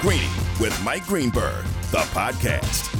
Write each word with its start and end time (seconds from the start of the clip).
Greeny 0.00 0.30
with 0.58 0.82
Mike 0.82 1.06
Greenberg, 1.06 1.62
the 1.90 1.98
podcast. 1.98 2.96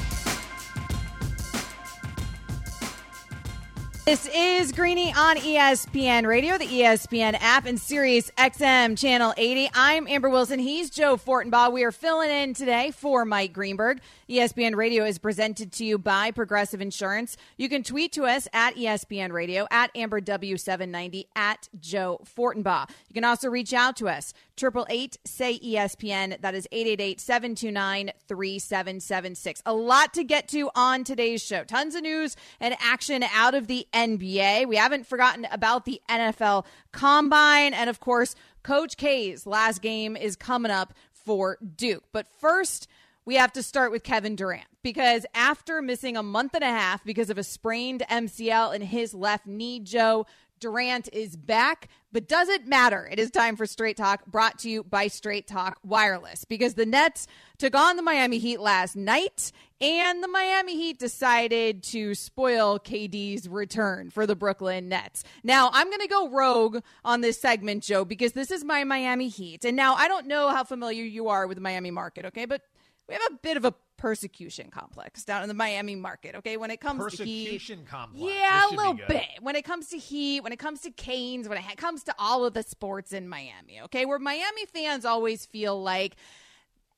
This 4.05 4.29
is 4.35 4.73
Greeny 4.73 5.13
on 5.15 5.37
ESPN 5.37 6.27
Radio, 6.27 6.59
the 6.59 6.67
ESPN 6.67 7.39
app, 7.41 7.65
and 7.65 7.79
Sirius 7.79 8.31
XM 8.37 8.99
Channel 8.99 9.33
80. 9.37 9.71
I'm 9.73 10.09
Amber 10.09 10.29
Wilson. 10.29 10.59
He's 10.59 10.91
Joe 10.91 11.17
Fortenbaugh. 11.17 11.73
We 11.73 11.85
are 11.85 11.93
filling 11.93 12.29
in 12.29 12.53
today 12.53 12.91
for 12.91 13.25
Mike 13.25 13.53
Greenberg. 13.53 14.01
ESPN 14.29 14.75
Radio 14.75 15.05
is 15.05 15.19
presented 15.19 15.71
to 15.75 15.85
you 15.85 15.97
by 15.97 16.33
Progressive 16.33 16.81
Insurance. 16.81 17.37
You 17.57 17.69
can 17.69 17.83
tweet 17.83 18.13
to 18.13 18.25
us 18.25 18.49
at 18.53 18.75
ESPN 18.75 19.33
Radio, 19.33 19.69
at 19.71 19.91
Amber 19.95 20.21
W790, 20.21 21.27
at 21.37 21.69
Joe 21.79 22.21
Fortenbaugh. 22.37 22.91
You 23.09 23.15
can 23.15 23.25
also 23.25 23.49
reach 23.49 23.73
out 23.73 23.97
to 23.99 24.09
us, 24.09 24.35
888 24.69 25.19
say 25.25 25.59
ESPN. 25.59 26.41
That 26.41 26.55
is 26.55 26.69
888 26.71 27.21
729 27.21 28.13
3776. 28.29 29.63
A 29.67 29.73
lot 29.73 30.15
to 30.15 30.25
get 30.25 30.49
to 30.49 30.71
on 30.75 31.05
today's 31.05 31.43
show. 31.43 31.65
Tons 31.65 31.95
of 31.95 32.03
news 32.03 32.37
and 32.61 32.77
action 32.81 33.23
out 33.35 33.55
of 33.55 33.67
the 33.67 33.87
NBA. 33.93 34.69
We 34.69 34.77
haven't 34.77 35.07
forgotten 35.07 35.47
about 35.51 35.85
the 35.85 36.01
NFL 36.09 36.67
Combine. 36.93 37.75
And 37.75 37.91
of 37.91 38.01
course, 38.01 38.35
Coach 38.63 38.97
K's 38.97 39.47
last 39.47 39.83
game 39.83 40.17
is 40.17 40.37
coming 40.37 40.71
up 40.71 40.95
for 41.13 41.59
Duke. 41.77 42.05
But 42.13 42.27
first, 42.39 42.89
we 43.25 43.37
have 43.37 43.53
to 43.53 43.63
start 43.63 43.93
with 43.93 44.03
Kevin 44.03 44.37
Durant 44.37 44.65
because 44.83 45.27
after 45.35 45.81
missing 45.83 46.17
a 46.17 46.23
month 46.23 46.55
and 46.55 46.65
a 46.65 46.69
half 46.69 47.05
because 47.05 47.31
of 47.31 47.39
a 47.39 47.45
sprained 47.45 48.03
MCL 48.11 48.75
in 48.75 48.83
his 48.83 49.15
left 49.15 49.47
knee, 49.47 49.81
Joe 49.81 50.27
Durant 50.61 51.09
is 51.13 51.37
back, 51.37 51.89
but 52.13 52.29
does 52.29 52.49
it 52.49 52.67
matter? 52.67 53.09
It 53.11 53.19
is 53.19 53.31
time 53.31 53.57
for 53.57 53.67
Straight 53.67 53.97
Talk, 53.97 54.27
brought 54.27 54.59
to 54.61 54.71
you 54.71 54.85
by 54.85 55.07
Straight 55.07 55.47
Talk 55.47 55.79
Wireless, 55.83 56.45
because 56.45 56.75
the 56.75 56.85
Nets 56.87 57.27
took 57.59 57.75
on 57.75 57.97
the 57.97 58.03
Miami 58.03 58.39
Heat 58.39 58.61
last 58.61 58.95
night, 58.95 59.53
and 59.81 60.23
the 60.23 60.29
Miami 60.29 60.77
Heat 60.77 60.99
decided 60.99 61.83
to 61.85 62.15
spoil 62.15 62.79
KD's 62.79 63.49
return 63.49 64.11
for 64.11 64.27
the 64.27 64.37
Brooklyn 64.37 64.89
Nets. 64.89 65.25
Now, 65.43 65.71
I'm 65.73 65.89
going 65.89 66.01
to 66.01 66.09
go 66.09 66.29
rogue 66.29 66.83
on 67.05 67.23
this 67.23 67.41
segment, 67.41 67.83
Joe, 67.83 68.05
because 68.05 68.33
this 68.33 68.51
is 68.51 68.63
my 68.63 68.85
Miami 68.85 69.29
Heat. 69.29 69.65
And 69.65 69.77
now 69.77 69.95
I 69.95 70.09
don't 70.09 70.27
know 70.27 70.51
how 70.51 70.65
familiar 70.65 71.05
you 71.05 71.29
are 71.29 71.47
with 71.47 71.57
the 71.57 71.63
Miami 71.63 71.91
market, 71.91 72.27
okay? 72.27 72.45
But 72.45 72.63
we 73.09 73.15
have 73.15 73.33
a 73.33 73.39
bit 73.43 73.57
of 73.57 73.65
a 73.65 73.75
persecution 74.01 74.71
complex 74.71 75.25
down 75.25 75.43
in 75.43 75.49
the 75.49 75.55
Miami 75.55 75.95
market. 75.95 76.35
Okay, 76.37 76.57
when 76.57 76.71
it 76.71 76.81
comes 76.81 77.15
to 77.17 77.25
heat, 77.25 77.63
complex. 77.87 78.35
yeah, 78.35 78.67
a 78.67 78.73
little 78.75 78.95
bit. 78.95 79.27
When 79.43 79.55
it 79.57 79.65
comes 79.65 79.89
to 79.89 79.99
heat, 79.99 80.43
when 80.43 80.53
it 80.53 80.59
comes 80.59 80.81
to 80.81 80.91
Canes, 80.91 81.49
when 81.49 81.59
it 81.59 81.77
comes 81.77 82.03
to 82.05 82.15
all 82.19 82.47
of 82.47 82.55
the 82.55 82.63
sports 82.63 83.13
in 83.13 83.29
Miami. 83.29 83.83
Okay, 83.83 84.07
where 84.07 84.19
Miami 84.19 84.65
fans 84.67 85.05
always 85.05 85.45
feel 85.45 85.81
like 85.81 86.17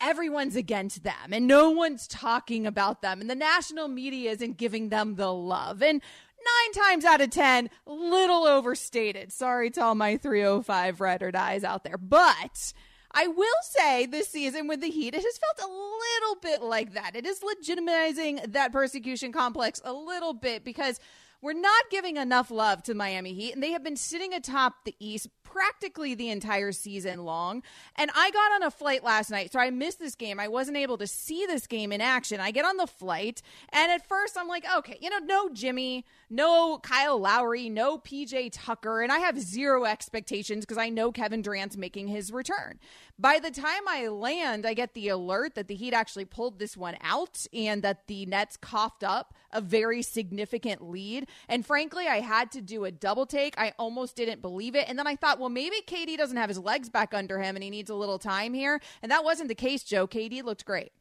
everyone's 0.00 0.56
against 0.56 1.02
them 1.02 1.32
and 1.32 1.46
no 1.46 1.70
one's 1.70 2.08
talking 2.08 2.66
about 2.66 3.02
them 3.02 3.20
and 3.20 3.30
the 3.30 3.36
national 3.36 3.86
media 3.86 4.32
isn't 4.32 4.56
giving 4.56 4.88
them 4.88 5.14
the 5.14 5.32
love 5.32 5.80
and 5.80 6.02
nine 6.02 6.84
times 6.84 7.04
out 7.04 7.20
of 7.20 7.30
ten 7.30 7.70
little 7.86 8.44
overstated 8.44 9.32
sorry 9.32 9.70
to 9.70 9.80
all 9.80 9.94
my 9.94 10.16
305 10.16 11.00
red 11.00 11.22
or 11.22 11.30
dies 11.30 11.62
out 11.62 11.84
there 11.84 11.96
but 11.96 12.72
I 13.14 13.26
will 13.26 13.46
say 13.62 14.06
this 14.06 14.28
season 14.28 14.68
with 14.68 14.80
the 14.80 14.90
Heat, 14.90 15.14
it 15.14 15.22
has 15.22 15.38
felt 15.38 15.70
a 15.70 15.72
little 15.72 16.40
bit 16.40 16.62
like 16.62 16.94
that. 16.94 17.14
It 17.14 17.26
is 17.26 17.40
legitimizing 17.40 18.52
that 18.52 18.72
persecution 18.72 19.32
complex 19.32 19.80
a 19.84 19.92
little 19.92 20.32
bit 20.32 20.64
because 20.64 20.98
we're 21.42 21.52
not 21.52 21.90
giving 21.90 22.16
enough 22.16 22.50
love 22.52 22.84
to 22.84 22.94
Miami 22.94 23.34
Heat, 23.34 23.52
and 23.52 23.62
they 23.62 23.72
have 23.72 23.82
been 23.82 23.96
sitting 23.96 24.32
atop 24.32 24.84
the 24.84 24.94
East 25.00 25.28
practically 25.42 26.14
the 26.14 26.30
entire 26.30 26.72
season 26.72 27.24
long. 27.24 27.62
And 27.96 28.10
I 28.14 28.30
got 28.30 28.52
on 28.52 28.62
a 28.62 28.70
flight 28.70 29.04
last 29.04 29.30
night, 29.30 29.52
so 29.52 29.58
I 29.58 29.70
missed 29.70 29.98
this 29.98 30.14
game. 30.14 30.40
I 30.40 30.48
wasn't 30.48 30.76
able 30.78 30.96
to 30.98 31.06
see 31.06 31.44
this 31.44 31.66
game 31.66 31.92
in 31.92 32.00
action. 32.00 32.40
I 32.40 32.52
get 32.52 32.64
on 32.64 32.76
the 32.76 32.86
flight, 32.86 33.42
and 33.70 33.90
at 33.90 34.06
first 34.06 34.38
I'm 34.38 34.48
like, 34.48 34.64
okay, 34.78 34.96
you 35.00 35.10
know, 35.10 35.18
no 35.18 35.48
Jimmy, 35.50 36.06
no 36.30 36.78
Kyle 36.78 37.18
Lowry, 37.18 37.68
no 37.68 37.98
PJ 37.98 38.50
Tucker, 38.52 39.02
and 39.02 39.10
I 39.10 39.18
have 39.18 39.38
zero 39.38 39.84
expectations 39.84 40.64
because 40.64 40.78
I 40.78 40.88
know 40.88 41.10
Kevin 41.10 41.42
Durant's 41.42 41.76
making 41.76 42.06
his 42.06 42.32
return. 42.32 42.78
By 43.18 43.38
the 43.38 43.50
time 43.50 43.86
I 43.88 44.08
land, 44.08 44.64
I 44.64 44.74
get 44.74 44.94
the 44.94 45.08
alert 45.08 45.54
that 45.54 45.68
the 45.68 45.74
Heat 45.74 45.92
actually 45.92 46.24
pulled 46.24 46.58
this 46.58 46.76
one 46.76 46.96
out 47.02 47.46
and 47.52 47.82
that 47.82 48.06
the 48.06 48.26
Nets 48.26 48.56
coughed 48.56 49.04
up 49.04 49.34
a 49.52 49.60
very 49.60 50.02
significant 50.02 50.82
lead. 50.82 51.28
And 51.48 51.64
frankly, 51.64 52.06
I 52.06 52.20
had 52.20 52.50
to 52.52 52.60
do 52.60 52.84
a 52.84 52.90
double 52.90 53.26
take. 53.26 53.58
I 53.58 53.72
almost 53.78 54.16
didn't 54.16 54.42
believe 54.42 54.74
it. 54.74 54.88
And 54.88 54.98
then 54.98 55.06
I 55.06 55.16
thought, 55.16 55.38
well, 55.38 55.48
maybe 55.48 55.76
KD 55.86 56.16
doesn't 56.16 56.36
have 56.36 56.48
his 56.48 56.58
legs 56.58 56.88
back 56.88 57.14
under 57.14 57.40
him 57.40 57.56
and 57.56 57.62
he 57.62 57.70
needs 57.70 57.90
a 57.90 57.94
little 57.94 58.18
time 58.18 58.54
here. 58.54 58.80
And 59.02 59.10
that 59.10 59.24
wasn't 59.24 59.48
the 59.48 59.54
case, 59.54 59.82
Joe. 59.82 60.06
KD 60.06 60.42
looked 60.42 60.64
great. 60.64 60.92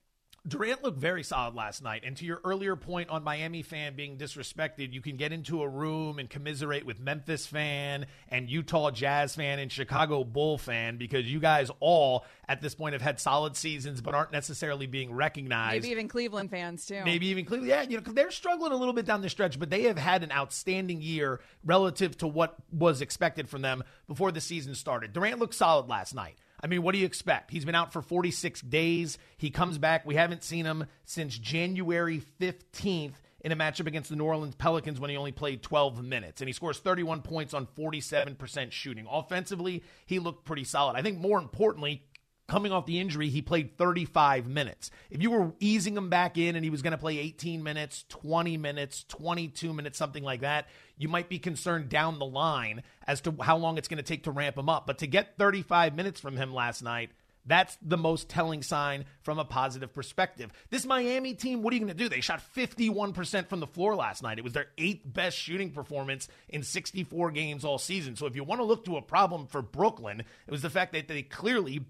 Durant 0.48 0.84
looked 0.84 0.98
very 0.98 1.22
solid 1.22 1.54
last 1.54 1.84
night. 1.84 2.02
And 2.04 2.18
to 2.18 2.26
your 2.26 2.42
earlier 2.44 2.76
point 2.76 3.10
on 3.10 3.24
Miami 3.24 3.62
fan 3.62 3.96
being 3.96 4.18
disrespected, 4.18 4.92
you 4.92 5.00
can 5.00 5.16
get 5.16 5.32
into 5.32 5.62
a 5.62 5.70
room 5.70 6.18
and 6.18 6.28
commiserate 6.28 6.84
with 6.84 7.00
Memphis 7.00 7.46
fan 7.46 8.08
and 8.28 8.50
Utah 8.50 8.90
Jazz 8.90 9.36
fan 9.36 9.60
and 9.60 9.72
Chicago 9.72 10.24
Bull 10.24 10.58
fan 10.58 10.98
because 10.98 11.32
you 11.32 11.40
guys 11.40 11.70
all 11.80 12.26
at 12.50 12.60
this 12.60 12.74
point 12.74 12.94
have 12.94 13.04
had 13.04 13.20
solid 13.20 13.56
seasons 13.56 14.02
but 14.02 14.16
aren't 14.16 14.32
necessarily 14.32 14.88
being 14.88 15.14
recognized. 15.14 15.84
Maybe 15.84 15.92
even 15.92 16.08
Cleveland 16.08 16.50
fans 16.50 16.88
too. 16.88 17.04
Maybe 17.06 17.28
even 17.28 17.46
Cleveland. 17.46 17.70
Yeah, 17.70 17.84
you 17.84 18.02
know, 18.02 18.12
they're 18.12 18.32
struggling 18.32 18.72
a 18.72 18.78
little 18.78 18.96
bit 18.96 19.06
down 19.06 19.22
the 19.22 19.30
stretch, 19.30 19.60
but 19.60 19.70
they 19.70 19.84
have 19.84 19.98
had 20.00 20.24
an 20.24 20.32
outstanding 20.32 21.04
year 21.04 21.40
relative 21.64 22.18
to 22.18 22.28
what 22.28 22.56
was 22.72 23.02
expected 23.02 23.48
from 23.48 23.62
them 23.62 23.84
before 24.08 24.32
the 24.32 24.42
season 24.42 24.74
started. 24.74 25.14
Durant 25.14 25.38
looked 25.38 25.54
solid 25.54 25.88
last 25.88 26.16
night. 26.16 26.36
I 26.64 26.68
mean, 26.68 26.84
what 26.84 26.94
do 26.94 27.00
you 27.00 27.06
expect? 27.06 27.52
He's 27.52 27.66
been 27.66 27.76
out 27.76 27.92
for 27.92 28.02
46 28.02 28.62
days. 28.62 29.18
He 29.38 29.50
comes 29.50 29.78
back. 29.78 30.06
We 30.06 30.16
haven't 30.16 30.44
seen 30.44 30.66
him 30.66 30.86
since 31.06 31.38
January 31.38 32.22
15th 32.40 33.16
in 33.44 33.52
a 33.52 33.56
matchup 33.56 33.88
against 33.88 34.10
the 34.10 34.16
New 34.16 34.26
Orleans 34.26 34.56
Pelicans 34.56 35.00
when 35.00 35.10
he 35.10 35.18
only 35.18 35.32
played 35.32 35.64
12 35.64 36.04
minutes. 36.04 36.42
And 36.42 36.48
he 36.48 36.54
scores 36.54 36.78
31 36.78 37.24
points 37.24 37.54
on 37.54 37.68
47% 37.78 38.72
shooting. 38.72 39.08
Offensively, 39.10 39.84
he 40.06 40.20
looked 40.20 40.46
pretty 40.46 40.64
solid. 40.64 40.96
I 40.96 41.02
think 41.02 41.20
more 41.20 41.40
importantly, 41.40 42.04
coming 42.52 42.74
off 42.74 42.86
the 42.86 43.00
injury, 43.00 43.30
he 43.30 43.42
played 43.42 43.78
35 43.78 44.46
minutes. 44.46 44.92
If 45.10 45.22
you 45.22 45.32
were 45.32 45.54
easing 45.62 45.96
him 45.96 46.10
back 46.10 46.38
in 46.38 46.58
and 46.58 46.66
he 46.66 46.70
was 46.70 46.82
going 46.82 46.92
to 46.92 46.98
play 46.98 47.18
18 47.18 47.64
minutes, 47.64 48.04
20 48.10 48.58
minutes, 48.58 49.06
22 49.08 49.72
minutes, 49.72 49.98
something 49.98 50.22
like 50.22 50.42
that, 50.42 50.68
you 50.98 51.08
might 51.08 51.30
be 51.30 51.40
concerned 51.40 51.88
down 51.88 52.20
the 52.20 52.26
line 52.26 52.84
as 53.08 53.22
to 53.22 53.34
how 53.40 53.56
long 53.56 53.78
it's 53.78 53.88
going 53.88 54.00
to 54.00 54.04
take 54.04 54.26
to 54.26 54.32
ramp 54.32 54.58
him 54.58 54.68
up. 54.68 54.86
But 54.86 54.98
to 54.98 55.08
get 55.08 55.38
35 55.38 55.96
minutes 55.96 56.20
from 56.20 56.36
him 56.36 56.54
last 56.54 56.84
night, 56.84 57.12
that's 57.46 57.78
the 57.82 57.98
most 57.98 58.28
telling 58.28 58.64
sign 58.64 59.06
from 59.22 59.40
a 59.40 59.46
positive 59.46 59.94
perspective. 59.94 60.52
This 60.70 60.86
Miami 60.86 61.34
team, 61.36 61.62
what 61.62 61.72
are 61.72 61.76
you 61.76 61.86
going 61.86 61.98
to 61.98 62.04
do? 62.04 62.10
They 62.10 62.20
shot 62.20 62.42
51% 62.54 63.48
from 63.48 63.62
the 63.62 63.68
floor 63.68 63.96
last 63.96 64.24
night. 64.24 64.40
It 64.40 64.44
was 64.44 64.52
their 64.52 64.68
eighth 64.78 65.04
best 65.06 65.38
shooting 65.38 65.72
performance 65.72 66.28
in 66.50 66.64
64 66.64 67.32
games 67.32 67.64
all 67.64 67.78
season. 67.78 68.18
So 68.18 68.26
if 68.26 68.36
you 68.36 68.44
want 68.44 68.60
to 68.60 68.66
look 68.66 68.84
to 68.86 68.98
a 68.98 69.02
problem 69.02 69.48
for 69.48 69.62
Brooklyn, 69.62 70.20
it 70.20 70.52
was 70.52 70.62
the 70.62 70.70
fact 70.70 70.92
that 70.92 71.08
they 71.08 71.22
clearly 71.22 71.86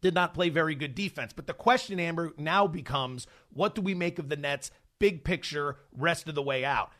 did 0.00 0.14
not 0.14 0.34
play 0.34 0.48
very 0.48 0.74
good 0.74 0.94
defense. 0.94 1.32
But 1.34 1.46
the 1.46 1.54
question, 1.54 2.00
Amber, 2.00 2.32
now 2.36 2.66
becomes 2.66 3.26
what 3.52 3.74
do 3.74 3.82
we 3.82 3.94
make 3.94 4.18
of 4.18 4.28
the 4.28 4.36
Nets' 4.36 4.70
big 4.98 5.24
picture 5.24 5.76
rest 5.96 6.28
of 6.28 6.34
the 6.34 6.42
way 6.42 6.64
out? 6.64 6.90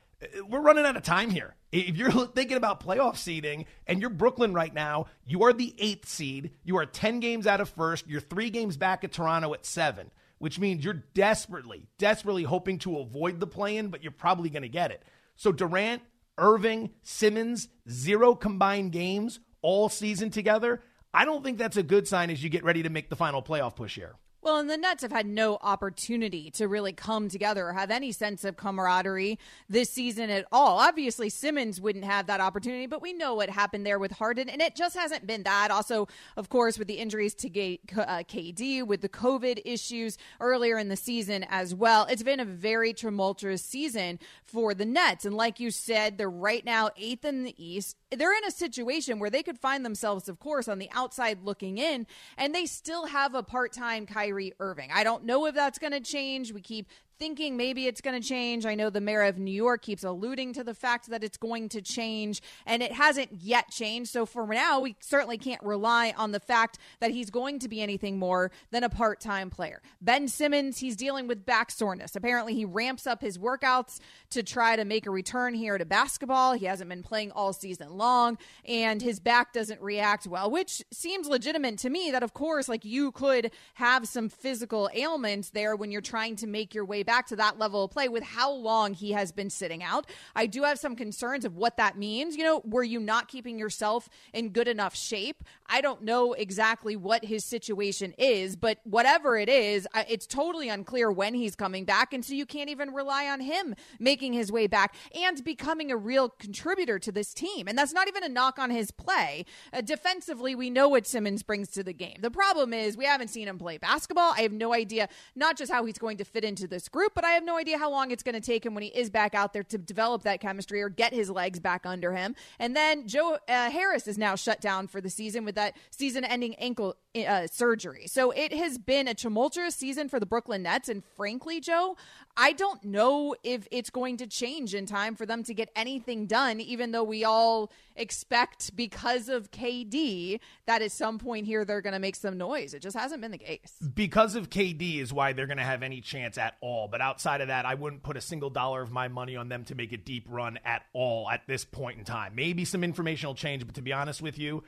We're 0.49 0.61
running 0.61 0.85
out 0.85 0.97
of 0.97 1.03
time 1.03 1.31
here. 1.31 1.55
If 1.73 1.97
you're 1.97 2.27
thinking 2.35 2.57
about 2.57 2.85
playoff 2.85 3.17
seeding 3.17 3.67
and 3.87 4.01
you're 4.01 4.11
Brooklyn 4.11 4.53
right 4.53 4.73
now, 4.73 5.07
you 5.25 5.45
are 5.45 5.53
the 5.53 5.75
eighth 5.79 6.09
seed. 6.09 6.51
You 6.63 6.77
are 6.77 6.87
10 6.87 7.21
games 7.21 7.47
out 7.47 7.61
of 7.61 7.71
first. 7.71 8.07
You're 8.07 8.21
three 8.21 8.51
games 8.51 8.77
back 8.77 9.03
at 9.03 9.13
Toronto 9.13 9.55
at 9.55 9.65
seven, 9.65 10.11
which 10.39 10.59
means 10.59 10.85
you're 10.85 11.05
desperately, 11.15 11.87
desperately 11.97 12.43
hoping 12.43 12.79
to 12.81 12.99
avoid 12.99 13.41
the 13.41 13.47
play 13.47 13.77
in, 13.77 13.89
but 13.89 14.03
you're 14.03 14.13
probably 14.13 14.51
going 14.51 14.63
to 14.63 14.69
get 14.69 14.91
it. 14.91 15.03
So 15.37 15.53
Durant, 15.53 16.03
Irving, 16.37 16.91
Simmons, 17.03 17.69
zero 17.89 18.35
combined 18.35 18.93
games 18.93 19.41
all 19.63 19.89
season 19.89 20.31
together. 20.31 20.83
I 21.13 21.25
don't 21.25 21.43
think 21.43 21.59
that's 21.59 21.77
a 21.77 21.83
good 21.83 22.07
sign 22.07 22.31
as 22.31 22.43
you 22.43 22.51
get 22.51 22.65
ready 22.65 22.83
to 22.83 22.91
make 22.91 23.11
the 23.11 23.17
final 23.17 23.43
playoff 23.43 23.77
push 23.77 23.97
here. 23.97 24.17
Well, 24.43 24.57
and 24.57 24.71
the 24.71 24.79
Nets 24.79 25.03
have 25.03 25.13
had 25.13 25.27
no 25.27 25.59
opportunity 25.61 26.51
to 26.53 26.67
really 26.67 26.95
come 26.95 27.29
together 27.29 27.69
or 27.69 27.73
have 27.75 27.91
any 27.91 28.11
sense 28.11 28.43
of 28.43 28.57
camaraderie 28.57 29.39
this 29.69 29.91
season 29.91 30.31
at 30.31 30.47
all. 30.51 30.79
Obviously, 30.79 31.29
Simmons 31.29 31.79
wouldn't 31.79 32.07
have 32.07 32.27
that 32.29 32.41
opportunity, 32.41 32.87
but 32.87 33.03
we 33.03 33.13
know 33.13 33.35
what 33.35 33.51
happened 33.51 33.85
there 33.85 33.99
with 33.99 34.13
Harden, 34.13 34.49
and 34.49 34.63
it 34.63 34.75
just 34.75 34.97
hasn't 34.97 35.27
been 35.27 35.43
that. 35.43 35.71
Also, 35.71 36.09
of 36.39 36.49
course, 36.49 36.79
with 36.79 36.89
the 36.89 36.95
injuries 36.95 37.35
to 37.35 37.51
KD, 37.51 38.81
uh, 38.81 38.87
with 38.87 39.03
the 39.03 39.11
COVID 39.11 39.61
issues 39.67 40.17
earlier 40.41 40.79
in 40.79 40.89
the 40.89 40.97
season 40.97 41.45
as 41.51 41.75
well, 41.75 42.07
it's 42.09 42.23
been 42.23 42.41
a 42.41 42.47
very 42.47 42.95
tumultuous 42.95 43.63
season 43.63 44.19
for 44.43 44.73
the 44.73 44.87
Nets. 44.87 45.27
And 45.27 45.37
like 45.37 45.61
you 45.61 45.71
said, 45.71 46.17
they're 46.17 46.31
right 46.31 46.65
now 46.65 46.89
eighth 46.97 47.27
in 47.27 47.45
the 47.45 47.63
East. 47.63 47.95
They're 48.17 48.37
in 48.37 48.45
a 48.45 48.51
situation 48.51 49.19
where 49.19 49.31
they 49.31 49.43
could 49.43 49.59
find 49.59 49.85
themselves, 49.85 50.29
of 50.29 50.41
course, 50.41 50.67
on 50.67 50.79
the 50.79 50.91
outside 50.93 51.45
looking 51.45 51.79
in, 51.79 52.07
and 52.37 52.55
they 52.55 52.67
still 52.67 53.07
have 53.07 53.35
a 53.35 53.43
part 53.43 53.73
time 53.73 54.05
Kyrie 54.07 54.53
Irving. 54.59 54.91
I 54.93 55.05
don't 55.05 55.25
know 55.25 55.47
if 55.47 55.55
that's 55.55 55.79
going 55.79 55.93
to 55.93 56.01
change. 56.01 56.53
We 56.53 56.61
keep 56.61 56.89
thinking 57.21 57.55
maybe 57.55 57.87
it's 57.87 58.01
going 58.01 58.21
to 58.21 58.27
change. 58.27 58.65
I 58.65 58.75
know 58.75 58.89
the 58.89 59.01
mayor 59.01 59.25
of 59.25 59.39
New 59.39 59.53
York 59.53 59.83
keeps 59.83 60.03
alluding 60.05 60.55
to 60.55 60.65
the 60.65 60.73
fact 60.73 61.11
that 61.11 61.23
it's 61.23 61.37
going 61.37 61.69
to 61.69 61.83
change, 61.83 62.41
and 62.65 62.83
it 62.83 62.93
hasn't 62.93 63.43
yet 63.43 63.71
changed. 63.71 64.11
So 64.11 64.25
for 64.25 64.47
now, 64.47 64.81
we 64.81 64.97
certainly 65.01 65.37
can't 65.37 65.63
rely 65.63 66.15
on 66.17 66.33
the 66.33 66.41
fact 66.41 66.79
that 66.99 67.11
he's 67.11 67.29
going 67.29 67.59
to 67.59 67.69
be 67.69 67.83
anything 67.83 68.19
more 68.19 68.51
than 68.71 68.85
a 68.85 68.89
part 68.89 69.21
time 69.21 69.51
player. 69.51 69.83
Ben 70.01 70.29
Simmons, 70.29 70.79
he's 70.79 70.97
dealing 70.97 71.29
with 71.29 71.45
back 71.45 71.71
soreness. 71.71 72.17
Apparently, 72.17 72.55
he 72.55 72.65
ramps 72.65 73.07
up 73.07 73.21
his 73.21 73.37
workouts 73.37 74.01
to 74.31 74.43
try 74.43 74.75
to 74.75 74.87
make 74.87 75.05
a 75.07 75.11
return 75.11 75.53
here 75.53 75.77
to 75.77 75.85
basketball. 75.85 76.55
He 76.55 76.65
hasn't 76.65 76.89
been 76.89 77.03
playing 77.03 77.33
all 77.33 77.53
season 77.53 77.99
long, 77.99 78.39
and 78.65 79.03
his 79.03 79.21
back 79.21 79.53
doesn't 79.53 79.83
react 79.83 80.27
well, 80.27 80.51
which 80.51 80.83
seems 80.91 81.29
legitimate 81.29 81.77
to 81.81 81.91
me 81.91 82.13
that, 82.13 82.23
of 82.23 82.33
course, 82.33 82.67
like 82.67 82.87
you 82.87 83.13
could 83.13 83.51
have 83.75 84.09
some 84.09 84.31
physical 84.31 84.89
ailments 84.95 85.51
there 85.51 85.77
when 85.77 85.91
you're 85.91 86.01
trying 86.01 86.35
to 86.37 86.47
make 86.47 86.75
your 86.75 86.87
way 86.87 87.03
back 87.03 87.10
back 87.11 87.27
to 87.27 87.35
that 87.35 87.59
level 87.59 87.83
of 87.83 87.91
play 87.91 88.09
with 88.09 88.23
how 88.23 88.53
long 88.53 88.95
he 88.95 89.11
has 89.11 89.33
been 89.33 89.51
sitting 89.51 89.83
out. 89.83 90.07
I 90.37 90.47
do 90.47 90.63
have 90.63 90.79
some 90.79 90.95
concerns 90.95 91.45
of 91.45 91.57
what 91.57 91.77
that 91.77 91.99
means. 91.99 92.37
You 92.37 92.45
know, 92.45 92.63
were 92.65 92.85
you 92.85 93.01
not 93.01 93.27
keeping 93.27 93.59
yourself 93.59 94.09
in 94.33 94.51
good 94.51 94.69
enough 94.69 94.95
shape? 94.95 95.43
I 95.67 95.81
don't 95.81 96.03
know 96.03 96.35
exactly 96.35 96.95
what 96.95 97.25
his 97.25 97.45
situation 97.45 98.15
is, 98.17 98.55
but 98.55 98.79
whatever 98.85 99.37
it 99.37 99.49
is, 99.49 99.89
it's 100.09 100.25
totally 100.25 100.69
unclear 100.69 101.11
when 101.11 101.35
he's 101.35 101.57
coming 101.57 101.85
back. 101.85 102.15
And 102.15 102.25
so 102.25 102.33
you 102.33 102.47
can't 102.47 102.71
even 102.71 102.95
rely 102.95 103.27
on 103.27 103.41
him 103.41 103.75
making 103.99 104.33
his 104.33 104.53
way 104.53 104.69
back 104.69 104.95
and 105.13 105.43
becoming 105.43 105.91
a 105.91 105.97
real 105.97 106.29
contributor 106.29 107.01
to 107.01 107.11
this 107.11 107.35
team. 107.35 107.67
And 107.67 107.77
that's 107.77 107.93
not 107.93 108.07
even 108.07 108.23
a 108.23 108.29
knock 108.29 108.61
on 108.61 108.71
his 108.71 108.93
play. 108.93 109.47
Uh, 109.73 109.81
defensively, 109.81 110.55
we 110.55 110.71
know 110.71 110.89
what 110.89 111.09
Simmons 111.09 111.43
brings 111.43 111.71
to 111.71 111.83
the 111.83 111.93
game. 111.93 112.19
The 112.21 112.31
problem 112.31 112.73
is 112.73 112.97
we 112.97 113.07
haven't 113.07 113.31
seen 113.31 113.49
him 113.49 113.59
play 113.59 113.79
basketball. 113.79 114.33
I 114.37 114.43
have 114.43 114.53
no 114.53 114.73
idea, 114.73 115.09
not 115.35 115.59
just 115.59 115.73
how 115.73 115.85
he's 115.85 115.99
going 115.99 116.19
to 116.19 116.25
fit 116.25 116.45
into 116.45 116.69
this 116.69 116.89
group 116.89 117.00
group, 117.01 117.13
but 117.15 117.25
I 117.25 117.31
have 117.31 117.45
no 117.45 117.57
idea 117.57 117.79
how 117.79 117.91
long 117.91 118.11
it's 118.11 118.23
going 118.23 118.35
to 118.35 118.43
take 118.43 118.67
him 118.67 118.75
when 118.75 118.83
he 118.83 118.91
is 118.91 119.09
back 119.09 119.35
out 119.35 119.55
there 119.55 119.63
to 119.63 119.79
develop 119.79 120.23
that 120.25 120.39
chemistry 120.39 120.83
or 120.83 120.91
get 120.91 121.15
his 121.15 121.31
legs 121.31 121.59
back 121.59 121.87
under 121.87 122.13
him. 122.13 122.35
And 122.59 122.77
then 122.77 123.09
Joe 123.09 123.39
uh, 123.49 123.71
Harris 123.71 124.07
is 124.07 124.19
now 124.19 124.35
shut 124.35 124.61
down 124.61 124.87
for 124.87 125.01
the 125.01 125.09
season 125.09 125.47
with 125.47 125.55
that 125.55 125.79
season 125.91 126.25
ending 126.25 126.55
ankle 126.57 126.97
uh, 127.17 127.47
surgery. 127.47 128.07
So 128.07 128.33
it 128.33 128.53
has 128.53 128.77
been 128.77 129.09
a 129.09 129.15
tumultuous 129.15 129.75
season 129.75 130.11
for 130.11 130.21
the 130.21 130.27
Brooklyn 130.27 130.63
Nets. 130.63 130.91
And 130.91 131.03
frankly, 131.17 131.59
Joe, 131.59 131.97
I 132.37 132.53
don't 132.53 132.85
know 132.85 133.35
if 133.43 133.67
it's 133.71 133.89
going 133.89 134.19
to 134.19 134.27
change 134.27 134.75
in 134.75 134.85
time 134.85 135.17
for 135.17 135.25
them 135.25 135.43
to 135.45 135.55
get 135.55 135.71
anything 135.75 136.27
done, 136.27 136.61
even 136.61 136.93
though 136.93 137.05
we 137.05 137.25
all 137.25 137.73
expect 138.01 138.75
because 138.75 139.29
of 139.29 139.51
KD 139.51 140.41
that 140.67 140.83
at 140.83 140.91
some 140.93 141.19
point 141.19 141.47
here 141.47 141.65
they're 141.65 141.81
going 141.81 141.93
to 141.93 141.99
make 141.99 142.17
some 142.17 142.39
noise. 142.39 142.75
It 142.75 142.81
just 142.81 142.97
hasn't 142.97 143.21
been 143.21 143.31
the 143.31 143.39
case. 143.39 143.75
Because 143.95 144.35
of 144.35 144.51
KD 144.51 145.01
is 145.01 145.13
why 145.13 145.33
they're 145.33 145.47
going 145.47 145.59
to 145.59 145.63
have 145.63 145.83
any 145.83 146.01
chance 146.01 146.39
at 146.39 146.57
all. 146.61 146.89
But 146.89 147.01
outside 147.01 147.41
of 147.41 147.49
that, 147.49 147.67
I 147.67 147.75
wouldn't 147.75 148.03
put 148.03 148.17
a 148.17 148.21
single 148.21 148.51
dollar 148.51 148.83
of 148.83 148.91
my 148.91 149.09
money 149.09 149.37
on 149.37 149.49
them 149.49 149.65
to 149.65 149.75
make 149.75 149.93
a 149.93 149.97
deep 149.97 150.27
run 150.29 150.59
at 150.65 150.83
all 150.93 151.29
at 151.29 151.47
this 151.47 151.65
point 151.65 151.99
in 151.99 152.05
time. 152.05 152.35
Maybe 152.35 152.65
some 152.65 152.83
informational 152.83 153.35
change, 153.35 153.67
but 153.67 153.75
to 153.75 153.83
be 153.83 153.93
honest 153.93 154.23
with 154.23 154.39
you, 154.39 154.65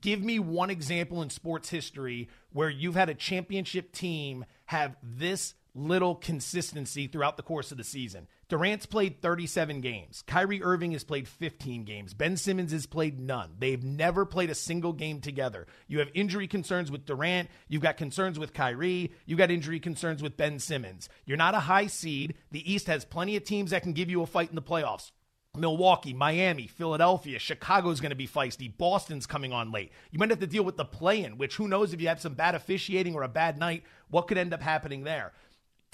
give 0.00 0.22
me 0.22 0.38
one 0.38 0.70
example 0.70 1.22
in 1.22 1.30
sports 1.30 1.68
history 1.68 2.28
where 2.52 2.70
you've 2.70 2.94
had 2.94 3.08
a 3.08 3.14
championship 3.14 3.92
team 3.92 4.44
have 4.66 4.96
this 5.02 5.54
little 5.74 6.14
consistency 6.14 7.06
throughout 7.06 7.36
the 7.36 7.42
course 7.42 7.70
of 7.70 7.78
the 7.78 7.84
season. 7.84 8.26
Durant's 8.48 8.86
played 8.86 9.20
37 9.20 9.80
games. 9.80 10.22
Kyrie 10.24 10.62
Irving 10.62 10.92
has 10.92 11.02
played 11.02 11.26
15 11.26 11.82
games. 11.84 12.14
Ben 12.14 12.36
Simmons 12.36 12.70
has 12.70 12.86
played 12.86 13.18
none. 13.18 13.56
They've 13.58 13.82
never 13.82 14.24
played 14.24 14.50
a 14.50 14.54
single 14.54 14.92
game 14.92 15.20
together. 15.20 15.66
You 15.88 15.98
have 15.98 16.10
injury 16.14 16.46
concerns 16.46 16.88
with 16.88 17.06
Durant. 17.06 17.48
You've 17.66 17.82
got 17.82 17.96
concerns 17.96 18.38
with 18.38 18.54
Kyrie. 18.54 19.12
You've 19.24 19.38
got 19.38 19.50
injury 19.50 19.80
concerns 19.80 20.22
with 20.22 20.36
Ben 20.36 20.60
Simmons. 20.60 21.08
You're 21.24 21.36
not 21.36 21.56
a 21.56 21.60
high 21.60 21.88
seed. 21.88 22.34
The 22.52 22.72
East 22.72 22.86
has 22.86 23.04
plenty 23.04 23.34
of 23.34 23.42
teams 23.42 23.72
that 23.72 23.82
can 23.82 23.94
give 23.94 24.10
you 24.10 24.22
a 24.22 24.26
fight 24.26 24.50
in 24.50 24.54
the 24.54 24.62
playoffs. 24.62 25.10
Milwaukee, 25.56 26.12
Miami, 26.12 26.66
Philadelphia, 26.66 27.38
Chicago's 27.38 28.00
going 28.00 28.10
to 28.10 28.16
be 28.16 28.28
feisty. 28.28 28.70
Boston's 28.76 29.26
coming 29.26 29.52
on 29.52 29.72
late. 29.72 29.90
You 30.10 30.18
might 30.18 30.30
have 30.30 30.38
to 30.40 30.46
deal 30.46 30.64
with 30.64 30.76
the 30.76 30.84
play 30.84 31.24
in, 31.24 31.38
which 31.38 31.56
who 31.56 31.66
knows 31.66 31.92
if 31.92 32.00
you 32.00 32.08
have 32.08 32.20
some 32.20 32.34
bad 32.34 32.54
officiating 32.54 33.14
or 33.14 33.22
a 33.22 33.28
bad 33.28 33.58
night, 33.58 33.82
what 34.08 34.28
could 34.28 34.38
end 34.38 34.54
up 34.54 34.62
happening 34.62 35.02
there. 35.02 35.32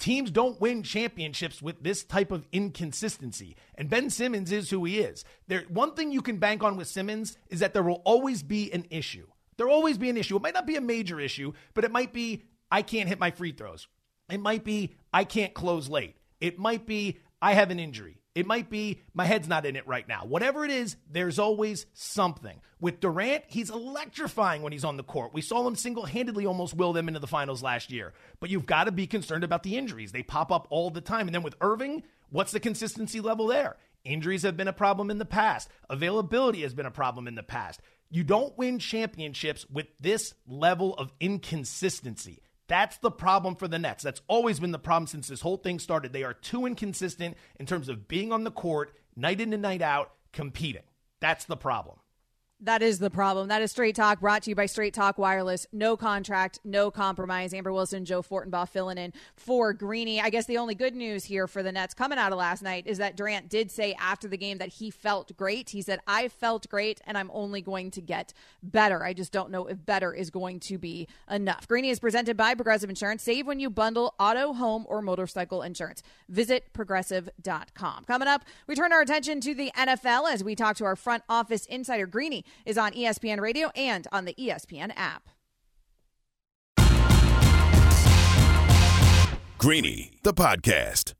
Teams 0.03 0.31
don't 0.31 0.59
win 0.59 0.83
championships 0.83 1.61
with 1.61 1.81
this 1.81 2.03
type 2.03 2.33
of 2.33 2.45
inconsistency. 2.51 3.55
And 3.75 3.89
Ben 3.89 4.09
Simmons 4.09 4.51
is 4.51 4.69
who 4.69 4.83
he 4.83 4.99
is. 4.99 5.23
There 5.47 5.63
one 5.69 5.93
thing 5.93 6.11
you 6.11 6.21
can 6.21 6.39
bank 6.39 6.61
on 6.61 6.75
with 6.75 6.89
Simmons 6.89 7.37
is 7.47 7.61
that 7.61 7.73
there 7.73 7.83
will 7.83 8.01
always 8.03 8.43
be 8.43 8.69
an 8.73 8.85
issue. 8.89 9.25
There'll 9.55 9.71
always 9.71 9.97
be 9.97 10.09
an 10.09 10.17
issue. 10.17 10.35
It 10.35 10.41
might 10.41 10.55
not 10.55 10.67
be 10.67 10.75
a 10.75 10.81
major 10.81 11.21
issue, 11.21 11.53
but 11.73 11.85
it 11.85 11.91
might 11.93 12.11
be 12.11 12.43
I 12.69 12.81
can't 12.81 13.07
hit 13.07 13.17
my 13.17 13.31
free 13.31 13.53
throws. 13.53 13.87
It 14.29 14.41
might 14.41 14.65
be 14.65 14.93
I 15.13 15.23
can't 15.23 15.53
close 15.53 15.87
late. 15.87 16.17
It 16.41 16.59
might 16.59 16.85
be 16.85 17.19
I 17.43 17.55
have 17.55 17.71
an 17.71 17.79
injury. 17.79 18.21
It 18.35 18.47
might 18.47 18.69
be 18.69 19.01
my 19.13 19.25
head's 19.25 19.49
not 19.49 19.65
in 19.65 19.75
it 19.75 19.85
right 19.85 20.07
now. 20.07 20.23
Whatever 20.23 20.63
it 20.63 20.71
is, 20.71 20.95
there's 21.11 21.39
always 21.39 21.85
something. 21.93 22.61
With 22.79 23.01
Durant, 23.01 23.43
he's 23.47 23.69
electrifying 23.69 24.61
when 24.61 24.71
he's 24.71 24.85
on 24.85 24.95
the 24.95 25.03
court. 25.03 25.33
We 25.33 25.41
saw 25.41 25.67
him 25.67 25.75
single 25.75 26.05
handedly 26.05 26.45
almost 26.45 26.73
will 26.73 26.93
them 26.93 27.09
into 27.09 27.19
the 27.19 27.27
finals 27.27 27.61
last 27.61 27.91
year. 27.91 28.13
But 28.39 28.49
you've 28.49 28.65
got 28.65 28.85
to 28.85 28.93
be 28.93 29.07
concerned 29.07 29.43
about 29.43 29.63
the 29.63 29.75
injuries. 29.75 30.13
They 30.13 30.23
pop 30.23 30.53
up 30.53 30.67
all 30.69 30.89
the 30.89 31.01
time. 31.01 31.27
And 31.27 31.35
then 31.35 31.43
with 31.43 31.57
Irving, 31.59 32.03
what's 32.29 32.53
the 32.53 32.61
consistency 32.61 33.19
level 33.19 33.47
there? 33.47 33.75
Injuries 34.05 34.43
have 34.43 34.55
been 34.55 34.69
a 34.69 34.73
problem 34.73 35.11
in 35.11 35.17
the 35.17 35.25
past, 35.25 35.67
availability 35.89 36.61
has 36.61 36.73
been 36.73 36.85
a 36.85 36.91
problem 36.91 37.27
in 37.27 37.35
the 37.35 37.43
past. 37.43 37.81
You 38.09 38.23
don't 38.23 38.57
win 38.57 38.79
championships 38.79 39.65
with 39.69 39.87
this 39.99 40.33
level 40.47 40.93
of 40.95 41.11
inconsistency. 41.19 42.42
That's 42.67 42.97
the 42.97 43.11
problem 43.11 43.55
for 43.55 43.67
the 43.67 43.79
Nets. 43.79 44.03
That's 44.03 44.21
always 44.27 44.59
been 44.59 44.71
the 44.71 44.79
problem 44.79 45.07
since 45.07 45.27
this 45.27 45.41
whole 45.41 45.57
thing 45.57 45.79
started. 45.79 46.13
They 46.13 46.23
are 46.23 46.33
too 46.33 46.65
inconsistent 46.65 47.35
in 47.59 47.65
terms 47.65 47.89
of 47.89 48.07
being 48.07 48.31
on 48.31 48.43
the 48.43 48.51
court 48.51 48.95
night 49.15 49.41
in 49.41 49.53
and 49.53 49.61
night 49.61 49.81
out 49.81 50.13
competing. 50.31 50.83
That's 51.19 51.45
the 51.45 51.57
problem. 51.57 51.97
That 52.63 52.81
is 52.81 52.97
the 52.97 53.09
problem. 53.09 53.49
That 53.49 53.61
is 53.61 53.71
Straight 53.71 53.93
Talk 53.93 54.21
brought 54.21 54.43
to 54.43 54.49
you 54.49 54.55
by 54.55 54.67
Straight 54.67 54.93
Talk 54.93 55.17
Wireless. 55.17 55.67
No 55.73 55.97
contract, 55.97 56.59
no 56.63 56.89
compromise. 56.91 57.53
Amber 57.53 57.73
Wilson, 57.73 58.05
Joe 58.05 58.21
Fortenbaugh 58.21 58.69
filling 58.69 58.97
in 58.97 59.11
for 59.35 59.73
Greeny. 59.73 60.21
I 60.21 60.29
guess 60.29 60.45
the 60.45 60.57
only 60.57 60.73
good 60.73 60.95
news 60.95 61.25
here 61.25 61.45
for 61.45 61.61
the 61.61 61.73
Nets 61.73 61.93
coming 61.93 62.17
out 62.17 62.31
of 62.31 62.37
last 62.37 62.63
night 62.63 62.87
is 62.87 62.99
that 62.99 63.17
Durant 63.17 63.49
did 63.49 63.69
say 63.69 63.97
after 63.99 64.29
the 64.29 64.37
game 64.37 64.59
that 64.59 64.69
he 64.69 64.91
felt 64.91 65.35
great. 65.35 65.71
He 65.71 65.81
said, 65.81 65.99
I 66.07 66.29
felt 66.29 66.69
great 66.69 67.01
and 67.05 67.17
I'm 67.17 67.29
only 67.33 67.61
going 67.61 67.91
to 67.91 68.01
get 68.01 68.31
better. 68.61 69.03
I 69.03 69.11
just 69.11 69.33
don't 69.33 69.51
know 69.51 69.65
if 69.67 69.85
better 69.85 70.13
is 70.13 70.29
going 70.29 70.61
to 70.61 70.77
be 70.77 71.09
enough. 71.29 71.67
Greeny 71.67 71.89
is 71.89 71.99
presented 71.99 72.37
by 72.37 72.55
Progressive 72.55 72.89
Insurance. 72.89 73.23
Save 73.23 73.45
when 73.45 73.59
you 73.59 73.69
bundle 73.69 74.15
auto, 74.21 74.53
home, 74.53 74.85
or 74.87 75.01
motorcycle 75.01 75.63
insurance. 75.63 76.01
Visit 76.29 76.71
progressive.com. 76.71 78.05
Coming 78.05 78.29
up, 78.29 78.45
we 78.67 78.75
turn 78.75 78.93
our 78.93 79.01
attention 79.01 79.41
to 79.41 79.53
the 79.53 79.69
NFL 79.77 80.31
as 80.31 80.45
we 80.45 80.55
talk 80.55 80.77
to 80.77 80.85
our 80.85 80.95
front 80.95 81.23
office 81.27 81.65
insider, 81.65 82.07
Greeny 82.07 82.45
is 82.65 82.77
on 82.77 82.91
ESPN 82.93 83.39
Radio 83.39 83.69
and 83.75 84.07
on 84.11 84.25
the 84.25 84.33
ESPN 84.35 84.91
app. 84.95 85.29
Greeny, 89.57 90.11
the 90.23 90.33
podcast. 90.33 91.13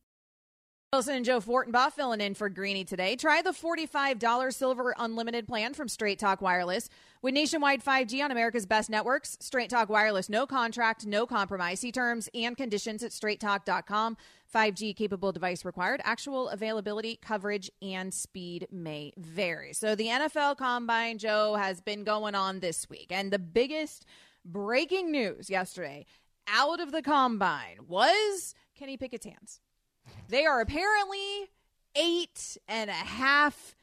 Wilson 0.94 1.16
and 1.16 1.25
Joe 1.25 1.40
Fortenbaugh 1.40 1.92
filling 1.92 2.22
in 2.22 2.36
for 2.36 2.50
Greeny 2.50 2.84
today. 2.84 3.16
Try 3.16 3.42
the 3.42 3.50
$45 3.50 4.54
Silver 4.54 4.94
Unlimited 5.00 5.48
plan 5.48 5.74
from 5.74 5.88
Straight 5.88 6.20
Talk 6.20 6.40
Wireless. 6.40 6.88
With 7.24 7.34
nationwide 7.36 7.82
5G 7.82 8.22
on 8.22 8.32
America's 8.32 8.65
best 8.65 8.89
networks, 8.89 9.38
Straight 9.39 9.70
Talk 9.70 9.88
Wireless, 9.88 10.27
no 10.27 10.46
contract, 10.46 11.06
no 11.06 11.25
compromise. 11.25 11.80
See 11.80 11.94
terms 11.94 12.27
and 12.36 12.58
conditions 12.58 13.01
at 13.01 13.12
straighttalk.com. 13.12 14.18
5G 14.53 14.94
capable 14.94 15.32
device 15.32 15.63
required. 15.63 16.01
Actual 16.03 16.50
availability, 16.50 17.15
coverage, 17.15 17.72
and 17.82 18.13
speed 18.13 18.68
may 18.74 19.13
vary. 19.15 19.72
So 19.72 19.96
the 19.96 20.08
NFL 20.08 20.58
Combine, 20.58 21.18
Joe, 21.18 21.56
has 21.56 21.80
been 21.80 22.03
going 22.03 22.36
on 22.36 22.60
this 22.60 22.89
week. 22.89 23.08
And 23.10 23.32
the 23.32 23.39
biggest 23.39 24.06
breaking 24.44 25.10
news 25.10 25.50
yesterday 25.50 26.06
out 26.50 26.82
of 26.82 26.92
the 26.92 27.01
Combine 27.01 27.88
was 27.88 28.53
Kenny 28.77 28.98
Pickett's 28.98 29.25
hands. 29.25 29.62
They 30.27 30.44
are 30.46 30.60
apparently 30.60 31.51
eight 31.96 32.58
and 32.68 32.89
a 32.89 32.94
half 32.94 33.75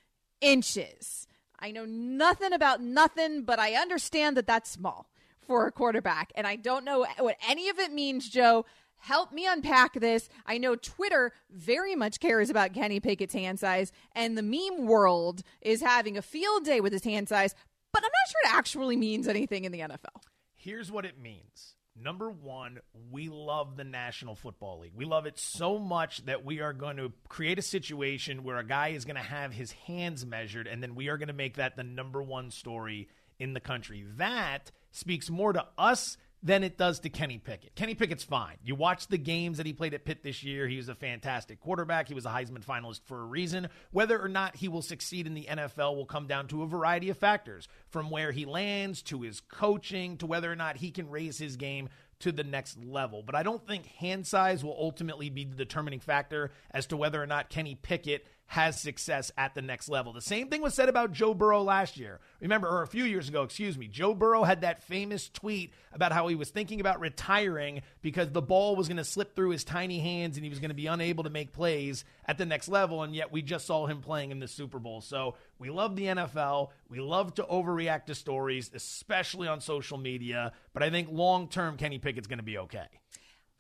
inches. 0.42 1.26
I 1.61 1.71
know 1.71 1.85
nothing 1.85 2.52
about 2.52 2.83
nothing, 2.83 3.43
but 3.43 3.59
I 3.59 3.75
understand 3.75 4.37
that 4.37 4.47
that's 4.47 4.71
small 4.71 5.11
for 5.40 5.67
a 5.67 5.73
quarterback. 5.73 6.33
And 6.35 6.47
I 6.47 6.57
don't 6.57 6.85
know 6.85 7.07
what 7.19 7.37
any 7.49 7.69
of 7.69 7.79
it 7.79 7.93
means, 7.93 8.29
Joe. 8.29 8.64
Help 8.99 9.33
me 9.33 9.47
unpack 9.47 9.95
this. 9.95 10.29
I 10.47 10.59
know 10.59 10.76
Twitter 10.76 11.33
very 11.50 11.95
much 11.95 12.21
cares 12.21 12.50
about 12.50 12.75
Kenny 12.75 13.00
Pickett's 13.00 13.33
hand 13.33 13.59
size, 13.59 13.93
and 14.14 14.37
the 14.37 14.43
meme 14.43 14.87
world 14.87 15.43
is 15.62 15.81
having 15.81 16.19
a 16.19 16.23
field 16.23 16.64
day 16.64 16.81
with 16.81 16.93
his 16.93 17.05
hand 17.05 17.29
size, 17.29 17.55
but 17.93 18.02
I'm 18.02 18.11
not 18.11 18.31
sure 18.31 18.52
it 18.52 18.59
actually 18.59 18.97
means 18.97 19.26
anything 19.26 19.64
in 19.64 19.73
the 19.73 19.81
NFL. 19.81 20.23
Here's 20.55 20.93
what 20.93 21.07
it 21.07 21.19
means. 21.19 21.76
Number 22.02 22.30
one, 22.30 22.78
we 23.11 23.28
love 23.28 23.76
the 23.76 23.85
National 23.85 24.35
Football 24.35 24.80
League. 24.80 24.95
We 24.97 25.04
love 25.04 25.26
it 25.26 25.38
so 25.38 25.78
much 25.78 26.25
that 26.25 26.45
we 26.45 26.61
are 26.61 26.73
going 26.73 26.97
to 26.97 27.12
create 27.28 27.59
a 27.59 27.62
situation 27.62 28.42
where 28.42 28.59
a 28.59 28.66
guy 28.66 28.88
is 28.88 29.04
going 29.04 29.16
to 29.16 29.23
have 29.23 29.52
his 29.52 29.73
hands 29.73 30.25
measured, 30.25 30.66
and 30.66 30.83
then 30.83 30.95
we 30.95 31.09
are 31.09 31.19
going 31.19 31.28
to 31.28 31.35
make 31.35 31.57
that 31.57 31.76
the 31.76 31.83
number 31.83 32.23
one 32.23 32.50
story 32.50 33.09
in 33.38 33.52
the 33.52 33.61
country. 33.61 34.04
That 34.16 34.71
speaks 34.92 35.28
more 35.28 35.52
to 35.52 35.66
us 35.76 36.16
than 36.42 36.64
it 36.64 36.78
does 36.78 37.00
to 37.00 37.11
Kenny 37.11 37.38
Pickett. 37.38 37.75
Kenny 37.75 37.94
Pickett's 37.94 38.25
fine. 38.25 38.56
You 38.64 38.75
watch 38.75 39.09
the 39.09 39.18
games 39.18 39.59
that 39.59 39.66
he 39.66 39.73
played 39.73 39.94
at 39.94 40.04
Pitt 40.04 40.23
this 40.23 40.42
year. 40.42 40.66
He 40.66 40.76
was 40.76 40.88
a 40.88 40.94
fantastic 40.94 41.61
quarterback. 41.61 42.09
He 42.09 42.14
was 42.14 42.25
a 42.25 42.30
Heisman 42.30 42.64
finalist 42.64 43.00
for 43.04 43.20
a 43.20 43.26
reason. 43.26 43.68
Whether 43.90 44.20
or 44.20 44.28
not 44.28 44.56
he 44.56 44.68
will 44.68 44.82
succeed 44.82 45.26
in 45.26 45.35
the 45.35 45.47
NFL 45.50 45.97
will 45.97 46.06
come 46.06 46.26
down 46.26 46.49
to 46.49 46.62
a 46.62 46.66
variety 46.66 47.11
of 47.11 47.18
factors 47.18 47.68
from 47.88 48.11
where 48.11 48.32
he 48.32 48.47
lands 48.47 49.02
to 49.02 49.23
his 49.23 49.40
coaching 49.40 50.16
to 50.18 50.26
whether 50.26 50.50
or 50.50 50.56
not 50.56 50.78
he 50.78 50.90
can 50.90 51.11
raise 51.11 51.38
his 51.38 51.56
game 51.56 51.88
to 52.20 52.32
the 52.32 52.44
next 52.44 52.82
level. 52.85 53.23
But 53.23 53.35
I 53.35 53.42
don't 53.42 53.66
think 53.66 53.87
hand 53.87 54.26
size 54.26 54.62
will 54.62 54.76
ultimately 54.78 55.30
be 55.30 55.44
the 55.44 55.56
determining 55.56 56.00
factor 56.00 56.50
as 56.70 56.87
to 56.87 56.97
whether 56.97 57.23
or 57.23 57.26
not 57.26 57.50
Kenny 57.50 57.75
Pickett 57.75 58.26
has 58.50 58.80
success 58.80 59.30
at 59.38 59.54
the 59.54 59.62
next 59.62 59.88
level. 59.88 60.12
The 60.12 60.21
same 60.21 60.49
thing 60.49 60.61
was 60.61 60.75
said 60.75 60.88
about 60.88 61.12
Joe 61.12 61.35
Burrow 61.35 61.62
last 61.62 61.97
year. 61.97 62.19
Remember, 62.40 62.66
or 62.66 62.83
a 62.83 62.87
few 62.88 63.04
years 63.04 63.28
ago, 63.28 63.45
excuse 63.45 63.78
me. 63.78 63.87
Joe 63.87 64.12
Burrow 64.12 64.42
had 64.42 64.62
that 64.62 64.83
famous 64.83 65.28
tweet 65.28 65.73
about 65.92 66.11
how 66.11 66.26
he 66.26 66.35
was 66.35 66.50
thinking 66.50 66.80
about 66.80 66.99
retiring 66.99 67.83
because 68.02 68.28
the 68.30 68.42
ball 68.42 68.75
was 68.75 68.88
going 68.88 68.97
to 68.97 69.04
slip 69.04 69.37
through 69.37 69.50
his 69.50 69.62
tiny 69.62 70.00
hands 70.00 70.37
and 70.37 70.42
he 70.42 70.50
was 70.50 70.59
going 70.59 70.71
to 70.71 70.75
be 70.75 70.88
unable 70.88 71.23
to 71.23 71.30
make 71.30 71.52
plays 71.52 72.04
at 72.26 72.38
the 72.38 72.45
next 72.45 72.66
level. 72.66 73.04
And 73.04 73.14
yet 73.14 73.30
we 73.30 73.40
just 73.40 73.66
saw 73.66 73.87
him 73.87 74.00
playing 74.00 74.33
in 74.33 74.40
the 74.40 74.49
Super 74.49 74.80
Bowl. 74.80 75.00
So 75.00 75.37
we 75.61 75.71
love 75.71 75.95
the 75.95 76.07
NFL. 76.07 76.71
We 76.88 76.99
love 76.99 77.35
to 77.35 77.45
overreact 77.45 78.07
to 78.07 78.16
stories, 78.16 78.69
especially 78.75 79.47
on 79.47 79.61
social 79.61 79.97
media. 79.97 80.50
But 80.73 80.83
I 80.83 80.90
think 80.90 81.07
long 81.12 81.47
term, 81.47 81.76
Kenny 81.76 82.00
Pickett's 82.00 82.26
going 82.26 82.40
to 82.40 82.45
be 82.45 82.59
okay. 82.59 82.88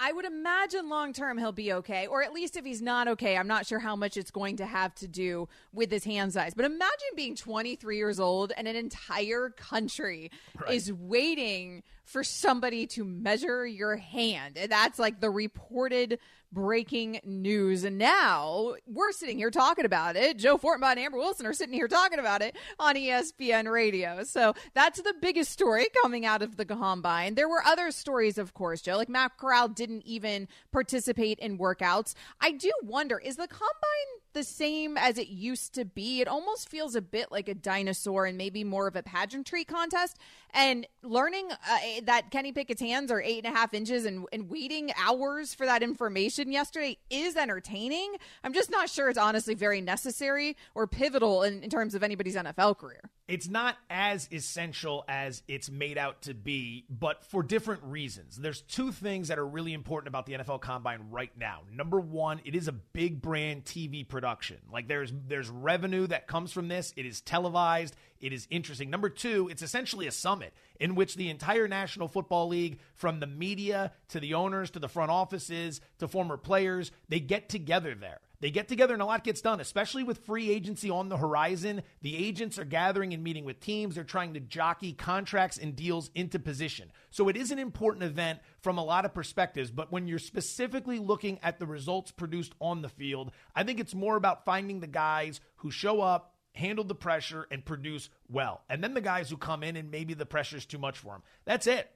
I 0.02 0.12
would 0.12 0.24
imagine 0.24 0.88
long 0.88 1.12
term 1.12 1.36
he'll 1.36 1.52
be 1.52 1.74
okay, 1.74 2.06
or 2.06 2.22
at 2.22 2.32
least 2.32 2.56
if 2.56 2.64
he's 2.64 2.80
not 2.80 3.06
okay, 3.06 3.36
I'm 3.36 3.46
not 3.46 3.66
sure 3.66 3.78
how 3.78 3.94
much 3.94 4.16
it's 4.16 4.30
going 4.30 4.56
to 4.56 4.66
have 4.66 4.94
to 4.96 5.06
do 5.06 5.46
with 5.74 5.90
his 5.90 6.04
hand 6.04 6.32
size. 6.32 6.54
But 6.54 6.64
imagine 6.64 7.08
being 7.14 7.36
23 7.36 7.98
years 7.98 8.18
old 8.18 8.52
and 8.56 8.66
an 8.66 8.76
entire 8.76 9.50
country 9.50 10.30
right. 10.58 10.72
is 10.72 10.90
waiting 10.90 11.82
for 12.04 12.24
somebody 12.24 12.86
to 12.86 13.04
measure 13.04 13.66
your 13.66 13.96
hand. 13.96 14.56
And 14.56 14.72
that's 14.72 14.98
like 14.98 15.20
the 15.20 15.30
reported 15.30 16.18
breaking 16.52 17.20
news. 17.24 17.84
And 17.84 17.98
now 17.98 18.74
we're 18.86 19.12
sitting 19.12 19.38
here 19.38 19.50
talking 19.50 19.84
about 19.84 20.16
it. 20.16 20.36
Joe 20.36 20.58
Fortenbaugh 20.58 20.92
and 20.92 21.00
Amber 21.00 21.18
Wilson 21.18 21.46
are 21.46 21.52
sitting 21.52 21.74
here 21.74 21.88
talking 21.88 22.18
about 22.18 22.42
it 22.42 22.56
on 22.78 22.94
ESPN 22.94 23.70
radio. 23.70 24.24
So 24.24 24.54
that's 24.74 25.00
the 25.00 25.14
biggest 25.20 25.52
story 25.52 25.86
coming 26.02 26.26
out 26.26 26.42
of 26.42 26.56
the 26.56 26.64
combine. 26.64 27.34
There 27.34 27.48
were 27.48 27.62
other 27.64 27.90
stories, 27.90 28.38
of 28.38 28.54
course, 28.54 28.82
Joe, 28.82 28.96
like 28.96 29.08
Matt 29.08 29.36
Corral 29.36 29.68
didn't 29.68 30.02
even 30.04 30.48
participate 30.72 31.38
in 31.38 31.58
workouts. 31.58 32.14
I 32.40 32.52
do 32.52 32.72
wonder, 32.82 33.18
is 33.18 33.36
the 33.36 33.48
combine 33.48 33.68
the 34.32 34.44
same 34.44 34.96
as 34.96 35.18
it 35.18 35.28
used 35.28 35.74
to 35.74 35.84
be? 35.84 36.20
It 36.20 36.28
almost 36.28 36.68
feels 36.68 36.94
a 36.94 37.02
bit 37.02 37.32
like 37.32 37.48
a 37.48 37.54
dinosaur 37.54 38.26
and 38.26 38.38
maybe 38.38 38.64
more 38.64 38.86
of 38.86 38.96
a 38.96 39.02
pageantry 39.02 39.64
contest. 39.64 40.18
And 40.52 40.86
learning 41.02 41.50
uh, 41.50 41.78
that 42.04 42.30
Kenny 42.30 42.52
Pickett's 42.52 42.80
hands 42.80 43.10
are 43.12 43.22
eight 43.22 43.44
and 43.44 43.54
a 43.54 43.56
half 43.56 43.72
inches 43.74 44.04
and, 44.04 44.26
and 44.32 44.48
waiting 44.48 44.90
hours 44.96 45.54
for 45.54 45.66
that 45.66 45.82
information 45.82 46.39
yesterday 46.48 46.98
is 47.10 47.36
entertaining. 47.36 48.14
I'm 48.42 48.52
just 48.52 48.70
not 48.70 48.88
sure 48.88 49.08
it's 49.08 49.18
honestly 49.18 49.54
very 49.54 49.80
necessary 49.80 50.56
or 50.74 50.86
pivotal 50.86 51.42
in, 51.42 51.62
in 51.62 51.70
terms 51.70 51.94
of 51.94 52.02
anybody's 52.02 52.36
NFL 52.36 52.78
career. 52.78 53.10
It's 53.30 53.48
not 53.48 53.76
as 53.88 54.28
essential 54.32 55.04
as 55.06 55.44
it's 55.46 55.70
made 55.70 55.96
out 55.96 56.22
to 56.22 56.34
be, 56.34 56.84
but 56.90 57.24
for 57.24 57.44
different 57.44 57.80
reasons. 57.84 58.36
There's 58.36 58.62
two 58.62 58.90
things 58.90 59.28
that 59.28 59.38
are 59.38 59.46
really 59.46 59.72
important 59.72 60.08
about 60.08 60.26
the 60.26 60.32
NFL 60.32 60.60
Combine 60.60 61.10
right 61.12 61.30
now. 61.38 61.60
Number 61.72 62.00
one, 62.00 62.40
it 62.44 62.56
is 62.56 62.66
a 62.66 62.72
big 62.72 63.22
brand 63.22 63.64
TV 63.64 64.06
production. 64.06 64.56
Like 64.72 64.88
there's 64.88 65.12
there's 65.28 65.48
revenue 65.48 66.08
that 66.08 66.26
comes 66.26 66.50
from 66.50 66.66
this. 66.66 66.92
It 66.96 67.06
is 67.06 67.20
televised. 67.20 67.94
It 68.20 68.32
is 68.32 68.48
interesting. 68.50 68.90
Number 68.90 69.08
two, 69.08 69.48
it's 69.48 69.62
essentially 69.62 70.08
a 70.08 70.12
summit 70.12 70.52
in 70.80 70.96
which 70.96 71.14
the 71.14 71.30
entire 71.30 71.68
National 71.68 72.08
Football 72.08 72.48
League, 72.48 72.80
from 72.94 73.20
the 73.20 73.28
media 73.28 73.92
to 74.08 74.18
the 74.18 74.34
owners 74.34 74.70
to 74.70 74.80
the 74.80 74.88
front 74.88 75.12
offices 75.12 75.80
to 76.00 76.08
former 76.08 76.36
players, 76.36 76.90
they 77.08 77.20
get 77.20 77.48
together 77.48 77.94
there. 77.94 78.18
They 78.40 78.50
get 78.50 78.68
together 78.68 78.94
and 78.94 79.02
a 79.02 79.06
lot 79.06 79.22
gets 79.22 79.42
done, 79.42 79.60
especially 79.60 80.02
with 80.02 80.24
free 80.24 80.50
agency 80.50 80.88
on 80.88 81.10
the 81.10 81.18
horizon. 81.18 81.82
The 82.00 82.16
agents 82.16 82.58
are 82.58 82.64
gathering 82.64 83.12
and 83.12 83.22
meeting 83.22 83.44
with 83.44 83.60
teams. 83.60 83.94
They're 83.94 84.04
trying 84.04 84.32
to 84.34 84.40
jockey 84.40 84.94
contracts 84.94 85.58
and 85.58 85.76
deals 85.76 86.10
into 86.14 86.38
position. 86.38 86.90
So 87.10 87.28
it 87.28 87.36
is 87.36 87.50
an 87.50 87.58
important 87.58 88.04
event 88.04 88.40
from 88.62 88.78
a 88.78 88.84
lot 88.84 89.04
of 89.04 89.12
perspectives. 89.12 89.70
But 89.70 89.92
when 89.92 90.08
you're 90.08 90.18
specifically 90.18 90.98
looking 90.98 91.38
at 91.42 91.58
the 91.58 91.66
results 91.66 92.10
produced 92.12 92.54
on 92.60 92.80
the 92.80 92.88
field, 92.88 93.30
I 93.54 93.62
think 93.62 93.78
it's 93.78 93.94
more 93.94 94.16
about 94.16 94.46
finding 94.46 94.80
the 94.80 94.86
guys 94.86 95.40
who 95.56 95.70
show 95.70 96.00
up, 96.00 96.34
handle 96.54 96.84
the 96.84 96.94
pressure, 96.94 97.46
and 97.50 97.64
produce 97.64 98.08
well. 98.28 98.62
And 98.70 98.82
then 98.82 98.94
the 98.94 99.02
guys 99.02 99.28
who 99.28 99.36
come 99.36 99.62
in 99.62 99.76
and 99.76 99.90
maybe 99.90 100.14
the 100.14 100.24
pressure's 100.26 100.64
too 100.64 100.78
much 100.78 100.98
for 100.98 101.12
them. 101.12 101.22
That's 101.44 101.66
it. 101.66 101.90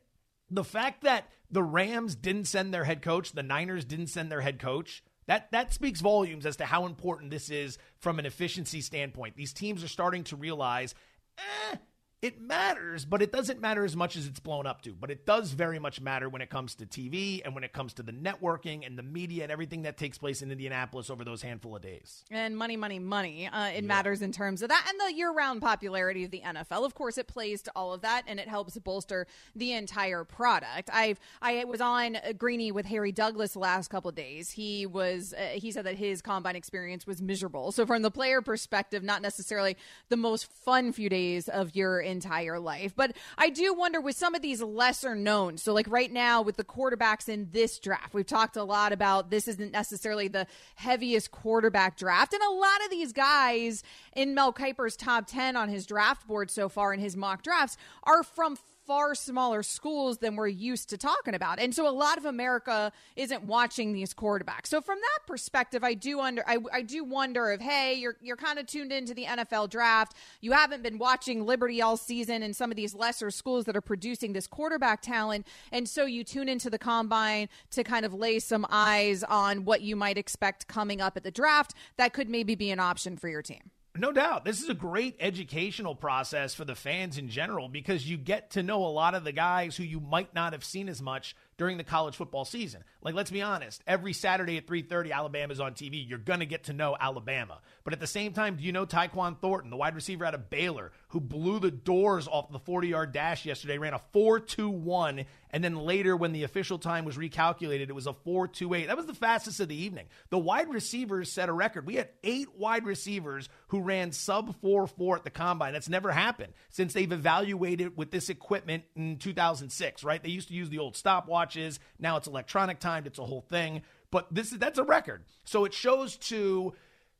The 0.50 0.62
fact 0.62 1.04
that 1.04 1.30
the 1.50 1.62
Rams 1.62 2.14
didn't 2.14 2.44
send 2.44 2.74
their 2.74 2.84
head 2.84 3.00
coach, 3.00 3.32
the 3.32 3.42
Niners 3.42 3.86
didn't 3.86 4.08
send 4.08 4.30
their 4.30 4.42
head 4.42 4.58
coach, 4.58 5.02
that 5.26 5.50
that 5.52 5.72
speaks 5.72 6.00
volumes 6.00 6.46
as 6.46 6.56
to 6.56 6.64
how 6.64 6.86
important 6.86 7.30
this 7.30 7.50
is 7.50 7.78
from 7.98 8.18
an 8.18 8.26
efficiency 8.26 8.80
standpoint. 8.80 9.36
These 9.36 9.52
teams 9.52 9.82
are 9.82 9.88
starting 9.88 10.24
to 10.24 10.36
realize, 10.36 10.94
eh, 11.38 11.76
it 12.24 12.40
matters, 12.40 13.04
but 13.04 13.20
it 13.20 13.30
doesn't 13.30 13.60
matter 13.60 13.84
as 13.84 13.94
much 13.94 14.16
as 14.16 14.26
it's 14.26 14.40
blown 14.40 14.66
up 14.66 14.80
to. 14.80 14.94
But 14.98 15.10
it 15.10 15.26
does 15.26 15.50
very 15.50 15.78
much 15.78 16.00
matter 16.00 16.26
when 16.26 16.40
it 16.40 16.48
comes 16.48 16.74
to 16.76 16.86
TV 16.86 17.42
and 17.44 17.54
when 17.54 17.64
it 17.64 17.74
comes 17.74 17.92
to 17.94 18.02
the 18.02 18.12
networking 18.12 18.86
and 18.86 18.98
the 18.98 19.02
media 19.02 19.42
and 19.42 19.52
everything 19.52 19.82
that 19.82 19.98
takes 19.98 20.16
place 20.16 20.40
in 20.40 20.50
Indianapolis 20.50 21.10
over 21.10 21.22
those 21.22 21.42
handful 21.42 21.76
of 21.76 21.82
days. 21.82 22.24
And 22.30 22.56
money, 22.56 22.78
money, 22.78 22.98
money. 22.98 23.46
Uh, 23.46 23.66
it 23.66 23.74
yeah. 23.74 23.80
matters 23.82 24.22
in 24.22 24.32
terms 24.32 24.62
of 24.62 24.70
that 24.70 24.86
and 24.88 24.98
the 25.06 25.14
year 25.14 25.30
round 25.32 25.60
popularity 25.60 26.24
of 26.24 26.30
the 26.30 26.40
NFL. 26.40 26.86
Of 26.86 26.94
course, 26.94 27.18
it 27.18 27.28
plays 27.28 27.60
to 27.60 27.72
all 27.76 27.92
of 27.92 28.00
that 28.00 28.22
and 28.26 28.40
it 28.40 28.48
helps 28.48 28.78
bolster 28.78 29.26
the 29.54 29.72
entire 29.72 30.24
product. 30.24 30.88
I've 30.90 31.20
I 31.42 31.64
was 31.64 31.82
on 31.82 32.16
Greeny 32.38 32.72
with 32.72 32.86
Harry 32.86 33.12
Douglas 33.12 33.52
the 33.52 33.58
last 33.58 33.88
couple 33.88 34.08
of 34.08 34.14
days. 34.14 34.50
He 34.50 34.86
was 34.86 35.34
uh, 35.34 35.58
he 35.58 35.70
said 35.70 35.84
that 35.84 35.96
his 35.96 36.22
combine 36.22 36.56
experience 36.56 37.06
was 37.06 37.20
miserable. 37.20 37.70
So 37.70 37.84
from 37.84 38.00
the 38.00 38.10
player 38.10 38.40
perspective, 38.40 39.02
not 39.02 39.20
necessarily 39.20 39.76
the 40.08 40.16
most 40.16 40.50
fun 40.50 40.90
few 40.90 41.10
days 41.10 41.50
of 41.50 41.76
your 41.76 42.00
entire 42.14 42.58
life. 42.58 42.94
But 42.96 43.16
I 43.36 43.50
do 43.50 43.74
wonder 43.74 44.00
with 44.00 44.16
some 44.16 44.34
of 44.34 44.42
these 44.42 44.62
lesser 44.62 45.14
known. 45.14 45.58
So, 45.58 45.74
like 45.74 45.86
right 45.88 46.12
now 46.12 46.40
with 46.42 46.56
the 46.56 46.64
quarterbacks 46.64 47.28
in 47.28 47.48
this 47.52 47.78
draft, 47.78 48.14
we've 48.14 48.26
talked 48.26 48.56
a 48.56 48.64
lot 48.64 48.92
about 48.92 49.30
this 49.30 49.48
isn't 49.48 49.72
necessarily 49.72 50.28
the 50.28 50.46
heaviest 50.76 51.30
quarterback 51.30 51.96
draft. 51.96 52.32
And 52.32 52.42
a 52.42 52.50
lot 52.50 52.84
of 52.84 52.90
these 52.90 53.12
guys 53.12 53.82
in 54.14 54.34
Mel 54.34 54.52
Kiper's 54.52 54.96
top 54.96 55.26
10 55.26 55.56
on 55.56 55.68
his 55.68 55.86
draft 55.86 56.26
board 56.26 56.50
so 56.50 56.68
far 56.68 56.94
in 56.94 57.00
his 57.00 57.16
mock 57.16 57.42
drafts 57.42 57.76
are 58.04 58.22
from 58.22 58.56
far 58.86 59.14
smaller 59.14 59.62
schools 59.62 60.18
than 60.18 60.36
we're 60.36 60.48
used 60.48 60.88
to 60.90 60.98
talking 60.98 61.34
about. 61.34 61.58
And 61.58 61.74
so 61.74 61.88
a 61.88 61.90
lot 61.90 62.18
of 62.18 62.24
America 62.24 62.92
isn't 63.16 63.44
watching 63.44 63.92
these 63.92 64.12
quarterbacks. 64.14 64.66
So 64.66 64.80
from 64.80 64.98
that 64.98 65.26
perspective, 65.26 65.82
I 65.82 65.94
do 65.94 66.20
under 66.20 66.44
I, 66.46 66.58
I 66.72 66.82
do 66.82 67.04
wonder 67.04 67.50
if 67.50 67.60
hey, 67.60 67.94
you're 67.94 68.16
you're 68.20 68.36
kind 68.36 68.58
of 68.58 68.66
tuned 68.66 68.92
into 68.92 69.14
the 69.14 69.24
NFL 69.24 69.70
draft. 69.70 70.16
You 70.40 70.52
haven't 70.52 70.82
been 70.82 70.98
watching 70.98 71.44
Liberty 71.44 71.80
all 71.82 71.96
season 71.96 72.42
and 72.42 72.54
some 72.54 72.70
of 72.70 72.76
these 72.76 72.94
lesser 72.94 73.30
schools 73.30 73.64
that 73.64 73.76
are 73.76 73.80
producing 73.80 74.32
this 74.32 74.46
quarterback 74.46 75.02
talent. 75.02 75.46
And 75.72 75.88
so 75.88 76.04
you 76.04 76.24
tune 76.24 76.48
into 76.48 76.70
the 76.70 76.78
combine 76.78 77.48
to 77.70 77.84
kind 77.84 78.04
of 78.04 78.14
lay 78.14 78.38
some 78.38 78.66
eyes 78.70 79.22
on 79.24 79.64
what 79.64 79.82
you 79.82 79.96
might 79.96 80.18
expect 80.18 80.68
coming 80.68 81.00
up 81.00 81.16
at 81.16 81.24
the 81.24 81.30
draft. 81.30 81.74
That 81.96 82.12
could 82.12 82.28
maybe 82.28 82.54
be 82.54 82.70
an 82.70 82.80
option 82.80 83.16
for 83.16 83.28
your 83.28 83.42
team. 83.42 83.70
No 83.96 84.10
doubt. 84.10 84.44
This 84.44 84.60
is 84.60 84.68
a 84.68 84.74
great 84.74 85.16
educational 85.20 85.94
process 85.94 86.52
for 86.52 86.64
the 86.64 86.74
fans 86.74 87.16
in 87.16 87.28
general 87.28 87.68
because 87.68 88.08
you 88.08 88.16
get 88.16 88.50
to 88.50 88.62
know 88.64 88.84
a 88.84 88.88
lot 88.88 89.14
of 89.14 89.22
the 89.22 89.30
guys 89.30 89.76
who 89.76 89.84
you 89.84 90.00
might 90.00 90.34
not 90.34 90.52
have 90.52 90.64
seen 90.64 90.88
as 90.88 91.00
much 91.00 91.36
during 91.58 91.76
the 91.76 91.84
college 91.84 92.16
football 92.16 92.44
season. 92.44 92.82
Like, 93.02 93.14
let's 93.14 93.30
be 93.30 93.40
honest, 93.40 93.84
every 93.86 94.12
Saturday 94.12 94.56
at 94.56 94.66
3:30, 94.66 95.12
Alabama's 95.12 95.60
on 95.60 95.74
TV. 95.74 96.04
You're 96.08 96.18
gonna 96.18 96.44
get 96.44 96.64
to 96.64 96.72
know 96.72 96.96
Alabama. 96.98 97.60
But 97.84 97.92
at 97.92 98.00
the 98.00 98.08
same 98.08 98.32
time, 98.32 98.56
do 98.56 98.64
you 98.64 98.72
know 98.72 98.84
Tyquan 98.84 99.38
Thornton, 99.40 99.70
the 99.70 99.76
wide 99.76 99.94
receiver 99.94 100.24
out 100.24 100.34
of 100.34 100.50
Baylor, 100.50 100.90
who 101.14 101.20
blew 101.20 101.60
the 101.60 101.70
doors 101.70 102.26
off 102.26 102.50
the 102.50 102.58
40-yard 102.58 103.12
dash 103.12 103.46
yesterday, 103.46 103.78
ran 103.78 103.94
a 103.94 104.00
4-2-1, 104.12 105.26
and 105.52 105.62
then 105.62 105.76
later, 105.76 106.16
when 106.16 106.32
the 106.32 106.42
official 106.42 106.76
time 106.76 107.04
was 107.04 107.16
recalculated, 107.16 107.82
it 107.82 107.94
was 107.94 108.08
a 108.08 108.12
4-2-8. 108.12 108.88
That 108.88 108.96
was 108.96 109.06
the 109.06 109.14
fastest 109.14 109.60
of 109.60 109.68
the 109.68 109.76
evening. 109.76 110.06
The 110.30 110.38
wide 110.38 110.68
receivers 110.68 111.30
set 111.30 111.48
a 111.48 111.52
record. 111.52 111.86
We 111.86 111.94
had 111.94 112.08
eight 112.24 112.48
wide 112.58 112.84
receivers 112.84 113.48
who 113.68 113.80
ran 113.80 114.10
sub 114.10 114.60
4-4 114.60 115.18
at 115.18 115.22
the 115.22 115.30
combine. 115.30 115.72
That's 115.72 115.88
never 115.88 116.10
happened 116.10 116.52
since 116.70 116.92
they've 116.92 117.12
evaluated 117.12 117.96
with 117.96 118.10
this 118.10 118.28
equipment 118.28 118.82
in 118.96 119.18
2006. 119.18 120.02
Right? 120.02 120.20
They 120.20 120.30
used 120.30 120.48
to 120.48 120.54
use 120.54 120.68
the 120.68 120.80
old 120.80 120.94
stopwatches. 120.94 121.78
Now 122.00 122.16
it's 122.16 122.26
electronic 122.26 122.80
timed. 122.80 123.06
It's 123.06 123.20
a 123.20 123.24
whole 123.24 123.42
thing. 123.42 123.82
But 124.10 124.34
this 124.34 124.50
is 124.50 124.58
that's 124.58 124.80
a 124.80 124.84
record. 124.84 125.22
So 125.44 125.64
it 125.64 125.74
shows 125.74 126.16
to 126.16 126.74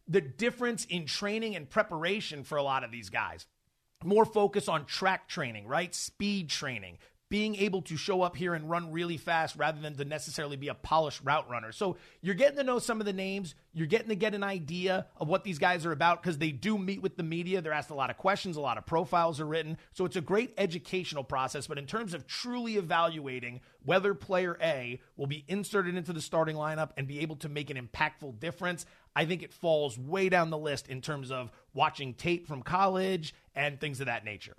the 0.08 0.20
difference 0.20 0.84
in 0.84 1.06
training 1.06 1.54
and 1.54 1.70
preparation 1.70 2.42
for 2.42 2.58
a 2.58 2.62
lot 2.64 2.82
of 2.82 2.90
these 2.90 3.08
guys. 3.08 3.46
More 4.02 4.24
focus 4.24 4.68
on 4.68 4.84
track 4.84 5.28
training, 5.28 5.66
right? 5.66 5.94
Speed 5.94 6.50
training, 6.50 6.98
being 7.30 7.56
able 7.56 7.82
to 7.82 7.96
show 7.96 8.22
up 8.22 8.36
here 8.36 8.54
and 8.54 8.70
run 8.70 8.92
really 8.92 9.16
fast 9.16 9.56
rather 9.56 9.80
than 9.80 9.96
to 9.96 10.04
necessarily 10.04 10.56
be 10.56 10.68
a 10.68 10.74
polished 10.74 11.20
route 11.24 11.50
runner. 11.50 11.72
So 11.72 11.96
you're 12.20 12.34
getting 12.34 12.58
to 12.58 12.64
know 12.64 12.78
some 12.78 13.00
of 13.00 13.06
the 13.06 13.12
names. 13.12 13.54
You're 13.72 13.88
getting 13.88 14.10
to 14.10 14.14
get 14.14 14.34
an 14.34 14.44
idea 14.44 15.06
of 15.16 15.26
what 15.26 15.42
these 15.42 15.58
guys 15.58 15.84
are 15.84 15.90
about 15.90 16.22
because 16.22 16.38
they 16.38 16.52
do 16.52 16.78
meet 16.78 17.02
with 17.02 17.16
the 17.16 17.22
media. 17.22 17.60
They're 17.60 17.72
asked 17.72 17.90
a 17.90 17.94
lot 17.94 18.10
of 18.10 18.18
questions, 18.18 18.56
a 18.56 18.60
lot 18.60 18.78
of 18.78 18.86
profiles 18.86 19.40
are 19.40 19.46
written. 19.46 19.78
So 19.94 20.04
it's 20.04 20.14
a 20.14 20.20
great 20.20 20.54
educational 20.58 21.24
process. 21.24 21.66
But 21.66 21.78
in 21.78 21.86
terms 21.86 22.14
of 22.14 22.26
truly 22.26 22.76
evaluating 22.76 23.62
whether 23.84 24.14
player 24.14 24.56
A 24.62 25.00
will 25.16 25.26
be 25.26 25.44
inserted 25.48 25.96
into 25.96 26.12
the 26.12 26.20
starting 26.20 26.56
lineup 26.56 26.90
and 26.96 27.08
be 27.08 27.20
able 27.20 27.36
to 27.36 27.48
make 27.48 27.68
an 27.68 27.76
impactful 27.76 28.38
difference, 28.38 28.86
I 29.16 29.24
think 29.24 29.42
it 29.42 29.52
falls 29.52 29.98
way 29.98 30.28
down 30.28 30.50
the 30.50 30.58
list 30.58 30.88
in 30.88 31.00
terms 31.00 31.30
of 31.30 31.50
watching 31.74 32.14
tape 32.14 32.46
from 32.46 32.62
college 32.62 33.34
and 33.54 33.80
things 33.80 34.00
of 34.00 34.06
that 34.06 34.24
nature. 34.24 34.56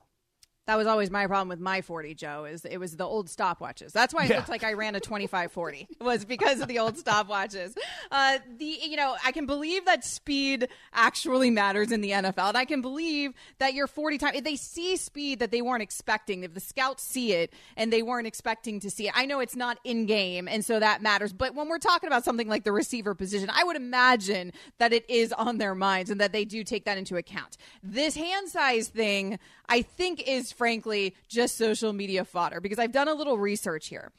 That 0.68 0.78
was 0.78 0.88
always 0.88 1.12
my 1.12 1.28
problem 1.28 1.48
with 1.48 1.60
my 1.60 1.82
40, 1.82 2.16
Joe, 2.16 2.46
is 2.46 2.66
it 2.66 2.78
was 2.78 2.96
the 2.96 3.04
old 3.04 3.28
stopwatches. 3.28 3.92
That's 3.92 4.16
why 4.16 4.24
it 4.24 4.32
yeah. 4.32 4.38
looked 4.38 4.50
like 4.50 4.64
I 4.64 4.74
ran 4.74 4.96
a 4.96 5.00
2540 5.00 5.88
was 6.02 6.26
because 6.26 6.60
of 6.60 6.68
the 6.68 6.80
old 6.80 6.96
stopwatches. 6.96 7.76
Uh, 8.10 8.40
the, 8.58 8.66
you 8.66 8.98
know, 8.98 9.16
I 9.24 9.32
can 9.32 9.46
believe 9.46 9.86
that 9.86 10.04
speed 10.04 10.68
actually 10.92 11.52
matters 11.52 11.92
in 11.92 12.02
the 12.02 12.12
NFL. 12.12 12.50
And 12.50 12.58
I 12.58 12.66
can 12.66 12.82
believe 12.82 13.34
that 13.60 13.76
your 13.76 13.86
40 13.86 14.18
time, 14.18 14.34
if 14.34 14.44
they 14.44 14.56
see 14.56 14.98
speed 14.98 15.38
that 15.38 15.52
they 15.52 15.62
weren't 15.62 15.84
expecting, 15.84 16.44
if 16.44 16.56
the 16.56 16.60
scouts 16.60 17.04
see 17.04 17.34
it 17.34 17.54
and 17.78 17.94
they 17.94 18.02
weren't 18.02 18.26
expecting 18.26 18.80
to 18.80 18.90
see 18.90 19.08
it, 19.08 19.14
I 19.16 19.28
know 19.28 19.42
it's 19.42 19.56
not 19.56 19.78
in 19.84 20.08
game. 20.08 20.48
And 20.48 20.66
so 20.66 20.80
that 20.80 21.00
matters. 21.04 21.32
But 21.32 21.54
when 21.54 21.70
we're 21.70 21.78
talking 21.78 22.08
about 22.08 22.24
something 22.24 22.48
like 22.48 22.64
the 22.64 22.72
receiver 22.72 23.14
position, 23.14 23.52
I 23.54 23.64
would 23.64 23.76
imagine 23.76 24.52
that 24.80 24.94
it 24.94 25.08
is 25.08 25.32
on 25.32 25.60
their 25.60 25.76
minds 25.76 26.10
and 26.10 26.20
that 26.22 26.32
they 26.32 26.44
do 26.44 26.64
take 26.64 26.86
that 26.86 26.98
into 26.98 27.18
account. 27.18 27.58
This 27.84 28.16
hand 28.16 28.50
size 28.50 28.88
thing, 28.88 29.38
I 29.70 29.84
think 29.84 30.28
is 30.28 30.55
frankly 30.56 31.16
just 31.28 31.58
social 31.58 31.94
media 31.94 32.26
fodder 32.26 32.60
because 32.62 32.80
I've 32.80 32.92
done 32.92 33.08
a 33.08 33.14
little 33.14 33.38
research 33.38 33.88
here. 33.88 34.12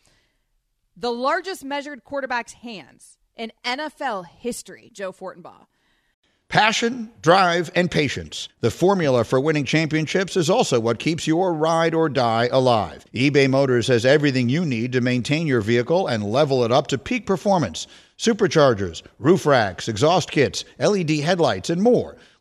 The 0.97 1.13
largest 1.13 1.65
measured 1.65 2.05
quarterback's 2.05 2.55
hands 2.55 3.19
in 3.37 3.53
NFL 3.65 4.27
history, 4.27 4.91
Joe 4.93 5.13
Fortenbaugh. 5.13 5.67
Passion, 6.49 7.11
drive, 7.23 7.73
and 7.75 7.91
patience. 7.91 8.49
The 8.61 8.71
formula 8.71 9.25
for 9.25 9.41
winning 9.41 9.65
championships 9.65 10.37
is 10.37 10.49
also 10.49 10.79
what 10.79 11.01
keeps 11.01 11.27
your 11.27 11.53
ride 11.53 11.93
or 11.93 12.09
die 12.09 12.49
alive. 12.53 13.05
eBay 13.13 13.51
Motors 13.51 13.89
has 13.89 14.07
everything 14.07 14.49
you 14.49 14.65
need 14.65 14.93
to 14.93 15.01
maintain 15.01 15.49
your 15.49 15.61
vehicle 15.61 16.07
and 16.07 16.23
level 16.23 16.63
it 16.65 16.71
up 16.71 16.87
to 16.89 16.99
peak 16.99 17.27
performance 17.27 17.89
superchargers, 18.17 19.03
roof 19.19 19.45
racks, 19.45 19.89
exhaust 19.89 20.31
kits, 20.31 20.65
LED 20.79 21.11
headlights, 21.11 21.69
and 21.69 21.83
more. 21.83 22.17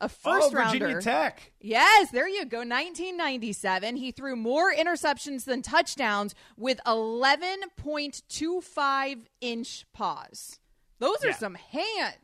a 0.00 0.08
first 0.08 0.48
oh, 0.48 0.50
Virginia 0.50 0.86
rounder. 0.86 1.00
Tech. 1.00 1.52
Yes, 1.60 2.10
there 2.10 2.26
you 2.28 2.44
go. 2.44 2.58
1997. 2.58 3.96
He 3.96 4.12
threw 4.12 4.36
more 4.36 4.70
interceptions 4.74 5.44
than 5.44 5.62
touchdowns 5.62 6.34
with 6.56 6.78
11.25 6.86 9.24
inch 9.40 9.86
paws. 9.92 10.60
Those 10.98 11.24
are 11.24 11.28
yeah. 11.28 11.36
some 11.36 11.54
hands. 11.54 12.16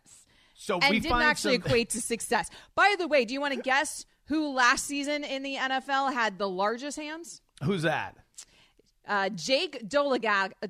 So 0.55 0.81
and 0.81 0.91
we 0.91 1.01
didn't 1.01 1.23
actually 1.23 1.57
some... 1.57 1.67
equate 1.67 1.91
to 1.91 2.01
success. 2.01 2.49
By 2.75 2.95
the 2.99 3.07
way, 3.09 3.25
do 3.25 3.35
you 3.35 3.41
want 3.41 3.55
to 3.55 3.61
guess 3.61 4.07
who 4.27 4.53
last 4.53 4.87
season 4.87 5.25
in 5.25 5.43
the 5.43 5.57
NFL 5.57 6.13
had 6.13 6.39
the 6.39 6.49
largest 6.49 6.97
hands? 6.97 7.43
Who's 7.65 7.83
that? 7.83 8.17
Uh, 9.07 9.29
Jake 9.31 9.89
Dolegala. 9.89 10.53
Uh, 10.63 10.69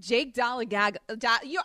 Jake 0.00 0.34
Dolegag. 0.34 0.96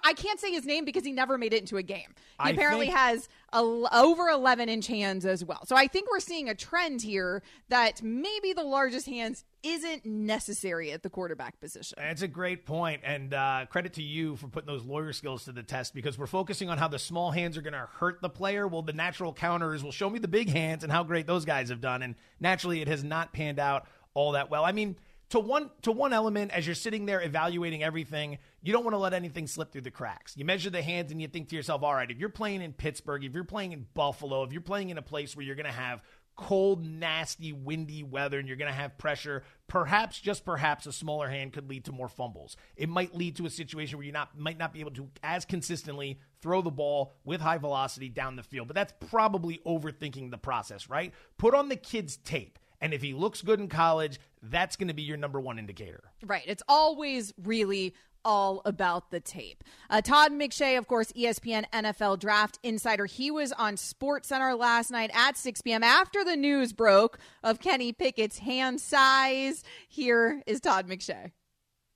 I 0.04 0.14
can't 0.14 0.40
say 0.40 0.52
his 0.52 0.66
name 0.66 0.86
because 0.86 1.04
he 1.04 1.12
never 1.12 1.38
made 1.38 1.54
it 1.54 1.62
into 1.62 1.78
a 1.78 1.84
game. 1.84 2.14
He 2.16 2.16
I 2.40 2.50
apparently 2.50 2.88
think, 2.88 2.98
has 2.98 3.30
a, 3.54 3.60
over 3.60 4.30
11 4.30 4.70
inch 4.70 4.88
hands 4.88 5.26
as 5.26 5.44
well. 5.44 5.66
So 5.66 5.76
I 5.76 5.88
think 5.88 6.10
we're 6.12 6.20
seeing 6.20 6.50
a 6.50 6.56
trend 6.56 7.02
here 7.02 7.42
that 7.70 8.02
maybe 8.04 8.54
the 8.54 8.64
largest 8.64 9.06
hands 9.06 9.46
isn't 9.64 10.06
necessary 10.06 10.92
at 10.92 11.02
the 11.02 11.10
quarterback 11.10 11.60
position. 11.60 11.98
That's 12.00 12.22
a 12.22 12.28
great 12.28 12.66
point, 12.66 13.02
and 13.04 13.34
uh, 13.34 13.66
credit 13.70 13.94
to 13.94 14.04
you 14.04 14.36
for 14.36 14.48
putting 14.48 14.68
those 14.68 14.84
lawyer 14.84 15.12
skills 15.12 15.46
to 15.46 15.52
the 15.52 15.64
test 15.64 15.96
because 15.96 16.20
we're 16.20 16.28
focusing 16.28 16.70
on 16.70 16.78
how 16.78 16.88
the 16.88 17.00
small 17.00 17.32
hands 17.32 17.58
are 17.58 17.62
going 17.62 17.74
to 17.74 17.88
hurt 18.00 18.22
the 18.22 18.30
player. 18.30 18.68
Well, 18.68 18.84
the 18.84 18.94
natural 18.94 19.34
counter 19.34 19.74
is, 19.74 19.82
well, 19.82 19.92
show 19.92 20.10
me 20.10 20.20
the 20.20 20.28
big 20.28 20.50
hands 20.50 20.84
and 20.84 20.92
how 20.92 21.04
great 21.04 21.26
those 21.26 21.46
guys 21.46 21.70
have 21.70 21.82
done, 21.82 22.04
and 22.04 22.16
naturally, 22.40 22.82
it 22.82 22.88
has 22.88 23.04
not 23.04 23.34
panned 23.34 23.58
out 23.58 23.88
all 24.14 24.32
that 24.34 24.50
well. 24.50 24.64
I 24.64 24.72
mean 24.72 24.96
to 25.30 25.40
one 25.40 25.70
to 25.82 25.92
one 25.92 26.14
element 26.14 26.52
as 26.52 26.66
you're 26.66 26.76
sitting 26.76 27.06
there 27.06 27.22
evaluating 27.22 27.84
everything 27.84 28.38
you 28.62 28.74
don't 28.74 28.84
want 28.84 28.94
to 28.94 29.00
let 29.00 29.14
anything 29.14 29.48
slip 29.48 29.72
through 29.72 29.82
the 29.82 29.92
cracks. 29.92 30.36
You 30.36 30.46
measure 30.46 30.70
the 30.70 30.82
hands 30.82 31.12
and 31.12 31.22
you 31.22 31.28
think 31.28 31.50
to 31.50 31.56
yourself 31.56 31.84
all 31.84 31.94
right 31.94 32.10
if 32.10 32.18
you're 32.18 32.30
playing 32.30 32.62
in 32.62 32.74
pittsburgh 32.74 33.24
if 33.24 33.34
you're 33.34 33.44
playing 33.44 33.72
in 33.72 33.86
buffalo 33.94 34.44
if 34.44 34.52
you're 34.52 34.62
playing 34.62 34.90
in 34.90 34.98
a 34.98 35.04
place 35.04 35.36
where 35.36 35.46
you're 35.46 35.56
going 35.56 35.66
to 35.66 35.72
have 35.72 36.02
cold 36.36 36.86
nasty 36.86 37.54
windy 37.54 38.04
weather 38.04 38.40
and 38.40 38.48
you're 38.48 38.58
going 38.58 38.72
to 38.72 38.78
have 38.78 38.98
pressure 38.98 39.44
perhaps 39.68 40.20
just 40.20 40.46
perhaps 40.46 40.86
a 40.86 40.92
smaller 40.92 41.30
hand 41.30 41.54
could 41.54 41.70
lead 41.70 41.86
to 41.86 41.92
more 41.92 42.10
fumbles. 42.10 42.58
It 42.76 42.90
might 42.90 43.16
lead 43.16 43.38
to 43.38 43.46
a 43.46 43.50
situation 43.50 43.98
where 43.98 44.06
you 44.06 44.12
not 44.12 44.38
might 44.38 44.58
not 44.58 44.74
be 44.74 44.82
able 44.82 44.92
to 44.92 45.10
as 45.24 45.46
consistently 45.46 46.20
throw 46.42 46.62
the 46.62 46.72
ball 46.72 47.14
with 47.24 47.42
high 47.42 47.58
velocity 47.58 48.10
down 48.10 48.36
the 48.36 48.44
field. 48.44 48.68
But 48.68 48.76
that's 48.76 48.94
probably 49.10 49.62
overthinking 49.66 50.32
the 50.32 50.38
process 50.38 50.90
right? 50.90 51.14
Put 51.38 51.54
on 51.54 51.70
the 51.70 51.76
kid's 51.76 52.18
tape 52.18 52.60
and 52.86 52.94
if 52.94 53.02
he 53.02 53.16
looks 53.16 53.42
good 53.42 53.60
in 53.60 53.68
college, 53.68 54.20
that's 54.44 54.76
going 54.76 54.90
to 54.90 54.94
be 54.94 55.02
your 55.02 55.18
number 55.18 55.40
one 55.40 55.58
indicator. 55.58 56.04
Right. 56.24 56.44
It's 56.46 56.62
always 56.70 57.34
really 57.42 57.96
all 58.24 58.62
about 58.64 59.10
the 59.10 59.20
tape. 59.20 59.64
Uh, 59.90 60.02
Todd 60.02 60.32
McShay, 60.32 60.78
of 60.78 60.88
course, 60.88 61.12
ESPN 61.14 61.66
NFL 61.74 62.20
Draft 62.20 62.60
Insider. 62.62 63.08
He 63.08 63.32
was 63.32 63.52
on 63.54 63.76
Sports 63.76 64.28
Center 64.28 64.54
last 64.54 64.92
night 64.92 65.10
at 65.16 65.36
6 65.36 65.62
p.m. 65.64 65.82
after 65.82 66.24
the 66.24 66.36
news 66.36 66.74
broke 66.74 67.18
of 67.44 67.60
Kenny 67.60 67.92
Pickett's 67.92 68.38
hand 68.38 68.80
size. 68.80 69.64
Here 69.90 70.44
is 70.46 70.60
Todd 70.60 70.88
McShay. 70.88 71.32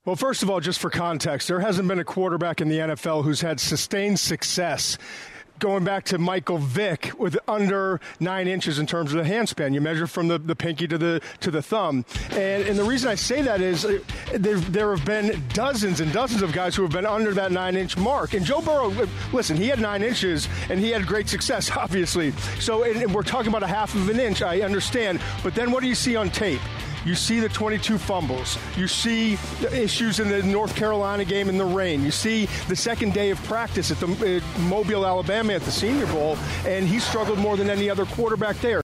Well, 0.05 0.15
first 0.15 0.41
of 0.41 0.49
all, 0.49 0.59
just 0.59 0.79
for 0.79 0.89
context, 0.89 1.47
there 1.47 1.59
hasn't 1.59 1.87
been 1.87 1.99
a 1.99 2.03
quarterback 2.03 2.61
in 2.61 2.67
the 2.67 2.79
NFL 2.79 3.23
who's 3.23 3.41
had 3.41 3.59
sustained 3.59 4.19
success 4.19 4.97
going 5.59 5.83
back 5.83 6.05
to 6.05 6.17
Michael 6.17 6.57
Vick 6.57 7.11
with 7.19 7.37
under 7.47 7.99
nine 8.19 8.47
inches 8.47 8.79
in 8.79 8.87
terms 8.87 9.11
of 9.11 9.17
the 9.17 9.25
hand 9.25 9.49
span. 9.49 9.73
You 9.73 9.81
measure 9.81 10.07
from 10.07 10.27
the, 10.27 10.39
the 10.39 10.55
pinky 10.55 10.87
to 10.87 10.97
the 10.97 11.21
to 11.41 11.51
the 11.51 11.61
thumb, 11.61 12.05
and 12.31 12.63
and 12.63 12.77
the 12.77 12.83
reason 12.83 13.09
I 13.09 13.15
say 13.15 13.41
that 13.41 13.61
is 13.61 13.85
uh, 13.85 13.99
there 14.33 14.57
there 14.57 14.95
have 14.95 15.05
been 15.05 15.41
dozens 15.53 15.99
and 15.99 16.11
dozens 16.11 16.41
of 16.41 16.53
guys 16.53 16.75
who 16.75 16.83
have 16.83 16.91
been 16.91 17.05
under 17.05 17.33
that 17.33 17.51
nine 17.51 17.75
inch 17.75 17.97
mark. 17.97 18.33
And 18.33 18.45
Joe 18.45 18.61
Burrow, 18.61 18.91
uh, 18.91 19.07
listen, 19.33 19.57
he 19.57 19.67
had 19.67 19.79
nine 19.79 20.01
inches 20.01 20.47
and 20.69 20.79
he 20.79 20.89
had 20.89 21.05
great 21.05 21.29
success, 21.29 21.69
obviously. 21.77 22.31
So 22.59 22.83
and, 22.83 23.13
we're 23.13 23.23
talking 23.23 23.49
about 23.49 23.63
a 23.63 23.67
half 23.67 23.93
of 23.95 24.09
an 24.09 24.19
inch. 24.19 24.41
I 24.41 24.61
understand, 24.61 25.19
but 25.43 25.55
then 25.55 25.71
what 25.71 25.81
do 25.81 25.87
you 25.87 25.95
see 25.95 26.15
on 26.15 26.29
tape? 26.29 26.61
You 27.05 27.15
see 27.15 27.39
the 27.39 27.49
22 27.49 27.97
fumbles. 27.97 28.57
You 28.77 28.87
see 28.87 29.37
issues 29.71 30.19
in 30.19 30.29
the 30.29 30.43
North 30.43 30.75
Carolina 30.75 31.25
game 31.25 31.49
in 31.49 31.57
the 31.57 31.65
rain. 31.65 32.03
You 32.03 32.11
see 32.11 32.47
the 32.67 32.75
second 32.75 33.13
day 33.13 33.29
of 33.29 33.41
practice 33.43 33.91
at 33.91 33.99
the 33.99 34.41
uh, 34.41 34.59
Mobile, 34.61 35.05
Alabama 35.05 35.53
at 35.53 35.61
the 35.61 35.71
Senior 35.71 36.07
Bowl, 36.07 36.37
and 36.65 36.87
he 36.87 36.99
struggled 36.99 37.39
more 37.39 37.57
than 37.57 37.69
any 37.69 37.89
other 37.89 38.05
quarterback 38.05 38.57
there. 38.57 38.81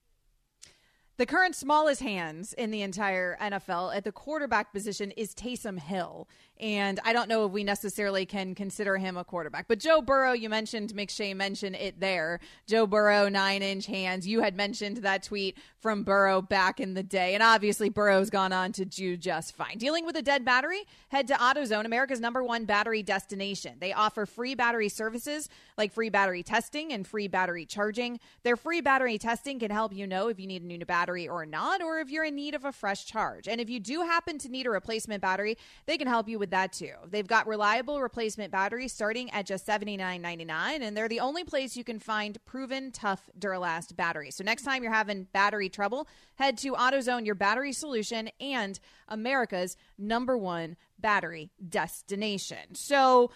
The 1.18 1.24
current 1.24 1.54
smallest 1.54 2.02
hands 2.02 2.52
in 2.52 2.70
the 2.70 2.82
entire 2.82 3.38
NFL 3.40 3.96
at 3.96 4.04
the 4.04 4.12
quarterback 4.12 4.70
position 4.70 5.12
is 5.12 5.34
Taysom 5.34 5.78
Hill. 5.78 6.28
And 6.58 7.00
I 7.04 7.12
don't 7.12 7.28
know 7.28 7.44
if 7.46 7.52
we 7.52 7.64
necessarily 7.64 8.24
can 8.24 8.54
consider 8.54 8.96
him 8.96 9.16
a 9.16 9.24
quarterback. 9.24 9.66
But 9.68 9.78
Joe 9.78 10.00
Burrow, 10.00 10.32
you 10.32 10.48
mentioned, 10.48 10.94
McShay 10.94 11.34
mentioned 11.36 11.76
it 11.76 12.00
there. 12.00 12.40
Joe 12.66 12.86
Burrow, 12.86 13.28
nine 13.28 13.62
inch 13.62 13.86
hands. 13.86 14.26
You 14.26 14.40
had 14.40 14.56
mentioned 14.56 14.98
that 14.98 15.22
tweet 15.22 15.58
from 15.78 16.02
Burrow 16.02 16.40
back 16.40 16.80
in 16.80 16.94
the 16.94 17.02
day. 17.02 17.34
And 17.34 17.42
obviously, 17.42 17.90
Burrow's 17.90 18.30
gone 18.30 18.52
on 18.52 18.72
to 18.72 18.84
do 18.84 19.16
just 19.16 19.54
fine. 19.54 19.76
Dealing 19.78 20.06
with 20.06 20.16
a 20.16 20.22
dead 20.22 20.44
battery? 20.44 20.84
Head 21.08 21.28
to 21.28 21.34
AutoZone, 21.34 21.84
America's 21.84 22.20
number 22.20 22.42
one 22.42 22.64
battery 22.64 23.02
destination. 23.02 23.76
They 23.78 23.92
offer 23.92 24.24
free 24.24 24.54
battery 24.54 24.88
services 24.88 25.48
like 25.76 25.92
free 25.92 26.08
battery 26.08 26.42
testing 26.42 26.92
and 26.92 27.06
free 27.06 27.28
battery 27.28 27.66
charging. 27.66 28.18
Their 28.44 28.56
free 28.56 28.80
battery 28.80 29.18
testing 29.18 29.58
can 29.58 29.70
help 29.70 29.94
you 29.94 30.06
know 30.06 30.28
if 30.28 30.40
you 30.40 30.46
need 30.46 30.62
a 30.62 30.66
new 30.66 30.84
battery 30.86 31.05
battery 31.06 31.28
or 31.28 31.46
not, 31.46 31.80
or 31.82 32.00
if 32.00 32.10
you're 32.10 32.24
in 32.24 32.34
need 32.34 32.52
of 32.56 32.64
a 32.64 32.72
fresh 32.72 33.06
charge. 33.06 33.46
And 33.46 33.60
if 33.60 33.70
you 33.70 33.78
do 33.78 34.00
happen 34.00 34.38
to 34.38 34.48
need 34.48 34.66
a 34.66 34.70
replacement 34.70 35.22
battery, 35.22 35.56
they 35.86 35.96
can 35.96 36.08
help 36.08 36.28
you 36.28 36.36
with 36.36 36.50
that 36.50 36.72
too. 36.72 36.94
They've 37.08 37.26
got 37.26 37.46
reliable 37.46 38.00
replacement 38.00 38.50
batteries 38.50 38.92
starting 38.92 39.30
at 39.30 39.46
just 39.46 39.64
$79.99, 39.68 40.50
and 40.50 40.96
they're 40.96 41.08
the 41.08 41.20
only 41.20 41.44
place 41.44 41.76
you 41.76 41.84
can 41.84 42.00
find 42.00 42.44
proven 42.44 42.90
tough 42.90 43.30
Duralast 43.38 43.94
batteries. 43.94 44.34
So 44.34 44.42
next 44.42 44.64
time 44.64 44.82
you're 44.82 44.92
having 44.92 45.28
battery 45.32 45.68
trouble, 45.68 46.08
head 46.34 46.58
to 46.58 46.72
AutoZone, 46.72 47.24
your 47.24 47.36
battery 47.36 47.72
solution, 47.72 48.28
and 48.40 48.80
America's 49.06 49.76
number 49.96 50.36
one 50.36 50.76
battery 50.98 51.50
destination. 51.68 52.74
So, 52.74 53.30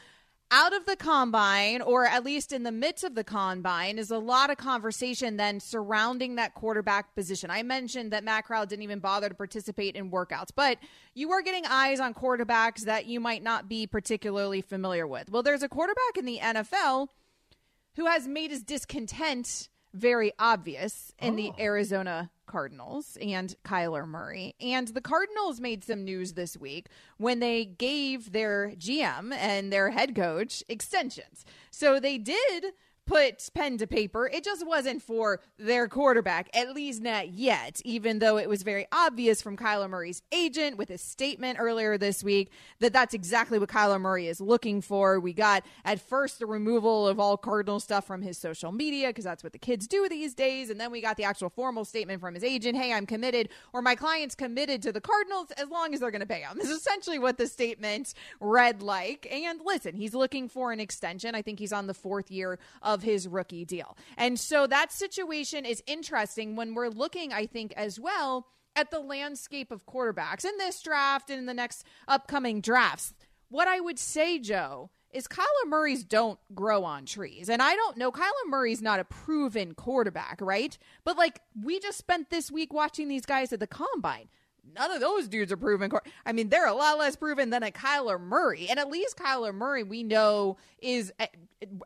out 0.51 0.75
of 0.75 0.85
the 0.85 0.97
combine, 0.97 1.81
or 1.81 2.05
at 2.05 2.25
least 2.25 2.53
in 2.53 2.65
the 2.65 2.73
midst 2.73 3.05
of 3.05 3.15
the 3.15 3.23
combine, 3.23 3.99
is 3.99 4.11
a 4.11 4.19
lot 4.19 4.51
of 4.51 4.57
conversation 4.57 5.37
then 5.37 5.61
surrounding 5.61 6.35
that 6.37 6.55
quarterback 6.55 7.15
position. 7.15 7.51
I 7.51 7.63
mentioned 7.63 8.13
that 8.13 8.25
Matt 8.25 8.47
Corral 8.47 8.67
didn't 8.67 8.83
even 8.83 8.99
bother 8.99 9.29
to 9.29 9.35
participate 9.35 9.95
in 9.95 10.11
workouts, 10.11 10.49
but 10.55 10.79
you 11.15 11.31
are 11.33 11.43
getting 11.43 11.65
eyes 11.67 12.01
on 12.01 12.15
quarterbacks 12.15 12.83
that 12.83 13.07
you 13.07 13.21
might 13.21 13.43
not 13.43 13.69
be 13.69 13.87
particularly 13.87 14.61
familiar 14.61 15.07
with. 15.07 15.31
Well, 15.31 15.43
there's 15.43 15.63
a 15.63 15.69
quarterback 15.69 16.17
in 16.17 16.25
the 16.25 16.39
NFL 16.39 17.09
who 17.97 18.07
has 18.07 18.27
made 18.27 18.51
his 18.51 18.63
discontent 18.63 19.69
very 19.93 20.33
obvious 20.39 21.13
in 21.19 21.35
oh. 21.35 21.37
the 21.37 21.53
Arizona 21.59 22.31
Cardinals 22.47 23.17
and 23.21 23.55
Kyler 23.65 24.07
Murray. 24.07 24.55
And 24.61 24.89
the 24.89 25.01
Cardinals 25.01 25.61
made 25.61 25.85
some 25.85 26.05
news 26.05 26.33
this 26.33 26.57
week 26.57 26.89
when 27.17 27.39
they 27.39 27.65
gave 27.65 28.33
their 28.33 28.73
GM 28.77 29.33
and 29.33 29.73
their 29.73 29.91
head 29.91 30.15
coach 30.15 30.65
extensions. 30.69 31.45
So 31.71 32.01
they 32.01 32.19
did 32.19 32.73
put 33.07 33.49
pen 33.55 33.79
to 33.79 33.87
paper. 33.87 34.29
It 34.33 34.45
just 34.45 34.67
wasn't 34.67 35.03
for 35.03 35.41
their 35.59 35.89
quarterback, 35.89 36.49
at 36.55 36.75
least 36.75 37.03
not 37.03 37.31
yet, 37.31 37.81
even 37.85 38.19
though 38.19 38.39
it 38.39 38.49
was 38.49 38.63
very 38.63 38.87
obvious 38.93 39.43
from 39.43 39.57
Kyler 39.57 39.91
Murray's 39.91 40.23
agent 40.33 40.77
with 40.77 40.89
his 40.89 41.03
statement 41.03 41.59
earlier 41.61 41.99
this 41.99 42.23
week 42.23 42.51
that 42.79 42.93
that's 42.93 43.15
exactly 43.15 43.59
what 43.59 43.69
Kyler 43.69 44.01
Murray 44.01 44.29
is 44.29 44.41
looking 44.41 44.81
for. 44.81 45.19
We 45.19 45.33
got 45.33 45.65
at 45.85 46.01
first 46.01 46.39
the 46.39 46.47
removal 46.47 47.07
of 47.09 47.19
all 47.19 47.37
Cardinal 47.37 47.81
stuff 47.81 48.07
from 48.07 48.23
his 48.23 48.39
social 48.39 48.73
media 48.73 49.09
because 49.09 49.25
that's 49.25 49.43
what 49.43 49.53
the 49.53 49.59
kids 49.59 49.87
do 49.87 50.09
these 50.09 50.35
days. 50.35 50.71
And 50.71 50.81
then 50.81 50.91
we 50.91 51.01
got 51.01 51.17
the 51.17 51.25
actual 51.25 51.51
formal 51.51 51.85
statement 51.85 52.21
from 52.21 52.35
his 52.35 52.45
agent 52.45 52.77
hey, 52.77 52.93
I'm 52.93 53.07
committed, 53.07 53.49
or 53.73 53.83
my 53.83 53.95
client's 53.95 54.35
committed 54.35 54.83
to 54.83 54.93
the 54.93 55.01
Cardinals 55.01 55.51
as 55.53 55.69
long 55.69 55.93
as 55.95 56.01
they're 56.01 56.11
going 56.11 56.21
to 56.21 56.27
pay 56.27 56.43
him. 56.43 56.59
This 56.61 56.69
is 56.69 56.81
essentially 56.81 57.19
what 57.19 57.39
the 57.39 57.47
statement 57.47 58.13
read 58.39 58.83
like. 58.83 59.27
And 59.31 59.61
listen, 59.65 59.97
he's 59.97 60.15
looking 60.15 60.47
for 60.47 60.73
an 60.73 60.81
extension. 60.81 61.35
I 61.35 61.41
think 61.41 61.59
he's 61.59 61.73
on 61.73 61.87
the 61.87 61.95
fourth 61.95 62.31
year 62.31 62.59
of 62.95 63.03
his 63.03 63.29
rookie 63.29 63.65
deal. 63.65 63.97
And 64.17 64.39
so 64.39 64.67
that 64.67 64.93
situation 64.93 65.65
is 65.65 65.83
interesting 65.87 66.57
when 66.57 66.75
we're 66.75 66.89
looking, 66.89 67.33
I 67.33 67.47
think, 67.47 67.73
as 67.77 68.01
well 68.01 68.47
at 68.77 68.91
the 68.91 69.01
landscape 69.01 69.71
of 69.71 69.87
quarterbacks 69.87 70.45
in 70.45 70.57
this 70.59 70.81
draft 70.83 71.31
and 71.31 71.39
in 71.39 71.47
the 71.47 71.55
next 71.55 71.85
upcoming 72.09 72.61
drafts. 72.61 73.15
What 73.49 73.69
I 73.69 73.81
would 73.81 73.99
say, 73.99 74.39
Joe, 74.39 74.91
is 75.13 75.27
Kyler 75.27 75.67
Murray's 75.67 76.05
don't 76.05 76.39
grow 76.55 76.85
on 76.85 77.05
trees. 77.05 77.49
And 77.49 77.61
I 77.61 77.75
don't 77.75 77.97
know, 77.97 78.13
Kyler 78.13 78.49
Murray's 78.49 78.83
not 78.83 79.01
a 79.01 79.05
proven 79.05 79.75
quarterback, 79.75 80.41
right? 80.41 80.77
But 81.05 81.17
like, 81.17 81.41
we 81.61 81.81
just 81.81 81.99
spent 81.99 82.31
this 82.31 82.51
week 82.51 82.73
watching 82.73 83.09
these 83.09 83.27
guys 83.27 83.53
at 83.53 83.61
the 83.61 83.67
combine 83.67 84.29
none 84.75 84.91
of 84.91 85.01
those 85.01 85.29
dudes 85.29 85.53
are 85.53 85.57
proven. 85.57 85.91
I 86.25 86.33
mean, 86.33 86.49
they're 86.49 86.67
a 86.67 86.75
lot 86.75 86.99
less 86.99 87.17
proven 87.17 87.51
than 87.51 87.63
a 87.63 87.71
Kyler 87.71 88.21
Murray, 88.21 88.69
and 88.69 88.79
at 88.79 88.91
least 88.91 89.17
Kyler 89.17 89.55
Murray 89.55 89.83
we 89.83 90.03
know 90.03 90.57
is 90.81 91.13
at, 91.19 91.35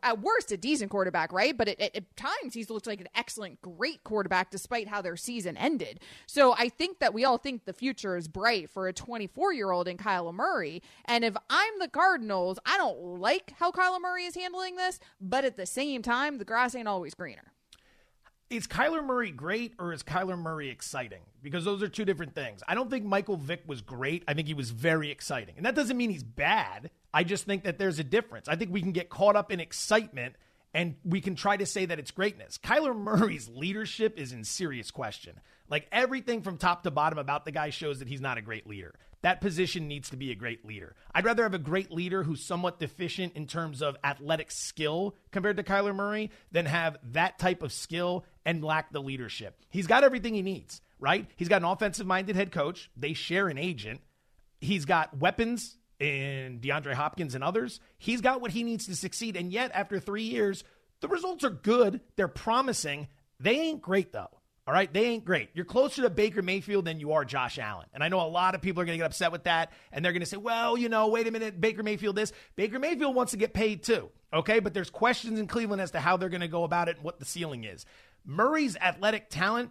at 0.03 0.21
worst 0.21 0.51
a 0.51 0.57
decent 0.57 0.91
quarterback, 0.91 1.33
right? 1.33 1.57
But 1.57 1.67
at, 1.67 1.79
at, 1.79 1.95
at, 1.95 2.15
times 2.15 2.53
he's 2.53 2.69
looked 2.69 2.87
like 2.87 3.01
an 3.01 3.09
excellent, 3.15 3.61
great 3.61 4.03
quarterback, 4.03 4.51
despite 4.51 4.87
how 4.87 5.01
their 5.01 5.17
season 5.17 5.57
ended. 5.57 5.99
So 6.25 6.53
I 6.57 6.69
think 6.69 6.99
that 6.99 7.13
we 7.13 7.25
all 7.25 7.37
think 7.37 7.65
the 7.65 7.73
future 7.73 8.15
is 8.15 8.27
bright 8.27 8.69
for 8.69 8.87
a 8.87 8.93
24 8.93 9.53
year 9.53 9.71
old 9.71 9.87
in 9.87 9.97
Kyler 9.97 10.33
Murray. 10.33 10.81
And 11.05 11.23
if 11.23 11.35
I'm 11.49 11.79
the 11.79 11.87
Cardinals, 11.87 12.59
I 12.65 12.77
don't 12.77 13.19
like 13.19 13.53
how 13.59 13.71
Kyler 13.71 14.01
Murray 14.01 14.25
is 14.25 14.35
handling 14.35 14.75
this, 14.75 14.99
but 15.19 15.45
at 15.45 15.57
the 15.57 15.65
same 15.65 16.01
time, 16.01 16.37
the 16.37 16.45
grass 16.45 16.75
ain't 16.75 16.87
always 16.87 17.13
greener 17.13 17.51
is 18.49 18.67
Kyler 18.67 19.03
Murray 19.03 19.31
great 19.31 19.73
or 19.79 19.91
is 19.91 20.03
Kyler 20.03 20.37
Murray 20.37 20.69
exciting? 20.69 21.21
Because 21.41 21.65
those 21.65 21.81
are 21.81 21.87
two 21.87 22.05
different 22.05 22.35
things. 22.35 22.61
I 22.67 22.75
don't 22.75 22.89
think 22.89 23.05
Michael 23.05 23.37
Vick 23.37 23.63
was 23.65 23.81
great. 23.81 24.23
I 24.27 24.33
think 24.33 24.47
he 24.47 24.53
was 24.53 24.69
very 24.71 25.09
exciting. 25.11 25.55
And 25.57 25.65
that 25.65 25.75
doesn't 25.75 25.97
mean 25.97 26.09
he's 26.11 26.23
bad. 26.23 26.91
I 27.13 27.23
just 27.23 27.45
think 27.45 27.63
that 27.63 27.79
there's 27.79 27.99
a 27.99 28.03
difference. 28.03 28.47
I 28.47 28.55
think 28.55 28.71
we 28.71 28.81
can 28.81 28.91
get 28.91 29.09
caught 29.09 29.35
up 29.35 29.51
in 29.51 29.59
excitement 29.59 30.35
and 30.73 30.95
we 31.05 31.21
can 31.21 31.35
try 31.35 31.57
to 31.57 31.65
say 31.65 31.85
that 31.85 31.99
it's 31.99 32.11
greatness. 32.11 32.57
Kyler 32.57 32.95
Murray's 32.95 33.49
leadership 33.49 34.19
is 34.19 34.33
in 34.33 34.43
serious 34.43 34.91
question. 34.91 35.39
Like 35.69 35.87
everything 35.91 36.41
from 36.41 36.57
top 36.57 36.83
to 36.83 36.91
bottom 36.91 37.17
about 37.17 37.45
the 37.45 37.51
guy 37.51 37.69
shows 37.71 37.99
that 37.99 38.07
he's 38.07 38.21
not 38.21 38.37
a 38.37 38.41
great 38.41 38.67
leader. 38.67 38.93
That 39.25 39.41
position 39.41 39.87
needs 39.87 40.11
to 40.11 40.17
be 40.17 40.29
a 40.29 40.35
great 40.35 40.67
leader. 40.67 40.95
I'd 41.11 41.25
rather 41.25 41.41
have 41.41 41.55
a 41.55 41.57
great 41.57 41.89
leader 41.89 42.21
who's 42.21 42.45
somewhat 42.45 42.77
deficient 42.77 43.33
in 43.33 43.47
terms 43.47 43.81
of 43.81 43.97
athletic 44.03 44.51
skill 44.51 45.15
compared 45.31 45.57
to 45.57 45.63
Kyler 45.63 45.95
Murray 45.95 46.29
than 46.51 46.67
have 46.67 46.97
that 47.13 47.39
type 47.39 47.63
of 47.63 47.73
skill 47.73 48.23
and 48.45 48.63
lack 48.63 48.93
the 48.93 49.01
leadership. 49.01 49.59
He's 49.71 49.87
got 49.87 50.03
everything 50.03 50.35
he 50.35 50.43
needs, 50.43 50.79
right? 50.99 51.25
He's 51.37 51.49
got 51.49 51.63
an 51.63 51.67
offensive 51.67 52.05
minded 52.05 52.35
head 52.35 52.51
coach. 52.51 52.91
They 52.95 53.13
share 53.13 53.47
an 53.47 53.57
agent. 53.57 54.01
He's 54.61 54.85
got 54.85 55.17
weapons 55.17 55.75
in 55.99 56.59
DeAndre 56.59 56.93
Hopkins 56.93 57.33
and 57.33 57.43
others. 57.43 57.79
He's 57.97 58.21
got 58.21 58.41
what 58.41 58.51
he 58.51 58.61
needs 58.61 58.85
to 58.85 58.95
succeed. 58.95 59.35
And 59.37 59.51
yet, 59.51 59.71
after 59.73 59.99
three 59.99 60.25
years, 60.25 60.63
the 61.01 61.07
results 61.07 61.43
are 61.43 61.49
good. 61.49 62.01
They're 62.15 62.27
promising. 62.27 63.07
They 63.39 63.59
ain't 63.59 63.81
great, 63.81 64.11
though. 64.11 64.34
All 64.67 64.73
right, 64.73 64.91
they 64.91 65.05
ain't 65.05 65.25
great. 65.25 65.49
You're 65.53 65.63
closer 65.63 66.01
to 66.01 66.09
Baker 66.09 66.41
Mayfield 66.41 66.85
than 66.85 66.99
you 66.99 67.13
are 67.13 67.23
Josh 67.23 67.59
Allen. 67.59 67.85
And 67.93 68.03
I 68.03 68.09
know 68.09 68.19
a 68.21 68.27
lot 68.27 68.55
of 68.55 68.61
people 68.61 68.81
are 68.81 68.85
going 68.85 68.97
to 68.97 69.03
get 69.03 69.05
upset 69.05 69.31
with 69.31 69.43
that. 69.43 69.71
And 69.91 70.03
they're 70.03 70.11
going 70.11 70.21
to 70.21 70.25
say, 70.25 70.37
well, 70.37 70.75
you 70.75 70.89
know, 70.89 71.07
wait 71.07 71.27
a 71.27 71.31
minute, 71.31 71.61
Baker 71.61 71.83
Mayfield 71.83 72.15
this. 72.15 72.33
Baker 72.55 72.79
Mayfield 72.79 73.13
wants 73.13 73.31
to 73.33 73.37
get 73.37 73.53
paid 73.53 73.83
too. 73.83 74.09
Okay, 74.33 74.59
but 74.59 74.73
there's 74.73 74.89
questions 74.89 75.39
in 75.39 75.45
Cleveland 75.45 75.83
as 75.83 75.91
to 75.91 75.99
how 75.99 76.17
they're 76.17 76.29
going 76.29 76.41
to 76.41 76.47
go 76.47 76.63
about 76.63 76.89
it 76.89 76.95
and 76.95 77.05
what 77.05 77.19
the 77.19 77.25
ceiling 77.25 77.63
is. 77.63 77.85
Murray's 78.25 78.75
athletic 78.77 79.29
talent, 79.29 79.69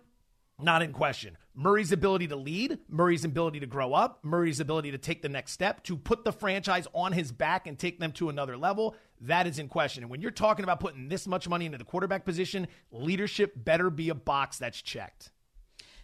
not 0.60 0.80
in 0.80 0.92
question. 0.92 1.36
Murray's 1.56 1.92
ability 1.92 2.28
to 2.28 2.36
lead, 2.36 2.78
Murray's 2.88 3.24
ability 3.24 3.60
to 3.60 3.66
grow 3.66 3.94
up, 3.94 4.24
Murray's 4.24 4.60
ability 4.60 4.92
to 4.92 4.98
take 4.98 5.22
the 5.22 5.28
next 5.28 5.52
step, 5.52 5.82
to 5.84 5.96
put 5.96 6.24
the 6.24 6.32
franchise 6.32 6.86
on 6.94 7.12
his 7.12 7.32
back 7.32 7.66
and 7.66 7.78
take 7.78 7.98
them 7.98 8.12
to 8.12 8.28
another 8.28 8.56
level, 8.56 8.94
that 9.26 9.46
is 9.46 9.58
in 9.58 9.68
question. 9.68 10.02
And 10.02 10.10
when 10.10 10.20
you're 10.20 10.30
talking 10.30 10.64
about 10.64 10.80
putting 10.80 11.08
this 11.08 11.26
much 11.26 11.48
money 11.48 11.66
into 11.66 11.78
the 11.78 11.84
quarterback 11.84 12.24
position, 12.24 12.66
leadership 12.90 13.52
better 13.56 13.90
be 13.90 14.08
a 14.08 14.14
box 14.14 14.58
that's 14.58 14.80
checked. 14.80 15.30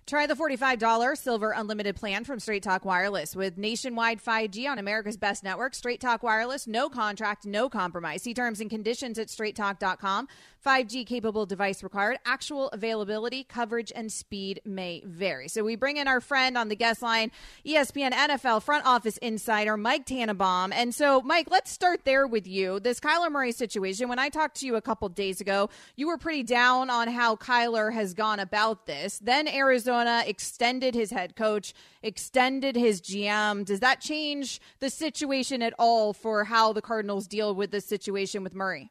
Try 0.06 0.26
the 0.26 0.34
$45 0.34 1.16
Silver 1.16 1.52
Unlimited 1.52 1.94
plan 1.94 2.24
from 2.24 2.40
Straight 2.40 2.64
Talk 2.64 2.84
Wireless 2.84 3.36
with 3.36 3.56
nationwide 3.56 4.20
5G 4.20 4.68
on 4.68 4.78
America's 4.78 5.16
best 5.16 5.44
network. 5.44 5.72
Straight 5.72 6.00
Talk 6.00 6.24
Wireless, 6.24 6.66
no 6.66 6.88
contract, 6.88 7.46
no 7.46 7.68
compromise. 7.68 8.22
See 8.22 8.34
terms 8.34 8.60
and 8.60 8.68
conditions 8.68 9.20
at 9.20 9.28
straighttalk.com. 9.28 10.26
5G 10.64 11.06
capable 11.06 11.46
device 11.46 11.82
required. 11.82 12.18
Actual 12.24 12.68
availability, 12.68 13.44
coverage, 13.44 13.92
and 13.94 14.12
speed 14.12 14.60
may 14.64 15.02
vary. 15.06 15.48
So 15.48 15.64
we 15.64 15.76
bring 15.76 15.96
in 15.96 16.06
our 16.06 16.20
friend 16.20 16.58
on 16.58 16.68
the 16.68 16.76
guest 16.76 17.02
line, 17.02 17.30
ESPN 17.64 18.12
NFL 18.12 18.62
front 18.62 18.84
office 18.84 19.16
insider, 19.18 19.76
Mike 19.76 20.06
Tannenbaum. 20.06 20.72
And 20.72 20.94
so, 20.94 21.22
Mike, 21.22 21.50
let's 21.50 21.70
start 21.70 22.04
there 22.04 22.26
with 22.26 22.46
you. 22.46 22.80
This 22.80 23.00
Kyler 23.00 23.30
Murray 23.30 23.52
situation, 23.52 24.08
when 24.08 24.18
I 24.18 24.28
talked 24.28 24.60
to 24.60 24.66
you 24.66 24.76
a 24.76 24.82
couple 24.82 25.08
days 25.08 25.40
ago, 25.40 25.70
you 25.96 26.06
were 26.06 26.18
pretty 26.18 26.42
down 26.42 26.90
on 26.90 27.08
how 27.08 27.36
Kyler 27.36 27.92
has 27.92 28.14
gone 28.14 28.40
about 28.40 28.86
this. 28.86 29.18
Then 29.18 29.48
Arizona 29.48 30.24
extended 30.26 30.94
his 30.94 31.10
head 31.10 31.36
coach, 31.36 31.72
extended 32.02 32.76
his 32.76 33.00
GM. 33.00 33.64
Does 33.64 33.80
that 33.80 34.00
change 34.00 34.60
the 34.78 34.90
situation 34.90 35.62
at 35.62 35.74
all 35.78 36.12
for 36.12 36.44
how 36.44 36.72
the 36.72 36.82
Cardinals 36.82 37.26
deal 37.26 37.54
with 37.54 37.70
this 37.70 37.86
situation 37.86 38.42
with 38.42 38.54
Murray? 38.54 38.90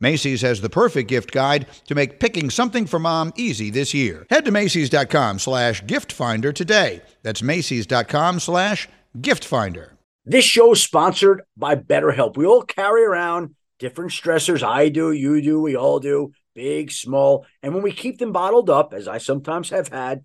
Macy's 0.00 0.42
has 0.42 0.60
the 0.60 0.70
perfect 0.70 1.08
gift 1.08 1.32
guide 1.32 1.66
to 1.86 1.94
make 1.94 2.20
picking 2.20 2.50
something 2.50 2.86
for 2.86 2.98
mom 2.98 3.32
easy 3.36 3.70
this 3.70 3.92
year. 3.92 4.26
Head 4.30 4.44
to 4.44 4.50
Macy's.com 4.50 5.38
slash 5.38 5.84
gift 5.86 6.12
finder 6.12 6.52
today. 6.52 7.02
That's 7.22 7.42
Macy's.com 7.42 8.40
slash 8.40 8.88
gift 9.20 9.44
finder. 9.44 9.96
This 10.24 10.44
show 10.44 10.72
is 10.72 10.82
sponsored 10.82 11.42
by 11.56 11.74
BetterHelp. 11.74 12.36
We 12.36 12.46
all 12.46 12.62
carry 12.62 13.02
around 13.02 13.54
different 13.78 14.10
stressors. 14.10 14.62
I 14.62 14.88
do, 14.88 15.10
you 15.10 15.40
do, 15.40 15.60
we 15.60 15.76
all 15.76 16.00
do, 16.00 16.32
big, 16.54 16.92
small. 16.92 17.46
And 17.62 17.74
when 17.74 17.82
we 17.82 17.92
keep 17.92 18.18
them 18.18 18.32
bottled 18.32 18.68
up, 18.68 18.92
as 18.92 19.08
I 19.08 19.18
sometimes 19.18 19.70
have 19.70 19.88
had 19.88 20.22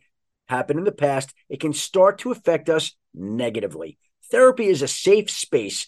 happen 0.48 0.78
in 0.78 0.84
the 0.84 0.92
past, 0.92 1.34
it 1.50 1.60
can 1.60 1.74
start 1.74 2.20
to 2.20 2.32
affect 2.32 2.70
us 2.70 2.94
negatively. 3.14 3.98
Therapy 4.30 4.68
is 4.68 4.82
a 4.82 4.88
safe 4.88 5.30
space 5.30 5.88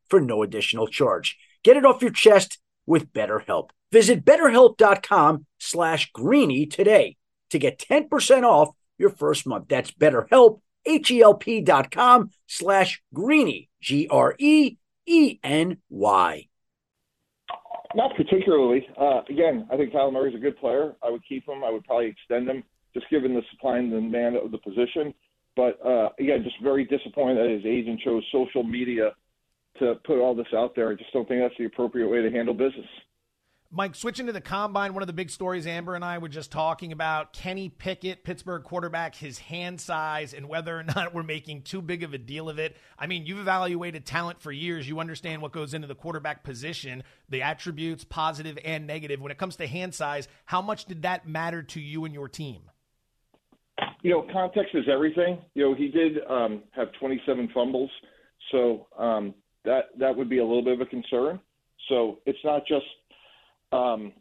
for 0.11 0.21
no 0.21 0.43
additional 0.43 0.85
charge. 0.87 1.37
Get 1.63 1.77
it 1.77 1.85
off 1.85 2.03
your 2.03 2.11
chest 2.11 2.59
with 2.85 3.11
BetterHelp. 3.13 3.71
Visit 3.91 4.23
betterhelp.com 4.23 5.47
slash 5.59 6.11
greeny 6.13 6.67
today 6.67 7.17
to 7.49 7.57
get 7.57 7.79
10% 7.79 8.43
off 8.43 8.69
your 8.97 9.09
first 9.09 9.47
month. 9.47 9.69
That's 9.69 9.91
betterhelp, 9.91 10.61
H-E-L-P 10.85 11.61
dot 11.61 11.91
com 11.91 12.29
slash 12.47 13.01
greeny, 13.13 13.69
G-R-E-E-N-Y. 13.81 14.77
Not 17.93 18.15
particularly. 18.15 18.87
Uh, 18.97 19.21
again, 19.29 19.67
I 19.71 19.75
think 19.75 19.91
Kyler 19.91 20.13
Murray's 20.13 20.35
a 20.35 20.39
good 20.39 20.57
player. 20.59 20.95
I 21.03 21.09
would 21.09 21.21
keep 21.27 21.47
him. 21.47 21.63
I 21.63 21.69
would 21.69 21.83
probably 21.83 22.07
extend 22.07 22.47
him, 22.49 22.63
just 22.93 23.09
given 23.09 23.33
the 23.33 23.41
supply 23.51 23.79
and 23.79 23.91
demand 23.91 24.37
of 24.37 24.51
the 24.51 24.57
position. 24.59 25.13
But 25.57 25.85
uh, 25.85 26.09
again, 26.17 26.43
just 26.43 26.55
very 26.63 26.85
disappointed 26.85 27.37
that 27.37 27.49
his 27.49 27.65
agent 27.65 27.99
chose 27.99 28.23
social 28.31 28.63
media 28.63 29.11
to 29.79 29.95
put 30.05 30.19
all 30.19 30.35
this 30.35 30.47
out 30.55 30.75
there. 30.75 30.89
I 30.89 30.95
just 30.95 31.11
don't 31.13 31.27
think 31.27 31.41
that's 31.41 31.57
the 31.57 31.65
appropriate 31.65 32.07
way 32.07 32.21
to 32.21 32.29
handle 32.29 32.53
business. 32.53 32.87
Mike, 33.73 33.95
switching 33.95 34.25
to 34.25 34.33
the 34.33 34.41
combine, 34.41 34.93
one 34.93 35.01
of 35.01 35.07
the 35.07 35.13
big 35.13 35.29
stories 35.29 35.65
Amber 35.65 35.95
and 35.95 36.03
I 36.03 36.17
were 36.17 36.27
just 36.27 36.51
talking 36.51 36.91
about 36.91 37.31
Kenny 37.31 37.69
Pickett, 37.69 38.25
Pittsburgh 38.25 38.63
quarterback, 38.63 39.15
his 39.15 39.39
hand 39.39 39.79
size, 39.79 40.33
and 40.33 40.49
whether 40.49 40.77
or 40.77 40.83
not 40.95 41.13
we're 41.13 41.23
making 41.23 41.61
too 41.61 41.81
big 41.81 42.03
of 42.03 42.13
a 42.13 42.17
deal 42.17 42.49
of 42.49 42.59
it. 42.59 42.75
I 42.99 43.07
mean, 43.07 43.25
you've 43.25 43.39
evaluated 43.39 44.05
talent 44.05 44.41
for 44.41 44.51
years. 44.51 44.89
You 44.89 44.99
understand 44.99 45.41
what 45.41 45.53
goes 45.53 45.73
into 45.73 45.87
the 45.87 45.95
quarterback 45.95 46.43
position, 46.43 47.01
the 47.29 47.43
attributes, 47.43 48.03
positive 48.03 48.59
and 48.65 48.85
negative. 48.85 49.21
When 49.21 49.31
it 49.31 49.37
comes 49.37 49.55
to 49.55 49.67
hand 49.67 49.95
size, 49.95 50.27
how 50.43 50.61
much 50.61 50.83
did 50.83 51.03
that 51.03 51.25
matter 51.25 51.63
to 51.63 51.79
you 51.79 52.03
and 52.03 52.13
your 52.13 52.27
team? 52.27 52.63
You 54.01 54.11
know, 54.11 54.27
context 54.33 54.75
is 54.75 54.83
everything. 54.91 55.39
You 55.53 55.69
know, 55.69 55.75
he 55.75 55.87
did 55.87 56.17
um, 56.29 56.63
have 56.71 56.89
27 56.99 57.49
fumbles, 57.53 57.89
so 58.51 58.87
um, 58.99 59.33
that 59.65 59.89
that 59.99 60.15
would 60.15 60.29
be 60.29 60.39
a 60.39 60.45
little 60.45 60.63
bit 60.63 60.73
of 60.73 60.81
a 60.81 60.85
concern. 60.85 61.39
So 61.89 62.19
it's 62.25 62.39
not 62.43 62.65
just 62.67 62.85
um, 63.71 64.13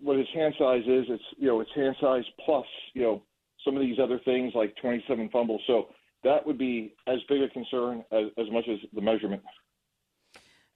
what 0.00 0.18
his 0.18 0.26
hand 0.34 0.54
size 0.58 0.82
is. 0.86 1.06
It's 1.08 1.22
you 1.38 1.48
know 1.48 1.60
it's 1.60 1.70
hand 1.74 1.96
size 2.00 2.24
plus 2.44 2.66
you 2.94 3.02
know 3.02 3.22
some 3.64 3.76
of 3.76 3.82
these 3.82 3.98
other 4.02 4.20
things 4.24 4.52
like 4.54 4.74
27 4.82 5.28
fumbles. 5.32 5.60
So 5.66 5.88
that 6.24 6.46
would 6.46 6.58
be 6.58 6.94
as 7.06 7.18
big 7.28 7.42
a 7.42 7.48
concern 7.48 8.04
as, 8.12 8.24
as 8.38 8.46
much 8.50 8.64
as 8.68 8.78
the 8.94 9.00
measurement. 9.00 9.42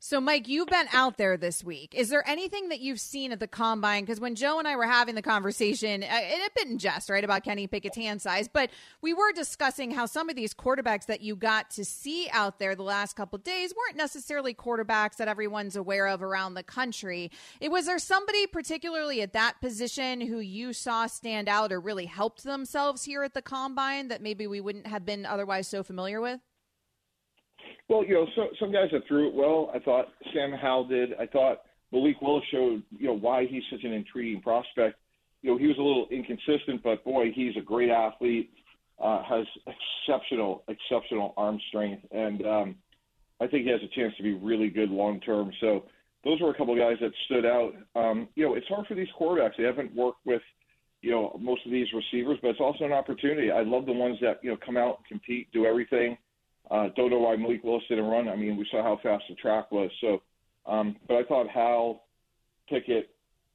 So, 0.09 0.21
Mike, 0.21 0.47
you've 0.47 0.69
been 0.69 0.87
out 0.93 1.17
there 1.17 1.37
this 1.37 1.65
week. 1.65 1.93
Is 1.93 2.11
there 2.11 2.23
anything 2.29 2.69
that 2.69 2.79
you've 2.79 3.01
seen 3.01 3.33
at 3.33 3.41
the 3.41 3.49
combine? 3.49 4.05
Because 4.05 4.21
when 4.21 4.37
Joe 4.37 4.61
and 4.61 4.69
I 4.69 4.77
were 4.77 4.87
having 4.87 5.17
the 5.17 5.21
conversation, 5.21 6.05
uh, 6.05 6.07
it 6.07 6.41
had 6.41 6.55
been 6.55 6.69
in 6.69 6.79
jest, 6.79 7.11
right, 7.11 7.25
about 7.25 7.43
Kenny 7.43 7.67
Pickett's 7.67 7.97
hand 7.97 8.23
size, 8.23 8.47
but 8.47 8.71
we 9.03 9.13
were 9.13 9.33
discussing 9.33 9.91
how 9.91 10.07
some 10.07 10.31
of 10.31 10.37
these 10.37 10.55
quarterbacks 10.55 11.07
that 11.07 11.23
you 11.23 11.35
got 11.35 11.71
to 11.71 11.85
see 11.85 12.29
out 12.33 12.61
there 12.61 12.77
the 12.77 12.85
last 12.85 13.17
couple 13.17 13.37
days 13.41 13.75
weren't 13.77 13.97
necessarily 13.97 14.55
quarterbacks 14.55 15.17
that 15.17 15.27
everyone's 15.27 15.75
aware 15.75 16.07
of 16.07 16.23
around 16.23 16.55
the 16.55 16.63
country. 16.63 17.33
It 17.59 17.73
was 17.73 17.87
there 17.87 17.99
somebody 17.99 18.47
particularly 18.47 19.23
at 19.23 19.33
that 19.33 19.61
position 19.61 20.21
who 20.21 20.39
you 20.39 20.73
saw 20.73 21.09
stand 21.09 21.49
out 21.49 21.73
or 21.73 21.81
really 21.81 22.07
helped 22.07 22.45
themselves 22.45 23.03
here 23.03 23.25
at 23.25 23.35
the 23.35 23.43
combine 23.43 24.07
that 24.07 24.23
maybe 24.23 24.47
we 24.47 24.61
wouldn't 24.61 24.87
have 24.87 25.05
been 25.05 25.27
otherwise 25.27 25.67
so 25.67 25.83
familiar 25.83 26.21
with? 26.21 26.39
Well, 27.89 28.05
you 28.05 28.15
know, 28.15 28.27
so, 28.35 28.49
some 28.59 28.73
guys 28.73 28.89
that 28.93 29.03
threw 29.07 29.29
it 29.29 29.35
well. 29.35 29.71
I 29.75 29.79
thought 29.79 30.07
Sam 30.35 30.53
Howell 30.53 30.89
did. 30.89 31.11
I 31.21 31.27
thought 31.27 31.59
Malik 31.93 32.21
Willis 32.21 32.45
showed, 32.51 32.83
you 32.91 33.07
know, 33.07 33.17
why 33.17 33.47
he's 33.47 33.63
such 33.71 33.85
an 33.85 33.93
intriguing 33.93 34.43
prospect. 34.43 34.99
You 35.43 35.53
know, 35.53 35.59
he 35.59 35.67
was 35.67 35.77
a 35.79 35.83
little 35.83 36.07
inconsistent, 36.11 36.83
but 36.83 37.05
boy, 37.05 37.31
he's 37.35 37.57
a 37.57 37.61
great 37.61 37.91
athlete. 37.91 38.51
Uh, 38.99 39.23
has 39.29 39.45
exceptional, 40.09 40.65
exceptional 40.69 41.35
arm 41.37 41.61
strength, 41.69 42.03
and 42.13 42.47
um, 42.47 42.75
I 43.43 43.47
think 43.47 43.65
he 43.65 43.71
has 43.71 43.83
a 43.83 43.95
chance 43.95 44.17
to 44.17 44.23
be 44.23 44.33
really 44.33 44.71
good 44.71 44.89
long 44.89 45.21
term. 45.21 45.53
So 45.61 45.85
those 46.25 46.41
were 46.41 46.51
a 46.51 46.55
couple 46.57 46.73
of 46.73 46.81
guys 46.81 46.97
that 47.03 47.13
stood 47.27 47.45
out. 47.45 47.73
Um, 47.95 48.27
you 48.37 48.47
know, 48.47 48.55
it's 48.55 48.67
hard 48.69 48.87
for 48.87 48.95
these 48.95 49.09
quarterbacks. 49.21 49.53
They 49.59 49.65
haven't 49.65 49.95
worked 49.95 50.25
with, 50.25 50.41
you 51.03 51.11
know, 51.11 51.39
most 51.39 51.61
of 51.67 51.73
these 51.73 51.89
receivers, 51.93 52.39
but 52.41 52.49
it's 52.49 52.61
also 52.61 52.85
an 52.85 52.93
opportunity. 52.93 53.51
I 53.51 53.61
love 53.63 53.85
the 53.85 53.93
ones 53.93 54.17
that 54.23 54.41
you 54.43 54.51
know 54.51 54.57
come 54.65 54.79
out, 54.79 55.05
compete, 55.07 55.53
do 55.53 55.67
everything. 55.67 56.17
Uh, 56.71 56.89
don't 56.97 57.11
know 57.11 57.19
why 57.19 57.37
Malik 57.37 57.63
Willis 57.63 57.85
didn't 57.89 58.07
run. 58.07 58.29
I 58.29 58.37
mean, 58.37 58.57
we 58.57 58.67
saw 58.71 58.83
how 58.83 58.99
fast 59.03 59.25
the 59.29 59.35
track 59.37 59.71
was. 59.71 59.91
So, 60.01 60.23
um, 60.67 60.97
but 61.07 61.15
I 61.17 61.23
thought 61.25 61.49
Howell, 61.49 62.03
Pickett, 62.69 63.11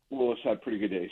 Willis 0.09 0.39
had 0.43 0.61
pretty 0.61 0.77
good 0.77 0.91
days. 0.91 1.09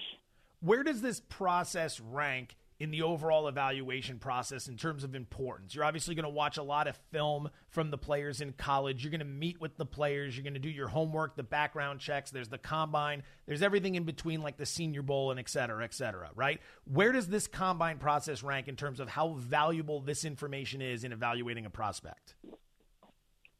Where 0.61 0.83
does 0.83 1.01
this 1.01 1.21
process 1.29 1.99
rank 1.99 2.55
in 2.79 2.91
the 2.91 3.01
overall 3.01 3.47
evaluation 3.47 4.19
process 4.19 4.67
in 4.67 4.77
terms 4.77 5.03
of 5.03 5.15
importance? 5.15 5.75
You're 5.75 5.83
obviously 5.83 6.15
going 6.15 6.23
to 6.23 6.29
watch 6.29 6.57
a 6.57 6.63
lot 6.63 6.87
of 6.87 6.97
film 7.11 7.49
from 7.69 7.91
the 7.91 7.97
players 7.97 8.41
in 8.41 8.53
college. 8.53 9.03
You're 9.03 9.11
going 9.11 9.19
to 9.19 9.25
meet 9.25 9.59
with 9.59 9.77
the 9.77 9.85
players. 9.85 10.35
You're 10.35 10.43
going 10.43 10.53
to 10.53 10.59
do 10.59 10.69
your 10.69 10.87
homework, 10.87 11.35
the 11.35 11.43
background 11.43 11.99
checks. 11.99 12.31
There's 12.31 12.49
the 12.49 12.57
combine. 12.57 13.23
There's 13.45 13.61
everything 13.61 13.95
in 13.95 14.03
between, 14.03 14.41
like 14.41 14.57
the 14.57 14.65
Senior 14.65 15.01
Bowl 15.01 15.31
and 15.31 15.39
et 15.39 15.49
cetera, 15.49 15.83
et 15.83 15.93
cetera, 15.93 16.29
right? 16.35 16.61
Where 16.85 17.11
does 17.11 17.27
this 17.27 17.47
combine 17.47 17.97
process 17.97 18.43
rank 18.43 18.67
in 18.67 18.75
terms 18.75 18.99
of 18.99 19.09
how 19.09 19.33
valuable 19.33 19.99
this 19.99 20.23
information 20.23 20.81
is 20.81 21.03
in 21.03 21.11
evaluating 21.11 21.65
a 21.65 21.69
prospect? 21.69 22.35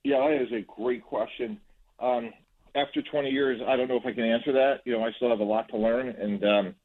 Yeah, 0.04 0.20
that 0.20 0.42
is 0.42 0.52
a 0.54 0.62
great 0.62 1.04
question. 1.04 1.60
Um, 2.00 2.32
after 2.76 3.02
20 3.02 3.30
years, 3.30 3.60
I 3.68 3.76
don't 3.76 3.88
know 3.88 3.98
if 3.98 4.06
I 4.06 4.14
can 4.14 4.24
answer 4.24 4.54
that. 4.54 4.82
You 4.86 4.94
know, 4.94 5.04
I 5.04 5.12
still 5.18 5.30
have 5.30 5.40
a 5.40 5.44
lot 5.44 5.68
to 5.70 5.78
learn, 5.78 6.10
and 6.10 6.44
um, 6.44 6.76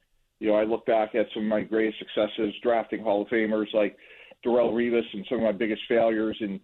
you 0.44 0.50
know, 0.50 0.56
I 0.56 0.64
look 0.64 0.84
back 0.84 1.14
at 1.14 1.26
some 1.32 1.44
of 1.44 1.48
my 1.48 1.62
greatest 1.62 1.98
successes, 1.98 2.52
drafting 2.62 3.02
Hall 3.02 3.22
of 3.22 3.28
Famers 3.28 3.72
like 3.72 3.96
Darrelle 4.44 4.74
Revis, 4.74 5.06
and 5.14 5.24
some 5.26 5.38
of 5.38 5.44
my 5.44 5.52
biggest 5.52 5.80
failures, 5.88 6.36
and 6.38 6.60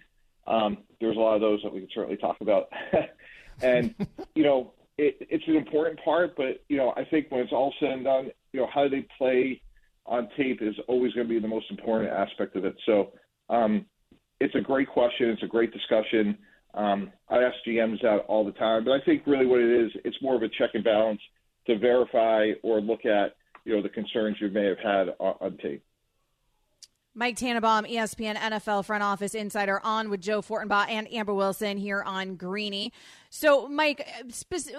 um, 0.46 0.78
there's 1.00 1.16
a 1.16 1.18
lot 1.18 1.34
of 1.34 1.40
those 1.40 1.62
that 1.62 1.72
we 1.72 1.80
can 1.80 1.88
certainly 1.94 2.18
talk 2.18 2.36
about. 2.42 2.68
and 3.62 3.94
you 4.34 4.42
know, 4.42 4.74
it, 4.98 5.16
it's 5.30 5.48
an 5.48 5.56
important 5.56 5.98
part, 6.04 6.36
but 6.36 6.62
you 6.68 6.76
know, 6.76 6.92
I 6.94 7.06
think 7.06 7.30
when 7.30 7.40
it's 7.40 7.54
all 7.54 7.72
said 7.80 7.92
and 7.92 8.04
done, 8.04 8.30
you 8.52 8.60
know, 8.60 8.68
how 8.70 8.86
they 8.86 9.06
play 9.16 9.62
on 10.04 10.28
tape 10.36 10.60
is 10.60 10.74
always 10.86 11.14
going 11.14 11.26
to 11.26 11.32
be 11.32 11.40
the 11.40 11.48
most 11.48 11.70
important 11.70 12.12
aspect 12.12 12.56
of 12.56 12.66
it. 12.66 12.74
So, 12.84 13.12
um, 13.48 13.86
it's 14.40 14.54
a 14.56 14.60
great 14.60 14.90
question. 14.90 15.30
It's 15.30 15.42
a 15.42 15.46
great 15.46 15.72
discussion. 15.72 16.36
Um, 16.74 17.12
I 17.30 17.38
ask 17.38 17.56
GMs 17.66 18.02
that 18.02 18.26
all 18.28 18.44
the 18.44 18.52
time, 18.52 18.84
but 18.84 18.92
I 18.92 19.00
think 19.06 19.26
really 19.26 19.46
what 19.46 19.60
it 19.60 19.70
is, 19.70 19.90
it's 20.04 20.20
more 20.20 20.34
of 20.34 20.42
a 20.42 20.48
check 20.50 20.70
and 20.74 20.84
balance 20.84 21.20
to 21.66 21.78
verify 21.78 22.50
or 22.62 22.82
look 22.82 23.06
at, 23.06 23.36
you 23.64 23.74
know, 23.74 23.82
the 23.82 23.88
concerns 23.88 24.36
you 24.40 24.48
may 24.48 24.66
have 24.66 24.78
had 24.78 25.14
on, 25.18 25.56
tape. 25.58 25.82
Mike 27.12 27.36
Tannenbaum, 27.36 27.86
ESPN 27.86 28.36
NFL 28.36 28.84
front 28.84 29.02
office 29.02 29.34
insider, 29.34 29.80
on 29.82 30.10
with 30.10 30.20
Joe 30.20 30.42
Fortenbaugh 30.42 30.88
and 30.88 31.12
Amber 31.12 31.34
Wilson 31.34 31.76
here 31.76 32.04
on 32.04 32.36
Greeny. 32.36 32.92
So, 33.30 33.66
Mike, 33.66 34.08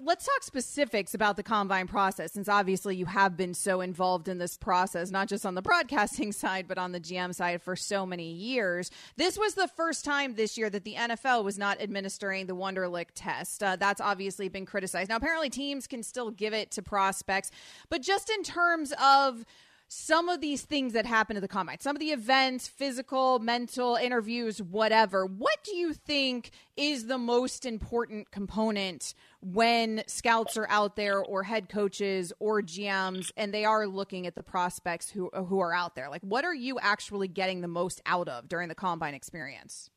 let's 0.01 0.25
talk 0.25 0.43
specifics 0.43 1.13
about 1.13 1.35
the 1.35 1.43
combine 1.43 1.87
process, 1.87 2.31
since 2.31 2.47
obviously 2.47 2.95
you 2.95 3.05
have 3.05 3.35
been 3.35 3.53
so 3.53 3.81
involved 3.81 4.29
in 4.29 4.37
this 4.37 4.57
process, 4.57 5.11
not 5.11 5.27
just 5.27 5.45
on 5.45 5.55
the 5.55 5.61
broadcasting 5.61 6.31
side, 6.31 6.69
but 6.69 6.77
on 6.77 6.93
the 6.93 7.01
GM 7.01 7.35
side 7.35 7.61
for 7.61 7.75
so 7.75 8.05
many 8.05 8.31
years. 8.31 8.91
This 9.17 9.37
was 9.37 9.55
the 9.55 9.67
first 9.67 10.05
time 10.05 10.35
this 10.35 10.57
year 10.57 10.69
that 10.69 10.85
the 10.85 10.95
NFL 10.95 11.43
was 11.43 11.57
not 11.57 11.81
administering 11.81 12.47
the 12.47 12.55
Wonderlic 12.55 13.07
test. 13.13 13.61
Uh, 13.61 13.75
that's 13.75 13.99
obviously 13.99 14.47
been 14.47 14.65
criticized. 14.65 15.09
Now, 15.09 15.17
apparently, 15.17 15.49
teams 15.49 15.85
can 15.85 16.01
still 16.01 16.31
give 16.31 16.53
it 16.53 16.71
to 16.71 16.81
prospects, 16.81 17.51
but 17.89 18.01
just 18.01 18.29
in 18.29 18.41
terms 18.43 18.93
of 19.01 19.45
some 19.93 20.29
of 20.29 20.39
these 20.39 20.61
things 20.61 20.93
that 20.93 21.05
happen 21.05 21.35
at 21.35 21.41
the 21.41 21.49
combine, 21.49 21.77
some 21.81 21.97
of 21.97 21.99
the 21.99 22.11
events, 22.11 22.65
physical, 22.65 23.39
mental, 23.39 23.95
interviews, 23.95 24.61
whatever. 24.61 25.25
What 25.25 25.65
do 25.65 25.75
you 25.75 25.93
think 25.93 26.51
is 26.77 27.07
the 27.07 27.17
most 27.17 27.65
important 27.65 28.31
component 28.31 29.13
when 29.41 30.01
scouts 30.07 30.55
are 30.55 30.67
out 30.69 30.95
there 30.95 31.19
or 31.19 31.43
head 31.43 31.67
coaches 31.67 32.31
or 32.39 32.61
GMs 32.61 33.33
and 33.35 33.53
they 33.53 33.65
are 33.65 33.85
looking 33.85 34.25
at 34.25 34.35
the 34.35 34.43
prospects 34.43 35.09
who 35.09 35.29
who 35.33 35.59
are 35.59 35.73
out 35.73 35.95
there? 35.95 36.09
Like 36.09 36.21
what 36.21 36.45
are 36.45 36.55
you 36.55 36.79
actually 36.79 37.27
getting 37.27 37.59
the 37.59 37.67
most 37.67 38.01
out 38.05 38.29
of 38.29 38.47
during 38.47 38.69
the 38.69 38.75
combine 38.75 39.13
experience? 39.13 39.89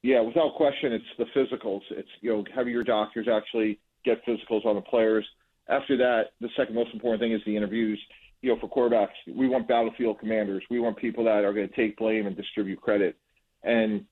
Yeah, 0.00 0.20
without 0.20 0.54
question, 0.54 0.92
it's 0.92 1.04
the 1.18 1.26
physicals. 1.36 1.80
It's 1.90 2.08
you 2.20 2.30
know 2.30 2.44
having 2.54 2.72
your 2.72 2.84
doctors 2.84 3.26
actually 3.26 3.80
get 4.04 4.24
physicals 4.24 4.64
on 4.64 4.76
the 4.76 4.80
players. 4.80 5.26
After 5.68 5.96
that, 5.96 6.26
the 6.40 6.50
second 6.56 6.76
most 6.76 6.94
important 6.94 7.20
thing 7.20 7.32
is 7.32 7.40
the 7.44 7.56
interviews 7.56 7.98
you 8.40 8.54
know, 8.54 8.60
for 8.60 8.68
quarterbacks, 8.68 9.14
we 9.34 9.48
want 9.48 9.66
battlefield 9.66 10.20
commanders. 10.20 10.62
We 10.70 10.80
want 10.80 10.96
people 10.96 11.24
that 11.24 11.44
are 11.44 11.52
going 11.52 11.68
to 11.68 11.74
take 11.74 11.96
blame 11.96 12.26
and 12.26 12.36
distribute 12.36 12.80
credit. 12.80 13.16
And 13.64 14.04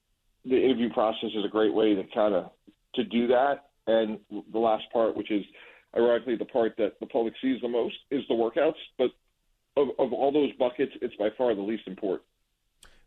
the 0.44 0.62
interview 0.62 0.92
process 0.92 1.30
is 1.34 1.44
a 1.44 1.48
great 1.48 1.72
way 1.72 1.94
to 1.94 2.02
kind 2.14 2.34
of 2.34 2.50
to 2.94 3.04
do 3.04 3.28
that. 3.28 3.66
And 3.86 4.18
the 4.52 4.58
last 4.58 4.84
part, 4.92 5.16
which 5.16 5.30
is 5.30 5.44
ironically 5.96 6.36
the 6.36 6.44
part 6.44 6.74
that 6.78 6.98
the 6.98 7.06
public 7.06 7.34
sees 7.40 7.60
the 7.60 7.68
most, 7.68 7.94
is 8.10 8.22
the 8.28 8.34
workouts. 8.34 8.74
But 8.98 9.10
of, 9.76 9.88
of 9.98 10.12
all 10.12 10.32
those 10.32 10.52
buckets, 10.58 10.92
it's 11.00 11.14
by 11.16 11.28
far 11.36 11.54
the 11.54 11.62
least 11.62 11.86
important. 11.86 12.22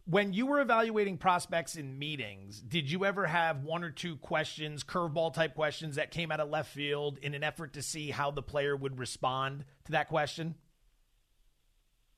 When 0.05 0.33
you 0.33 0.47
were 0.47 0.59
evaluating 0.59 1.17
prospects 1.17 1.75
in 1.75 1.99
meetings, 1.99 2.61
did 2.61 2.89
you 2.89 3.05
ever 3.05 3.27
have 3.27 3.63
one 3.63 3.83
or 3.83 3.91
two 3.91 4.15
questions, 4.15 4.83
curveball 4.83 5.33
type 5.33 5.53
questions 5.53 5.97
that 5.97 6.09
came 6.09 6.31
out 6.31 6.39
of 6.39 6.49
left 6.49 6.71
field 6.73 7.19
in 7.21 7.35
an 7.35 7.43
effort 7.43 7.73
to 7.73 7.83
see 7.83 8.09
how 8.09 8.31
the 8.31 8.41
player 8.41 8.75
would 8.75 8.97
respond 8.97 9.65
to 9.85 9.91
that 9.91 10.07
question? 10.07 10.55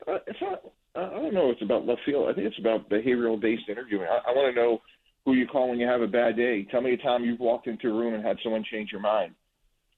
Uh, 0.08 0.18
it's 0.28 0.40
not. 0.42 0.62
I 0.96 1.10
don't 1.10 1.34
know. 1.34 1.50
It's 1.52 1.62
about 1.62 1.86
left 1.86 2.02
field. 2.06 2.30
I 2.30 2.34
think 2.34 2.48
it's 2.48 2.60
about 2.60 2.90
behavioral 2.90 3.40
based 3.40 3.70
interviewing. 3.70 4.08
I, 4.10 4.30
I 4.30 4.34
want 4.34 4.54
to 4.54 4.62
know 4.62 4.82
who 5.26 5.34
you 5.34 5.48
call 5.48 5.70
when 5.70 5.80
you 5.80 5.88
have 5.88 6.02
a 6.02 6.08
bad 6.08 6.36
day. 6.36 6.68
Tell 6.70 6.82
me 6.82 6.94
a 6.94 6.98
time 6.98 7.24
you've 7.24 7.40
walked 7.40 7.68
into 7.68 7.90
a 7.90 7.94
room 7.94 8.14
and 8.14 8.26
had 8.26 8.38
someone 8.44 8.64
change 8.72 8.92
your 8.92 9.02
mind. 9.02 9.34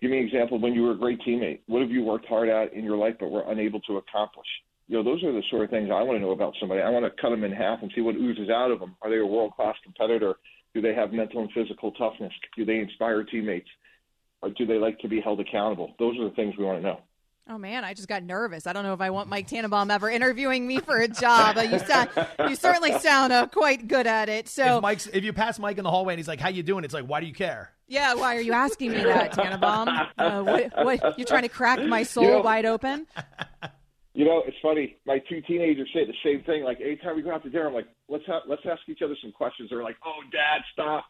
Give 0.02 0.12
me 0.12 0.20
an 0.20 0.26
example 0.26 0.60
when 0.60 0.74
you 0.74 0.84
were 0.84 0.92
a 0.92 0.98
great 0.98 1.20
teammate. 1.22 1.62
What 1.68 1.82
have 1.82 1.90
you 1.90 2.04
worked 2.04 2.28
hard 2.28 2.50
at 2.50 2.74
in 2.74 2.84
your 2.84 2.98
life 2.98 3.16
but 3.20 3.32
were 3.32 3.50
unable 3.50 3.80
to 3.82 3.98
accomplish? 3.98 4.48
You 4.88 4.98
know, 4.98 5.04
those 5.04 5.24
are 5.24 5.32
the 5.32 5.42
sort 5.50 5.64
of 5.64 5.70
things 5.70 5.90
I 5.90 6.04
want 6.04 6.18
to 6.18 6.22
know 6.22 6.32
about 6.32 6.54
somebody. 6.60 6.82
I 6.82 6.90
want 6.90 7.06
to 7.06 7.22
cut 7.22 7.30
them 7.30 7.46
in 7.46 7.54
half 7.54 7.82
and 7.82 7.92
see 7.96 8.02
what 8.02 8.16
oozes 8.16 8.50
out 8.50 8.70
of 8.70 8.80
them. 8.80 8.98
Are 9.02 9.10
they 9.10 9.20
a 9.20 9.26
world 9.26 9.54
class 9.56 9.76
competitor? 9.82 10.36
Do 10.74 10.82
they 10.82 10.94
have 10.94 11.14
mental 11.14 11.42
and 11.42 11.50
physical 11.54 11.92
toughness? 11.94 12.34
Do 12.58 12.66
they 12.66 12.80
inspire 12.80 13.24
teammates? 13.24 13.70
Or 14.42 14.50
do 14.50 14.66
they 14.66 14.78
like 14.78 15.00
to 15.00 15.08
be 15.08 15.22
held 15.22 15.40
accountable? 15.40 15.94
Those 16.00 16.20
are 16.20 16.26
the 16.26 16.36
things 16.36 16.56
we 16.58 16.66
want 16.66 16.80
to 16.80 16.84
know. 16.84 17.00
Oh 17.50 17.58
man, 17.58 17.84
I 17.84 17.94
just 17.94 18.08
got 18.08 18.24
nervous. 18.24 18.68
I 18.68 18.74
don't 18.74 18.84
know 18.84 18.94
if 18.94 19.02
I 19.02 19.10
want 19.10 19.28
Mike 19.28 19.48
Tannenbaum 19.48 19.92
ever 19.92 20.10
interviewing 20.10 20.66
me 20.66 20.80
for 20.80 20.98
a 20.98 21.10
job. 21.10 21.58
You 21.58 21.78
sound, 21.80 22.10
you 22.48 22.56
certainly 22.56 22.98
sound 23.00 23.34
uh, 23.34 23.48
quite 23.48 23.88
good 23.88 24.08
at 24.08 24.30
it. 24.30 24.48
So, 24.48 24.78
if, 24.78 24.82
Mike's, 24.82 25.08
if 25.08 25.26
you 25.26 25.34
pass 25.34 25.60
Mike 25.60 25.78
in 25.78 25.84
the 25.84 25.90
hallway 25.90 26.14
and 26.14 26.20
he's 26.20 26.28
like, 26.28 26.40
"How 26.40 26.48
you 26.48 26.64
doing?" 26.64 26.86
It's 26.86 26.94
like, 26.94 27.06
"Why 27.06 27.20
do 27.20 27.26
you 27.26 27.34
care?" 27.34 27.72
Yeah, 27.88 28.14
why 28.14 28.38
are 28.38 28.42
you 28.42 28.54
asking 28.54 28.92
me 28.92 29.04
that, 29.04 29.34
Tannenbaum? 29.34 29.90
Uh, 30.18 30.42
what, 30.42 30.86
what, 30.86 31.18
you're 31.20 31.28
trying 31.28 31.44
to 31.44 31.50
crack 31.50 31.84
my 31.84 32.04
soul 32.04 32.24
you 32.24 32.30
know, 32.30 32.42
wide 32.42 32.66
open? 32.66 33.08
You 34.16 34.26
know, 34.26 34.44
it's 34.46 34.58
funny. 34.62 34.98
My 35.08 35.18
two 35.28 35.42
teenagers 35.42 35.90
say 35.92 36.06
the 36.06 36.14
same 36.24 36.44
thing. 36.44 36.64
Like 36.64 36.80
anytime 36.80 37.16
we 37.16 37.24
go 37.24 37.32
out 37.32 37.42
to 37.44 37.50
dinner, 37.50 37.68
I'm 37.68 37.74
like, 37.74 37.88
"Let's 38.08 38.24
ha- 38.28 38.44
let's 38.48 38.62
ask 38.64 38.82
each 38.88 39.02
other 39.02 39.16
some 39.20 39.32
questions." 39.32 39.72
They're 39.72 39.82
like, 39.82 39.98
"Oh, 40.06 40.20
Dad, 40.32 40.62
stop." 40.72 41.06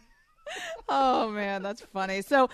oh 0.88 1.28
man, 1.30 1.64
that's 1.64 1.80
funny. 1.80 2.22
So 2.22 2.48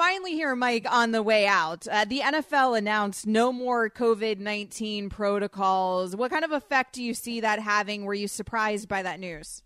finally 0.00 0.32
here, 0.32 0.56
Mike, 0.56 0.86
on 0.90 1.10
the 1.10 1.22
way 1.22 1.46
out, 1.46 1.86
uh, 1.88 2.06
the 2.06 2.20
NFL 2.20 2.78
announced 2.78 3.26
no 3.26 3.52
more 3.52 3.90
COVID 3.90 4.38
19 4.38 5.10
protocols. 5.10 6.16
What 6.16 6.30
kind 6.30 6.42
of 6.42 6.52
effect 6.52 6.94
do 6.94 7.02
you 7.02 7.12
see 7.12 7.40
that 7.40 7.58
having? 7.58 8.06
Were 8.06 8.14
you 8.14 8.26
surprised 8.26 8.88
by 8.88 9.02
that 9.02 9.20
news? 9.20 9.62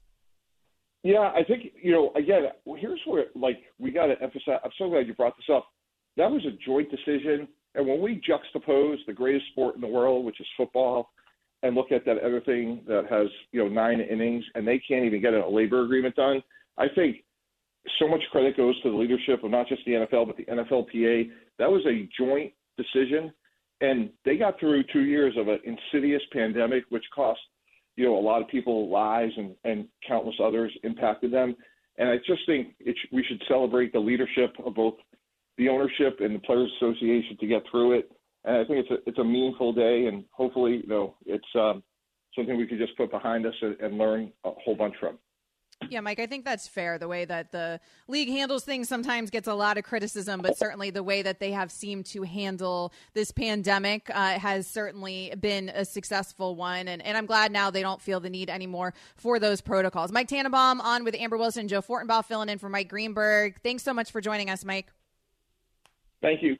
Yeah, 1.04 1.30
I 1.32 1.44
think, 1.46 1.66
you 1.80 1.92
know, 1.92 2.10
again, 2.16 2.46
here's 2.78 3.00
where, 3.06 3.26
like, 3.36 3.58
we 3.78 3.92
got 3.92 4.06
to 4.06 4.20
emphasize. 4.20 4.58
I'm 4.64 4.72
so 4.76 4.88
glad 4.88 5.06
you 5.06 5.14
brought 5.14 5.36
this 5.36 5.54
up. 5.54 5.68
That 6.16 6.32
was 6.32 6.44
a 6.46 6.58
joint 6.66 6.90
decision. 6.90 7.46
And 7.76 7.86
when 7.86 8.00
we 8.00 8.20
juxtapose 8.28 8.96
the 9.06 9.12
greatest 9.12 9.46
sport 9.52 9.76
in 9.76 9.80
the 9.80 9.86
world, 9.86 10.24
which 10.24 10.40
is 10.40 10.46
football, 10.56 11.10
and 11.62 11.76
look 11.76 11.92
at 11.92 12.04
that 12.06 12.18
other 12.18 12.40
thing 12.40 12.82
that 12.88 13.04
has, 13.08 13.28
you 13.52 13.62
know, 13.62 13.68
nine 13.68 14.00
innings 14.00 14.44
and 14.56 14.66
they 14.66 14.80
can't 14.80 15.04
even 15.04 15.22
get 15.22 15.32
a 15.32 15.48
labor 15.48 15.84
agreement 15.84 16.16
done, 16.16 16.42
I 16.76 16.86
think 16.92 17.18
so 17.98 18.08
much 18.08 18.22
credit 18.30 18.56
goes 18.56 18.80
to 18.82 18.90
the 18.90 18.96
leadership 18.96 19.44
of 19.44 19.50
not 19.50 19.68
just 19.68 19.82
the 19.84 19.92
NFL 19.92 20.26
but 20.26 20.36
the 20.36 20.44
NFLPA. 20.44 21.30
That 21.58 21.70
was 21.70 21.84
a 21.86 22.08
joint 22.18 22.52
decision, 22.76 23.32
and 23.80 24.10
they 24.24 24.36
got 24.36 24.58
through 24.58 24.84
two 24.92 25.02
years 25.02 25.34
of 25.36 25.48
an 25.48 25.60
insidious 25.64 26.22
pandemic, 26.32 26.84
which 26.88 27.04
cost 27.14 27.40
you 27.96 28.04
know 28.06 28.16
a 28.16 28.20
lot 28.20 28.42
of 28.42 28.48
people 28.48 28.90
lives 28.90 29.32
and 29.36 29.54
and 29.64 29.86
countless 30.06 30.36
others 30.42 30.72
impacted 30.82 31.32
them. 31.32 31.56
And 31.98 32.08
I 32.08 32.16
just 32.26 32.40
think 32.46 32.74
it 32.80 32.96
we 33.12 33.24
should 33.24 33.42
celebrate 33.48 33.92
the 33.92 34.00
leadership 34.00 34.54
of 34.64 34.74
both 34.74 34.94
the 35.58 35.68
ownership 35.68 36.18
and 36.20 36.34
the 36.34 36.40
Players 36.40 36.70
Association 36.76 37.36
to 37.38 37.46
get 37.46 37.62
through 37.70 37.98
it. 37.98 38.10
And 38.44 38.56
I 38.56 38.64
think 38.64 38.80
it's 38.80 38.90
a 38.90 39.08
it's 39.08 39.18
a 39.18 39.24
meaningful 39.24 39.72
day, 39.72 40.06
and 40.06 40.24
hopefully, 40.32 40.80
you 40.82 40.88
know, 40.88 41.14
it's 41.26 41.44
um, 41.54 41.82
something 42.34 42.56
we 42.56 42.66
can 42.66 42.78
just 42.78 42.96
put 42.96 43.10
behind 43.10 43.46
us 43.46 43.54
and, 43.62 43.78
and 43.80 43.98
learn 43.98 44.32
a 44.44 44.50
whole 44.64 44.74
bunch 44.74 44.94
from. 44.98 45.18
Yeah, 45.90 46.00
Mike, 46.00 46.18
I 46.18 46.26
think 46.26 46.44
that's 46.44 46.66
fair. 46.66 46.98
The 46.98 47.08
way 47.08 47.24
that 47.24 47.52
the 47.52 47.80
league 48.08 48.28
handles 48.28 48.64
things 48.64 48.88
sometimes 48.88 49.30
gets 49.30 49.48
a 49.48 49.54
lot 49.54 49.76
of 49.76 49.84
criticism, 49.84 50.40
but 50.40 50.56
certainly 50.56 50.90
the 50.90 51.02
way 51.02 51.22
that 51.22 51.40
they 51.40 51.50
have 51.52 51.70
seemed 51.70 52.06
to 52.06 52.22
handle 52.22 52.92
this 53.12 53.30
pandemic 53.30 54.10
uh, 54.10 54.38
has 54.38 54.66
certainly 54.66 55.32
been 55.38 55.68
a 55.68 55.84
successful 55.84 56.56
one. 56.56 56.88
And, 56.88 57.02
and 57.02 57.16
I'm 57.16 57.26
glad 57.26 57.52
now 57.52 57.70
they 57.70 57.82
don't 57.82 58.00
feel 58.00 58.20
the 58.20 58.30
need 58.30 58.50
anymore 58.50 58.94
for 59.16 59.38
those 59.38 59.60
protocols. 59.60 60.10
Mike 60.10 60.28
Tannenbaum 60.28 60.80
on 60.80 61.04
with 61.04 61.14
Amber 61.14 61.36
Wilson, 61.36 61.68
Joe 61.68 61.82
Fortenbaugh 61.82 62.24
filling 62.24 62.48
in 62.48 62.58
for 62.58 62.68
Mike 62.68 62.88
Greenberg. 62.88 63.60
Thanks 63.62 63.82
so 63.82 63.92
much 63.92 64.10
for 64.10 64.20
joining 64.20 64.50
us, 64.50 64.64
Mike. 64.64 64.90
Thank 66.22 66.42
you. 66.42 66.56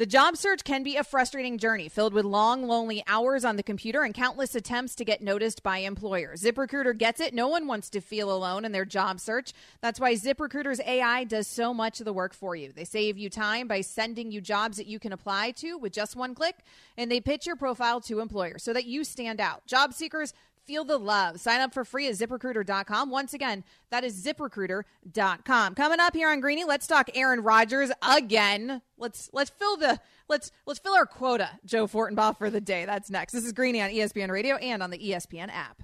The 0.00 0.06
job 0.06 0.38
search 0.38 0.64
can 0.64 0.82
be 0.82 0.96
a 0.96 1.04
frustrating 1.04 1.58
journey 1.58 1.90
filled 1.90 2.14
with 2.14 2.24
long, 2.24 2.66
lonely 2.66 3.04
hours 3.06 3.44
on 3.44 3.56
the 3.56 3.62
computer 3.62 4.02
and 4.02 4.14
countless 4.14 4.54
attempts 4.54 4.94
to 4.94 5.04
get 5.04 5.20
noticed 5.20 5.62
by 5.62 5.80
employers. 5.80 6.40
ZipRecruiter 6.40 6.96
gets 6.96 7.20
it. 7.20 7.34
No 7.34 7.48
one 7.48 7.66
wants 7.66 7.90
to 7.90 8.00
feel 8.00 8.34
alone 8.34 8.64
in 8.64 8.72
their 8.72 8.86
job 8.86 9.20
search. 9.20 9.52
That's 9.82 10.00
why 10.00 10.14
ZipRecruiter's 10.14 10.80
AI 10.86 11.24
does 11.24 11.46
so 11.46 11.74
much 11.74 12.00
of 12.00 12.06
the 12.06 12.14
work 12.14 12.32
for 12.32 12.56
you. 12.56 12.72
They 12.72 12.86
save 12.86 13.18
you 13.18 13.28
time 13.28 13.68
by 13.68 13.82
sending 13.82 14.32
you 14.32 14.40
jobs 14.40 14.78
that 14.78 14.86
you 14.86 14.98
can 14.98 15.12
apply 15.12 15.50
to 15.56 15.76
with 15.76 15.92
just 15.92 16.16
one 16.16 16.34
click, 16.34 16.56
and 16.96 17.12
they 17.12 17.20
pitch 17.20 17.46
your 17.46 17.56
profile 17.56 18.00
to 18.00 18.20
employers 18.20 18.62
so 18.62 18.72
that 18.72 18.86
you 18.86 19.04
stand 19.04 19.38
out. 19.38 19.66
Job 19.66 19.92
seekers 19.92 20.32
Feel 20.70 20.84
the 20.84 20.98
love. 20.98 21.40
Sign 21.40 21.60
up 21.60 21.74
for 21.74 21.84
free 21.84 22.06
at 22.06 22.14
ziprecruiter.com. 22.14 23.10
Once 23.10 23.34
again, 23.34 23.64
that 23.90 24.04
is 24.04 24.24
ziprecruiter.com. 24.24 25.74
Coming 25.74 25.98
up 25.98 26.14
here 26.14 26.28
on 26.28 26.38
Greeny, 26.38 26.62
let's 26.62 26.86
talk 26.86 27.10
Aaron 27.12 27.40
Rodgers 27.40 27.90
again. 28.08 28.80
Let's 28.96 29.28
let's 29.32 29.50
fill 29.50 29.76
the 29.76 29.98
let's 30.28 30.52
let's 30.66 30.78
fill 30.78 30.94
our 30.94 31.06
quota, 31.06 31.50
Joe 31.64 31.88
Fortenbaugh, 31.88 32.38
for 32.38 32.50
the 32.50 32.60
day. 32.60 32.84
That's 32.84 33.10
next. 33.10 33.32
This 33.32 33.44
is 33.44 33.52
Greeny 33.52 33.82
on 33.82 33.90
ESPN 33.90 34.30
Radio 34.30 34.54
and 34.58 34.80
on 34.80 34.90
the 34.90 34.98
ESPN 34.98 35.50
app. 35.50 35.82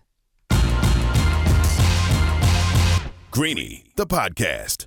Greeny, 3.33 3.87
the 3.97 4.07
podcast. 4.07 4.87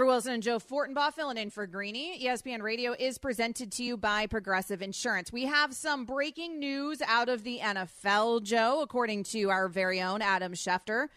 For 0.00 0.06
Wilson 0.06 0.32
and 0.32 0.42
Joe 0.42 0.58
Fortenbaugh 0.58 1.12
filling 1.12 1.36
in 1.36 1.50
for 1.50 1.66
Greeny, 1.66 2.24
ESPN 2.24 2.62
Radio 2.62 2.94
is 2.98 3.18
presented 3.18 3.70
to 3.72 3.84
you 3.84 3.98
by 3.98 4.26
Progressive 4.26 4.80
Insurance. 4.80 5.30
We 5.30 5.44
have 5.44 5.74
some 5.74 6.06
breaking 6.06 6.58
news 6.58 7.02
out 7.06 7.28
of 7.28 7.44
the 7.44 7.58
NFL, 7.58 8.42
Joe, 8.42 8.80
according 8.80 9.24
to 9.24 9.50
our 9.50 9.68
very 9.68 10.00
own 10.00 10.22
Adam 10.22 10.54
Schefter. 10.54 11.08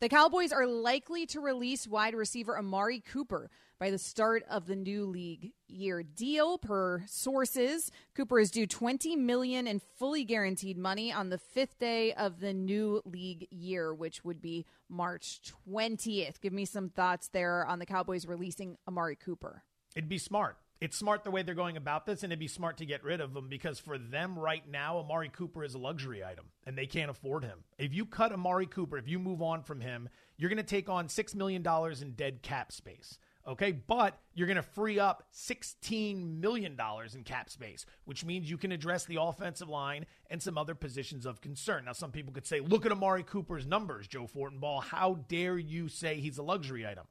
The 0.00 0.08
Cowboys 0.08 0.50
are 0.50 0.66
likely 0.66 1.24
to 1.26 1.40
release 1.40 1.86
wide 1.86 2.16
receiver 2.16 2.58
Amari 2.58 2.98
Cooper 2.98 3.48
by 3.82 3.90
the 3.90 3.98
start 3.98 4.44
of 4.48 4.68
the 4.68 4.76
new 4.76 5.06
league 5.06 5.50
year 5.66 6.04
deal 6.04 6.56
per 6.56 7.02
sources 7.08 7.90
cooper 8.14 8.38
is 8.38 8.48
due 8.48 8.64
20 8.64 9.16
million 9.16 9.66
in 9.66 9.80
fully 9.98 10.22
guaranteed 10.22 10.78
money 10.78 11.12
on 11.12 11.30
the 11.30 11.38
fifth 11.38 11.80
day 11.80 12.12
of 12.12 12.38
the 12.38 12.52
new 12.52 13.02
league 13.04 13.48
year 13.50 13.92
which 13.92 14.24
would 14.24 14.40
be 14.40 14.64
march 14.88 15.40
20th 15.68 16.40
give 16.40 16.52
me 16.52 16.64
some 16.64 16.90
thoughts 16.90 17.26
there 17.32 17.66
on 17.66 17.80
the 17.80 17.86
cowboys 17.86 18.24
releasing 18.24 18.78
amari 18.86 19.16
cooper 19.16 19.64
it'd 19.96 20.08
be 20.08 20.16
smart 20.16 20.56
it's 20.80 20.96
smart 20.96 21.22
the 21.22 21.30
way 21.30 21.44
they're 21.44 21.54
going 21.54 21.76
about 21.76 22.06
this, 22.06 22.24
and 22.24 22.32
it'd 22.32 22.40
be 22.40 22.48
smart 22.48 22.78
to 22.78 22.84
get 22.84 23.04
rid 23.04 23.20
of 23.20 23.36
him 23.36 23.48
because 23.48 23.78
for 23.78 23.98
them 23.98 24.36
right 24.36 24.68
now, 24.68 24.98
Amari 24.98 25.28
Cooper 25.28 25.62
is 25.62 25.74
a 25.74 25.78
luxury 25.78 26.24
item, 26.24 26.46
and 26.66 26.76
they 26.76 26.86
can't 26.86 27.08
afford 27.08 27.44
him. 27.44 27.60
If 27.78 27.94
you 27.94 28.04
cut 28.04 28.32
Amari 28.32 28.66
Cooper, 28.66 28.98
if 28.98 29.06
you 29.06 29.20
move 29.20 29.42
on 29.42 29.62
from 29.62 29.80
him, 29.80 30.08
you're 30.36 30.50
going 30.50 30.56
to 30.56 30.64
take 30.64 30.88
on 30.88 31.06
$6 31.06 31.34
million 31.36 31.64
in 32.02 32.12
dead 32.14 32.42
cap 32.42 32.72
space. 32.72 33.20
Okay, 33.46 33.72
but 33.72 34.20
you're 34.34 34.46
going 34.46 34.56
to 34.56 34.62
free 34.62 35.00
up 35.00 35.24
$16 35.34 36.38
million 36.40 36.78
in 37.12 37.24
cap 37.24 37.50
space, 37.50 37.84
which 38.04 38.24
means 38.24 38.48
you 38.48 38.56
can 38.56 38.70
address 38.70 39.04
the 39.04 39.20
offensive 39.20 39.68
line 39.68 40.06
and 40.30 40.40
some 40.40 40.56
other 40.56 40.76
positions 40.76 41.26
of 41.26 41.40
concern. 41.40 41.86
Now, 41.86 41.92
some 41.92 42.12
people 42.12 42.32
could 42.32 42.46
say, 42.46 42.60
look 42.60 42.86
at 42.86 42.92
Amari 42.92 43.24
Cooper's 43.24 43.66
numbers, 43.66 44.06
Joe 44.06 44.28
Fortenbaugh. 44.32 44.84
How 44.84 45.24
dare 45.28 45.58
you 45.58 45.88
say 45.88 46.20
he's 46.20 46.38
a 46.38 46.42
luxury 46.42 46.86
item? 46.86 47.06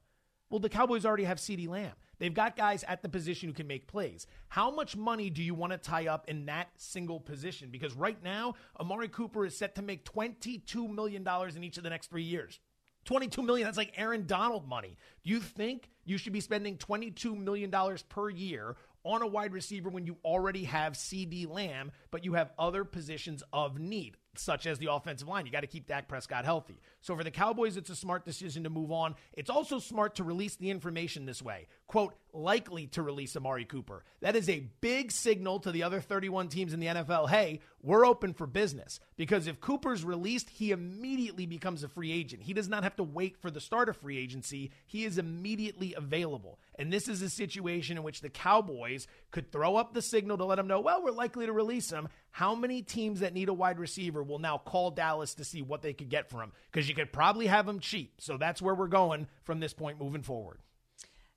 Well, 0.48 0.58
the 0.58 0.70
Cowboys 0.70 1.04
already 1.04 1.24
have 1.24 1.38
CeeDee 1.38 1.68
Lamb. 1.68 1.92
They've 2.18 2.32
got 2.32 2.56
guys 2.56 2.84
at 2.84 3.02
the 3.02 3.08
position 3.08 3.48
who 3.48 3.54
can 3.54 3.66
make 3.66 3.86
plays. 3.86 4.26
How 4.48 4.70
much 4.70 4.96
money 4.96 5.28
do 5.28 5.42
you 5.42 5.54
want 5.54 5.72
to 5.72 5.78
tie 5.78 6.08
up 6.08 6.28
in 6.28 6.46
that 6.46 6.68
single 6.76 7.20
position? 7.20 7.68
Because 7.70 7.94
right 7.94 8.22
now, 8.22 8.54
Amari 8.78 9.08
Cooper 9.08 9.44
is 9.44 9.56
set 9.56 9.74
to 9.74 9.82
make 9.82 10.04
$22 10.04 10.94
million 10.94 11.26
in 11.56 11.64
each 11.64 11.78
of 11.78 11.82
the 11.82 11.90
next 11.90 12.08
three 12.08 12.22
years. 12.22 12.60
22 13.04 13.42
million 13.42 13.66
that's 13.66 13.76
like 13.76 13.92
Aaron 13.96 14.26
Donald 14.26 14.66
money. 14.68 14.96
Do 15.24 15.30
you 15.30 15.40
think 15.40 15.88
you 16.04 16.18
should 16.18 16.32
be 16.32 16.40
spending 16.40 16.76
22 16.76 17.34
million 17.34 17.70
dollars 17.70 18.02
per 18.02 18.30
year 18.30 18.76
on 19.04 19.22
a 19.22 19.26
wide 19.26 19.52
receiver 19.52 19.88
when 19.88 20.06
you 20.06 20.16
already 20.24 20.64
have 20.64 20.94
CeeDee 20.94 21.48
Lamb 21.48 21.92
but 22.10 22.24
you 22.24 22.34
have 22.34 22.52
other 22.58 22.84
positions 22.84 23.42
of 23.52 23.78
need? 23.78 24.16
Such 24.36 24.66
as 24.66 24.78
the 24.78 24.92
offensive 24.92 25.28
line. 25.28 25.46
You 25.46 25.52
got 25.52 25.60
to 25.60 25.66
keep 25.66 25.86
Dak 25.86 26.08
Prescott 26.08 26.44
healthy. 26.44 26.80
So 27.00 27.16
for 27.16 27.24
the 27.24 27.30
Cowboys, 27.30 27.76
it's 27.76 27.90
a 27.90 27.96
smart 27.96 28.24
decision 28.24 28.64
to 28.64 28.70
move 28.70 28.90
on. 28.90 29.14
It's 29.34 29.50
also 29.50 29.78
smart 29.78 30.16
to 30.16 30.24
release 30.24 30.56
the 30.56 30.70
information 30.70 31.26
this 31.26 31.42
way. 31.42 31.66
Quote, 31.86 32.14
likely 32.32 32.86
to 32.88 33.02
release 33.02 33.36
Amari 33.36 33.64
Cooper. 33.64 34.04
That 34.20 34.36
is 34.36 34.48
a 34.48 34.66
big 34.80 35.12
signal 35.12 35.60
to 35.60 35.72
the 35.72 35.82
other 35.82 36.00
31 36.00 36.48
teams 36.48 36.72
in 36.72 36.80
the 36.80 36.86
NFL 36.86 37.28
hey, 37.28 37.60
we're 37.82 38.06
open 38.06 38.32
for 38.32 38.46
business. 38.46 39.00
Because 39.16 39.46
if 39.46 39.60
Cooper's 39.60 40.04
released, 40.04 40.50
he 40.50 40.70
immediately 40.70 41.46
becomes 41.46 41.82
a 41.82 41.88
free 41.88 42.12
agent. 42.12 42.42
He 42.42 42.52
does 42.52 42.68
not 42.68 42.84
have 42.84 42.96
to 42.96 43.02
wait 43.02 43.36
for 43.36 43.50
the 43.50 43.60
start 43.60 43.88
of 43.88 43.96
free 43.96 44.18
agency, 44.18 44.70
he 44.86 45.04
is 45.04 45.18
immediately 45.18 45.94
available. 45.94 46.58
And 46.78 46.92
this 46.92 47.08
is 47.08 47.22
a 47.22 47.30
situation 47.30 47.96
in 47.96 48.02
which 48.02 48.20
the 48.20 48.30
Cowboys 48.30 49.06
could 49.32 49.50
throw 49.50 49.74
up 49.76 49.92
the 49.92 50.02
signal 50.02 50.38
to 50.38 50.44
let 50.44 50.56
them 50.56 50.68
know, 50.68 50.80
well, 50.80 51.02
we're 51.02 51.10
likely 51.10 51.46
to 51.46 51.52
release 51.52 51.90
him. 51.90 52.08
How 52.30 52.54
many 52.54 52.82
teams 52.82 53.20
that 53.20 53.34
need 53.34 53.48
a 53.48 53.52
wide 53.52 53.80
receiver 53.80 54.22
will 54.22 54.38
now 54.38 54.58
call 54.58 54.92
Dallas 54.92 55.34
to 55.34 55.44
see 55.44 55.62
what 55.62 55.82
they 55.82 55.92
could 55.92 56.08
get 56.08 56.30
for 56.30 56.40
him? 56.40 56.52
Because 56.70 56.88
you 56.88 56.94
could 56.94 57.12
probably 57.12 57.48
have 57.48 57.68
him 57.68 57.80
cheap. 57.80 58.20
So 58.20 58.36
that's 58.36 58.62
where 58.62 58.74
we're 58.74 58.86
going 58.86 59.26
from 59.42 59.58
this 59.58 59.72
point 59.72 59.98
moving 59.98 60.22
forward. 60.22 60.58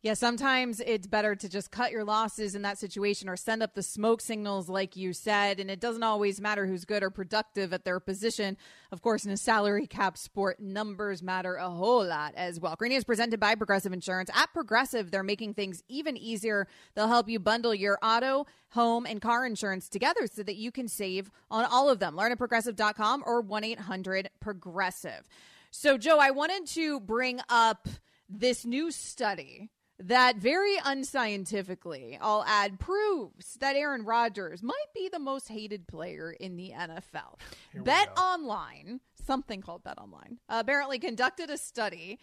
Yeah, 0.05 0.13
sometimes 0.13 0.81
it's 0.85 1.07
better 1.07 1.33
to 1.33 1.49
just 1.49 1.71
cut 1.71 1.91
your 1.91 2.03
losses 2.03 2.53
in 2.53 2.61
that 2.61 2.77
situation 2.77 3.27
or 3.27 3.35
send 3.35 3.63
up 3.63 3.73
the 3.73 3.81
smoke 3.81 4.21
signals, 4.21 4.69
like 4.69 4.95
you 4.95 5.13
said. 5.13 5.59
And 5.59 5.71
it 5.71 5.79
doesn't 5.79 6.03
always 6.03 6.39
matter 6.39 6.67
who's 6.67 6.85
good 6.85 7.01
or 7.01 7.09
productive 7.09 7.73
at 7.73 7.85
their 7.85 7.99
position. 7.99 8.55
Of 8.91 9.01
course, 9.01 9.25
in 9.25 9.31
a 9.31 9.37
salary 9.37 9.87
cap 9.87 10.15
sport, 10.15 10.59
numbers 10.59 11.23
matter 11.23 11.55
a 11.55 11.71
whole 11.71 12.05
lot 12.05 12.35
as 12.35 12.59
well. 12.59 12.75
Greeny 12.75 12.93
is 12.93 13.03
presented 13.03 13.39
by 13.39 13.55
Progressive 13.55 13.93
Insurance. 13.93 14.29
At 14.35 14.53
Progressive, 14.53 15.09
they're 15.09 15.23
making 15.23 15.55
things 15.55 15.81
even 15.87 16.17
easier. 16.17 16.67
They'll 16.93 17.07
help 17.07 17.27
you 17.27 17.39
bundle 17.39 17.73
your 17.73 17.97
auto, 18.03 18.45
home, 18.73 19.07
and 19.07 19.19
car 19.19 19.43
insurance 19.43 19.89
together 19.89 20.27
so 20.31 20.43
that 20.43 20.55
you 20.55 20.71
can 20.71 20.87
save 20.87 21.31
on 21.49 21.65
all 21.65 21.89
of 21.89 21.97
them. 21.97 22.15
Learn 22.15 22.31
at 22.31 22.37
progressive.com 22.37 23.23
or 23.25 23.41
1 23.41 23.63
800 23.63 24.29
Progressive. 24.39 25.27
So, 25.71 25.97
Joe, 25.97 26.19
I 26.19 26.29
wanted 26.29 26.67
to 26.67 26.99
bring 26.99 27.39
up 27.49 27.87
this 28.29 28.65
new 28.65 28.91
study 28.91 29.71
that 29.99 30.37
very 30.37 30.75
unscientifically, 30.83 32.17
I'll 32.19 32.43
add, 32.45 32.79
proves 32.79 33.55
that 33.55 33.75
Aaron 33.75 34.03
Rodgers 34.03 34.61
might 34.61 34.93
be 34.93 35.09
the 35.09 35.19
most 35.19 35.47
hated 35.47 35.87
player 35.87 36.31
in 36.31 36.57
the 36.57 36.73
NFL. 36.75 37.39
Bet 37.73 38.09
Online, 38.17 38.99
something 39.25 39.61
called 39.61 39.83
Bet 39.83 39.97
Online, 39.97 40.39
apparently 40.49 40.99
conducted 40.99 41.49
a 41.49 41.57
study 41.57 42.19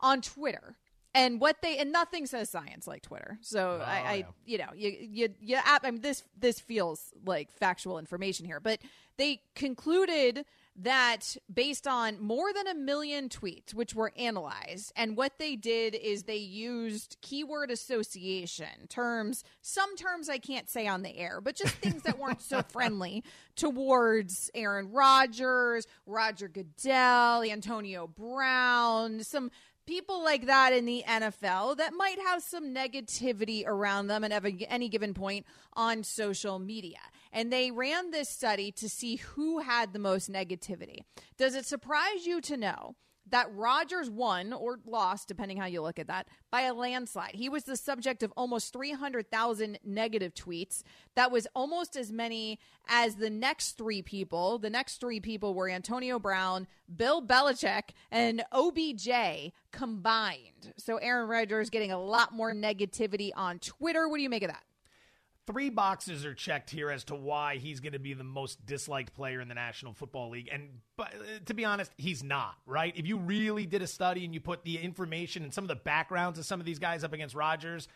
on 0.00 0.20
Twitter. 0.20 0.76
And 1.16 1.40
what 1.40 1.62
they 1.62 1.78
and 1.78 1.92
nothing 1.92 2.26
says 2.26 2.50
science 2.50 2.88
like 2.88 3.02
Twitter. 3.02 3.38
So 3.40 3.78
oh, 3.80 3.84
I, 3.84 3.94
I 3.94 4.14
yeah. 4.14 4.24
you 4.46 4.58
know, 4.58 4.68
you 4.74 4.96
you 5.00 5.28
you. 5.40 5.58
I 5.64 5.78
mean, 5.88 6.00
this 6.00 6.24
this 6.36 6.58
feels 6.58 7.12
like 7.24 7.52
factual 7.52 8.00
information 8.00 8.46
here, 8.46 8.58
but 8.58 8.80
they 9.16 9.40
concluded 9.54 10.44
that 10.76 11.36
based 11.52 11.86
on 11.86 12.20
more 12.20 12.52
than 12.52 12.66
a 12.66 12.74
million 12.74 13.28
tweets, 13.28 13.72
which 13.72 13.94
were 13.94 14.12
analyzed, 14.16 14.92
and 14.96 15.16
what 15.16 15.38
they 15.38 15.56
did 15.56 15.94
is 15.94 16.24
they 16.24 16.36
used 16.36 17.16
keyword 17.22 17.70
association 17.70 18.88
terms, 18.88 19.44
some 19.62 19.94
terms 19.96 20.28
I 20.28 20.38
can't 20.38 20.68
say 20.68 20.86
on 20.86 21.02
the 21.02 21.16
air, 21.16 21.40
but 21.40 21.54
just 21.54 21.74
things 21.76 22.02
that 22.02 22.18
weren't 22.18 22.42
so 22.42 22.62
friendly 22.68 23.22
towards 23.56 24.50
Aaron 24.54 24.90
Rodgers, 24.90 25.86
Roger 26.06 26.48
Goodell, 26.48 27.42
Antonio 27.42 28.06
Brown, 28.06 29.22
some 29.22 29.50
people 29.86 30.22
like 30.22 30.46
that 30.46 30.72
in 30.72 30.86
the 30.86 31.04
NFL 31.06 31.76
that 31.76 31.92
might 31.94 32.18
have 32.26 32.42
some 32.42 32.74
negativity 32.74 33.64
around 33.66 34.06
them 34.06 34.24
at 34.24 34.44
any 34.68 34.88
given 34.88 35.14
point 35.14 35.46
on 35.74 36.02
social 36.04 36.58
media. 36.58 36.98
And 37.32 37.52
they 37.52 37.70
ran 37.70 38.10
this 38.10 38.28
study 38.28 38.70
to 38.72 38.88
see 38.88 39.16
who 39.16 39.58
had 39.58 39.92
the 39.92 39.98
most 39.98 40.30
negativity. 40.30 40.98
Does 41.36 41.54
it 41.54 41.66
surprise 41.66 42.24
you 42.26 42.40
to 42.42 42.56
know 42.56 42.94
that 43.30 43.54
Rodgers 43.54 44.10
won 44.10 44.52
or 44.52 44.78
lost, 44.86 45.28
depending 45.28 45.56
how 45.56 45.66
you 45.66 45.80
look 45.82 45.98
at 45.98 46.08
that, 46.08 46.28
by 46.50 46.62
a 46.62 46.74
landslide. 46.74 47.34
He 47.34 47.48
was 47.48 47.64
the 47.64 47.76
subject 47.76 48.22
of 48.22 48.32
almost 48.36 48.72
300,000 48.72 49.78
negative 49.84 50.34
tweets. 50.34 50.82
That 51.14 51.30
was 51.30 51.46
almost 51.54 51.96
as 51.96 52.12
many 52.12 52.58
as 52.88 53.16
the 53.16 53.30
next 53.30 53.72
three 53.72 54.02
people. 54.02 54.58
The 54.58 54.70
next 54.70 55.00
three 55.00 55.20
people 55.20 55.54
were 55.54 55.68
Antonio 55.68 56.18
Brown, 56.18 56.66
Bill 56.94 57.26
Belichick, 57.26 57.90
and 58.10 58.44
OBJ 58.52 59.52
combined. 59.72 60.74
So 60.76 60.98
Aaron 60.98 61.28
Rodgers 61.28 61.70
getting 61.70 61.92
a 61.92 62.00
lot 62.00 62.32
more 62.32 62.52
negativity 62.52 63.30
on 63.34 63.58
Twitter. 63.58 64.08
What 64.08 64.18
do 64.18 64.22
you 64.22 64.30
make 64.30 64.42
of 64.42 64.50
that? 64.50 64.64
Three 65.46 65.70
boxes 65.70 66.24
are 66.24 66.34
checked 66.34 66.70
here 66.70 66.90
as 66.90 67.04
to 67.04 67.14
why 67.14 67.56
he's 67.56 67.80
going 67.80 67.92
to 67.92 67.98
be 67.98 68.14
the 68.14 68.24
most 68.24 68.64
disliked 68.64 69.14
player 69.14 69.40
in 69.40 69.48
the 69.48 69.54
National 69.54 69.92
Football 69.92 70.30
League. 70.30 70.48
And 70.50 70.80
but, 70.96 71.14
uh, 71.14 71.38
to 71.46 71.54
be 71.54 71.64
honest, 71.64 71.92
he's 71.96 72.22
not, 72.22 72.54
right? 72.66 72.94
If 72.96 73.06
you 73.06 73.18
really 73.18 73.66
did 73.66 73.82
a 73.82 73.86
study 73.86 74.24
and 74.24 74.32
you 74.32 74.40
put 74.40 74.64
the 74.64 74.78
information 74.78 75.42
and 75.42 75.52
some 75.52 75.64
of 75.64 75.68
the 75.68 75.76
backgrounds 75.76 76.38
of 76.38 76.46
some 76.46 76.60
of 76.60 76.66
these 76.66 76.78
guys 76.78 77.04
up 77.04 77.12
against 77.12 77.34
Rodgers, 77.34 77.88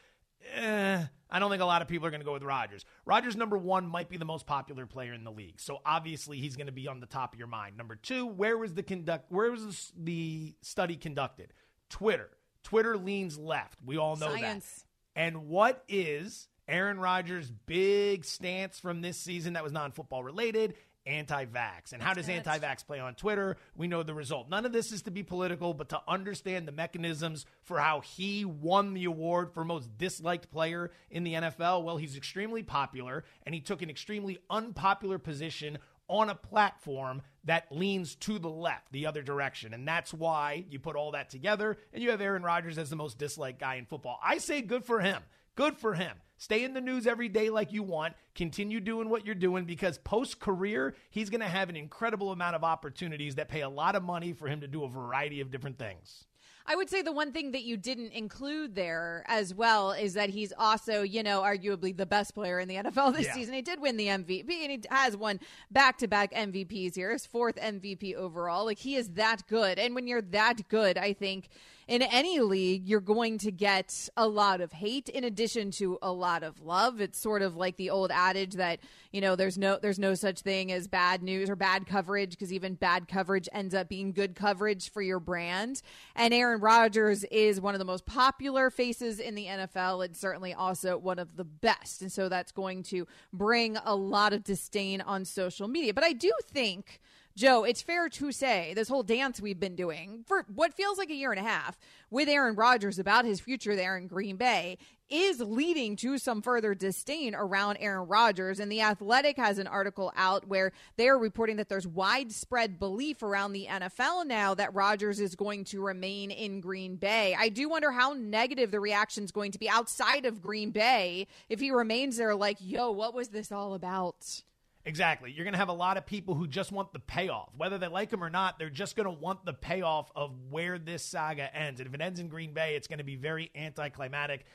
eh, 0.55 1.05
I 1.31 1.39
don't 1.39 1.51
think 1.51 1.63
a 1.63 1.67
lot 1.67 1.83
of 1.83 1.89
people 1.89 2.07
are 2.07 2.11
going 2.11 2.21
to 2.21 2.27
go 2.27 2.33
with 2.33 2.43
Rodgers. 2.43 2.85
Rodgers, 3.07 3.37
number 3.37 3.57
one, 3.57 3.87
might 3.87 4.09
be 4.09 4.17
the 4.17 4.25
most 4.25 4.47
popular 4.47 4.87
player 4.87 5.13
in 5.13 5.25
the 5.25 5.33
league. 5.33 5.61
So 5.61 5.79
obviously 5.85 6.39
he's 6.39 6.57
going 6.57 6.67
to 6.67 6.73
be 6.73 6.89
on 6.89 7.01
the 7.01 7.07
top 7.07 7.33
of 7.33 7.39
your 7.39 7.49
mind. 7.49 7.77
Number 7.77 7.97
two, 7.97 8.27
where 8.27 8.59
was 8.59 8.75
the 8.75 8.83
conduct 8.83 9.31
where 9.31 9.51
was 9.51 9.93
the 9.97 10.55
study 10.63 10.97
conducted? 10.97 11.53
Twitter. 11.89 12.31
Twitter 12.63 12.97
leans 12.99 13.39
left. 13.39 13.79
We 13.85 13.97
all 13.97 14.17
know 14.17 14.35
Science. 14.35 14.85
that. 15.15 15.21
And 15.21 15.49
what 15.49 15.85
is 15.89 16.49
Aaron 16.69 17.01
Rodgers' 17.01 17.51
big 17.51 18.25
stance 18.25 18.79
from 18.79 19.01
this 19.01 19.17
season 19.17 19.55
that 19.55 19.65
was 19.65 19.73
non 19.73 19.93
football 19.93 20.23
related 20.23 20.75
anti 21.09 21.47
vax. 21.47 21.93
And 21.93 22.03
how 22.03 22.15
does 22.15 22.29
anti 22.29 22.59
vax 22.59 22.87
play 22.87 23.01
on 23.01 23.15
Twitter? 23.15 23.57
We 23.75 23.89
know 23.89 24.03
the 24.03 24.15
result. 24.15 24.49
None 24.49 24.67
of 24.67 24.73
this 24.73 24.93
is 24.93 25.03
to 25.03 25.11
be 25.11 25.23
political, 25.23 25.75
but 25.75 25.89
to 25.89 26.01
understand 26.07 26.69
the 26.69 26.73
mechanisms 26.73 27.47
for 27.63 27.79
how 27.79 28.01
he 28.01 28.45
won 28.45 28.95
the 28.95 29.07
award 29.07 29.53
for 29.53 29.65
most 29.65 29.97
disliked 29.97 30.51
player 30.51 30.91
in 31.11 31.25
the 31.25 31.35
NFL. 31.35 31.83
Well, 31.83 31.97
he's 31.97 32.17
extremely 32.17 32.63
popular, 32.63 33.25
and 33.45 33.55
he 33.55 33.61
took 33.61 33.83
an 33.83 33.91
extremely 33.91 34.39
unpopular 34.51 35.19
position 35.19 35.79
on 36.09 36.31
a 36.31 36.35
platform 36.35 37.23
that 37.45 37.67
leans 37.71 38.15
to 38.15 38.39
the 38.39 38.49
left, 38.49 38.91
the 38.93 39.07
other 39.07 39.23
direction. 39.23 39.75
And 39.75 39.87
that's 39.87 40.13
why 40.13 40.65
you 40.71 40.79
put 40.79 40.97
all 40.97 41.13
that 41.13 41.29
together 41.29 41.77
and 41.93 42.03
you 42.03 42.11
have 42.11 42.23
Aaron 42.23 42.43
Rodgers 42.43 42.79
as 42.79 42.89
the 42.89 42.97
most 42.97 43.19
disliked 43.19 43.61
guy 43.61 43.75
in 43.75 43.85
football. 43.85 44.19
I 44.23 44.39
say 44.39 44.63
good 44.63 44.87
for 44.87 45.01
him. 45.01 45.23
Good 45.59 45.77
for 45.77 45.95
him. 45.95 46.19
Stay 46.37 46.63
in 46.63 46.73
the 46.73 46.81
news 46.81 47.05
every 47.09 47.29
day 47.29 47.51
like 47.51 47.73
you 47.73 47.83
want. 47.83 48.15
Continue 48.37 48.79
doing 48.79 49.09
what 49.09 49.27
you're 49.27 49.35
doing 49.35 49.65
because 49.65 49.99
post 49.99 50.39
career, 50.39 50.95
he's 51.11 51.31
going 51.31 51.41
to 51.41 51.49
have 51.49 51.69
an 51.69 51.75
incredible 51.75 52.31
amount 52.31 52.55
of 52.55 52.63
opportunities 52.63 53.35
that 53.35 53.49
pay 53.49 53.63
a 53.63 53.69
lot 53.69 53.97
of 53.97 54.05
money 54.05 54.33
for 54.33 54.47
him 54.47 54.61
to 54.61 54.69
do 54.69 54.85
a 54.85 54.89
variety 54.89 55.41
of 55.41 55.51
different 55.51 55.77
things. 55.77 56.27
I 56.65 56.77
would 56.77 56.89
say 56.89 57.03
the 57.03 57.11
one 57.11 57.33
thing 57.33 57.51
that 57.53 57.65
you 57.65 57.77
didn't 57.77 58.13
include 58.13 58.77
there 58.77 59.25
as 59.27 59.53
well 59.53 59.91
is 59.91 60.15
that 60.15 60.31
he's 60.31 60.53
also, 60.57 61.03
you 61.03 61.25
know, 61.25 61.43
arguably 61.43 61.97
the 61.97 62.07
best 62.07 62.37
player 62.37 62.61
in 62.61 62.69
the 62.69 62.77
NFL 62.77 63.17
this 63.17 63.27
yeah. 63.27 63.35
season. 63.35 63.55
He 63.55 63.63
did 63.63 63.81
win 63.81 63.97
the 63.97 64.07
MVP 64.07 64.49
and 64.63 64.71
he 64.71 64.81
has 64.91 65.17
won 65.17 65.41
back 65.73 65.99
to 65.99 66.07
back 66.07 66.33
MVPs 66.33 66.95
here, 66.95 67.11
his 67.11 67.27
fourth 67.27 67.57
MVP 67.57 68.15
overall. 68.15 68.65
Like 68.65 68.79
he 68.79 68.95
is 68.95 69.09
that 69.15 69.43
good. 69.49 69.81
And 69.81 69.97
when 69.97 70.07
you're 70.07 70.23
that 70.23 70.69
good, 70.69 70.99
I 70.99 71.15
think 71.15 71.49
in 71.89 72.03
any 72.03 72.39
league, 72.41 72.87
you're 72.87 73.01
going 73.01 73.39
to 73.39 73.51
get 73.51 74.11
a 74.15 74.29
lot 74.29 74.61
of 74.61 74.73
hate 74.73 75.09
in 75.09 75.25
addition 75.25 75.71
to 75.73 75.99
a 76.03 76.13
lot 76.13 76.43
of 76.43 76.61
love. 76.61 77.01
It's 77.01 77.19
sort 77.19 77.41
of 77.41 77.57
like 77.57 77.79
the 77.79 77.89
old 77.89 78.11
adage 78.11 78.55
that, 78.55 78.81
you 79.11 79.23
know, 79.23 79.35
there's 79.37 79.57
no 79.57 79.79
there's 79.81 79.99
no 79.99 80.15
such 80.15 80.41
thing 80.41 80.71
as 80.71 80.87
bad 80.87 81.23
news 81.23 81.49
or 81.49 81.57
bad 81.57 81.87
coverage 81.87 82.33
because 82.33 82.53
even 82.53 82.75
bad 82.75 83.09
coverage 83.09 83.49
ends 83.55 83.75
up 83.75 83.89
being 83.89 84.13
good 84.13 84.35
coverage 84.37 84.91
for 84.91 85.01
your 85.01 85.19
brand. 85.19 85.81
And 86.15 86.35
Aaron 86.35 86.61
Rodgers 86.61 87.25
is 87.25 87.59
one 87.59 87.75
of 87.75 87.79
the 87.79 87.87
most 87.87 88.05
popular 88.05 88.69
faces 88.69 89.19
in 89.19 89.35
the 89.35 89.47
NFL 89.47 90.05
and 90.05 90.15
certainly 90.15 90.53
also 90.53 90.99
one 90.99 91.19
of 91.19 91.37
the 91.37 91.45
best. 91.45 92.03
And 92.03 92.13
so 92.13 92.29
that's 92.29 92.53
going 92.53 92.83
to 92.85 93.07
bring 93.33 93.79
a 93.83 93.97
lot 93.97 94.35
of 94.35 94.45
disdain 94.45 95.01
on 95.01 95.25
social 95.25 95.67
media. 95.67 95.95
But 95.95 96.05
I 96.05 96.13
do 96.13 96.33
think 96.53 97.01
Joe, 97.39 97.63
it's 97.63 97.83
fair 97.83 98.09
to 98.09 98.33
say 98.33 98.73
this 98.75 98.89
whole 98.89 99.05
dance 99.05 99.41
we've 99.41 99.61
been 99.61 99.77
doing 99.77 100.25
for 100.27 100.45
what 100.53 100.75
feels 100.75 100.99
like 100.99 101.09
a 101.09 101.15
year 101.15 101.31
and 101.31 101.39
a 101.39 101.49
half 101.49 101.79
with 102.11 102.29
Aaron 102.29 102.57
Rodgers 102.57 102.99
about 102.99 103.25
his 103.25 103.39
future 103.39 103.77
there 103.77 103.97
in 103.97 104.09
Green 104.09 104.35
Bay 104.35 104.77
is 105.09 105.39
leading 105.39 105.95
to 105.95 106.19
some 106.19 106.43
further 106.43 106.75
disdain 106.75 107.37
around 107.37 107.77
Aaron 107.77 108.09
Rodgers. 108.09 108.59
And 108.59 108.73
The 108.73 108.81
Athletic 108.81 109.37
has 109.37 109.59
an 109.59 109.69
article 109.69 110.13
out 110.17 110.49
where 110.49 110.73
they're 110.97 111.17
reporting 111.17 111.59
that 111.59 111.69
there's 111.69 111.87
widespread 111.87 112.81
belief 112.81 113.23
around 113.23 113.53
the 113.53 113.69
NFL 113.71 114.27
now 114.27 114.55
that 114.55 114.75
Rodgers 114.75 115.21
is 115.21 115.37
going 115.37 115.63
to 115.67 115.81
remain 115.81 116.33
in 116.33 116.61
Green 116.61 116.97
Bay. 116.97 117.37
I 117.39 117.51
do 117.51 117.69
wonder 117.69 117.93
how 117.93 118.15
negative 118.15 118.73
the 118.73 118.81
reaction 118.81 119.23
is 119.23 119.31
going 119.31 119.53
to 119.53 119.61
be 119.61 119.71
outside 119.71 120.27
of 120.27 120.43
Green 120.43 120.73
Bay 120.73 121.29
if 121.49 121.61
he 121.61 121.71
remains 121.71 122.17
there, 122.17 122.35
like, 122.35 122.57
yo, 122.59 122.91
what 122.91 123.15
was 123.15 123.29
this 123.29 123.53
all 123.53 123.75
about? 123.75 124.43
Exactly. 124.89 125.31
You're 125.31 125.45
going 125.45 125.53
to 125.53 125.59
have 125.59 125.69
a 125.69 125.75
lot 125.75 125.99
of 125.99 126.07
people 126.07 126.35
who 126.35 126.47
just 126.47 126.73
want 126.73 126.95
the 126.95 126.99
payoff. 126.99 127.51
Whether 127.55 127.77
they 127.77 127.89
like 127.89 128.11
him 128.11 128.25
or 128.25 128.31
not, 128.31 128.59
they're 128.59 128.71
just 128.71 128.97
going 128.97 129.05
to 129.05 129.13
want 129.13 129.45
the 129.45 129.53
payoff 129.53 130.11
of 130.17 130.33
where 130.49 130.79
this 130.79 131.03
saga 131.03 131.55
ends. 131.55 131.79
And 131.79 131.87
if 131.87 131.95
it 131.95 132.01
ends 132.01 132.19
in 132.19 132.29
Green 132.29 132.55
Bay, 132.55 132.75
it's 132.75 132.89
going 132.89 132.97
to 132.97 133.05
be 133.05 133.15
very 133.15 133.51
anticlimactic. 133.55 134.47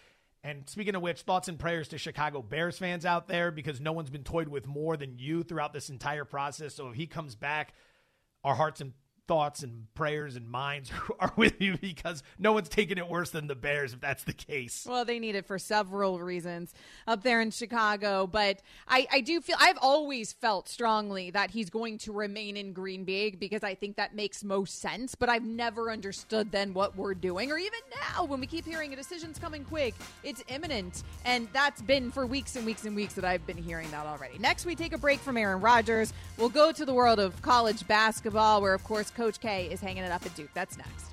And 0.43 0.67
speaking 0.67 0.95
of 0.95 1.03
which, 1.03 1.21
thoughts 1.21 1.49
and 1.49 1.59
prayers 1.59 1.87
to 1.89 1.99
Chicago 1.99 2.41
Bears 2.41 2.79
fans 2.79 3.05
out 3.05 3.27
there 3.27 3.51
because 3.51 3.79
no 3.79 3.91
one's 3.91 4.09
been 4.09 4.23
toyed 4.23 4.47
with 4.47 4.65
more 4.65 4.97
than 4.97 5.19
you 5.19 5.43
throughout 5.43 5.71
this 5.71 5.91
entire 5.91 6.25
process. 6.25 6.73
So 6.73 6.89
if 6.89 6.95
he 6.95 7.05
comes 7.05 7.35
back, 7.35 7.75
our 8.43 8.55
hearts 8.55 8.81
and 8.81 8.93
thoughts 9.27 9.63
and 9.63 9.87
prayers 9.93 10.35
and 10.35 10.49
minds 10.49 10.91
are 11.19 11.31
with 11.35 11.61
you 11.61 11.77
because 11.77 12.23
no 12.37 12.51
one's 12.51 12.69
taking 12.69 12.97
it 12.97 13.07
worse 13.07 13.29
than 13.29 13.47
the 13.47 13.55
Bears 13.55 13.93
if 13.93 14.01
that's 14.01 14.23
the 14.23 14.33
case. 14.33 14.85
Well, 14.87 15.05
they 15.05 15.19
need 15.19 15.35
it 15.35 15.45
for 15.45 15.57
several 15.57 16.19
reasons 16.19 16.73
up 17.07 17.23
there 17.23 17.41
in 17.41 17.51
Chicago. 17.51 18.27
But 18.27 18.61
I, 18.87 19.07
I 19.11 19.21
do 19.21 19.41
feel 19.41 19.55
I've 19.59 19.77
always 19.81 20.33
felt 20.33 20.67
strongly 20.67 21.31
that 21.31 21.51
he's 21.51 21.69
going 21.69 21.97
to 21.99 22.11
remain 22.11 22.57
in 22.57 22.73
Green 22.73 23.03
Bay 23.05 23.31
because 23.31 23.63
I 23.63 23.75
think 23.75 23.95
that 23.95 24.15
makes 24.15 24.43
most 24.43 24.81
sense. 24.81 25.15
But 25.15 25.29
I've 25.29 25.45
never 25.45 25.89
understood 25.89 26.51
then 26.51 26.73
what 26.73 26.95
we're 26.97 27.13
doing, 27.13 27.51
or 27.51 27.57
even 27.57 27.79
now 28.13 28.25
when 28.25 28.39
we 28.39 28.47
keep 28.47 28.65
hearing 28.65 28.93
a 28.93 28.95
decision's 28.95 29.39
coming 29.39 29.63
quick, 29.63 29.95
it's 30.23 30.43
imminent. 30.49 31.03
And 31.25 31.47
that's 31.53 31.81
been 31.81 32.11
for 32.11 32.25
weeks 32.25 32.55
and 32.55 32.65
weeks 32.65 32.85
and 32.85 32.95
weeks 32.95 33.13
that 33.13 33.25
I've 33.25 33.45
been 33.47 33.57
hearing 33.57 33.89
that 33.91 34.05
already. 34.05 34.37
Next, 34.37 34.65
we 34.65 34.75
take 34.75 34.93
a 34.93 34.97
break 34.97 35.19
from 35.19 35.37
Aaron 35.37 35.61
Rodgers. 35.61 36.13
We'll 36.37 36.49
go 36.49 36.71
to 36.71 36.85
the 36.85 36.93
world 36.93 37.19
of 37.19 37.41
college 37.41 37.87
basketball, 37.87 38.61
where, 38.61 38.73
of 38.73 38.83
course, 38.83 39.11
Coach 39.15 39.39
K 39.39 39.67
is 39.71 39.79
hanging 39.81 40.03
it 40.03 40.11
up 40.11 40.25
at 40.25 40.35
Duke. 40.35 40.49
That's 40.53 40.77
next. 40.77 41.12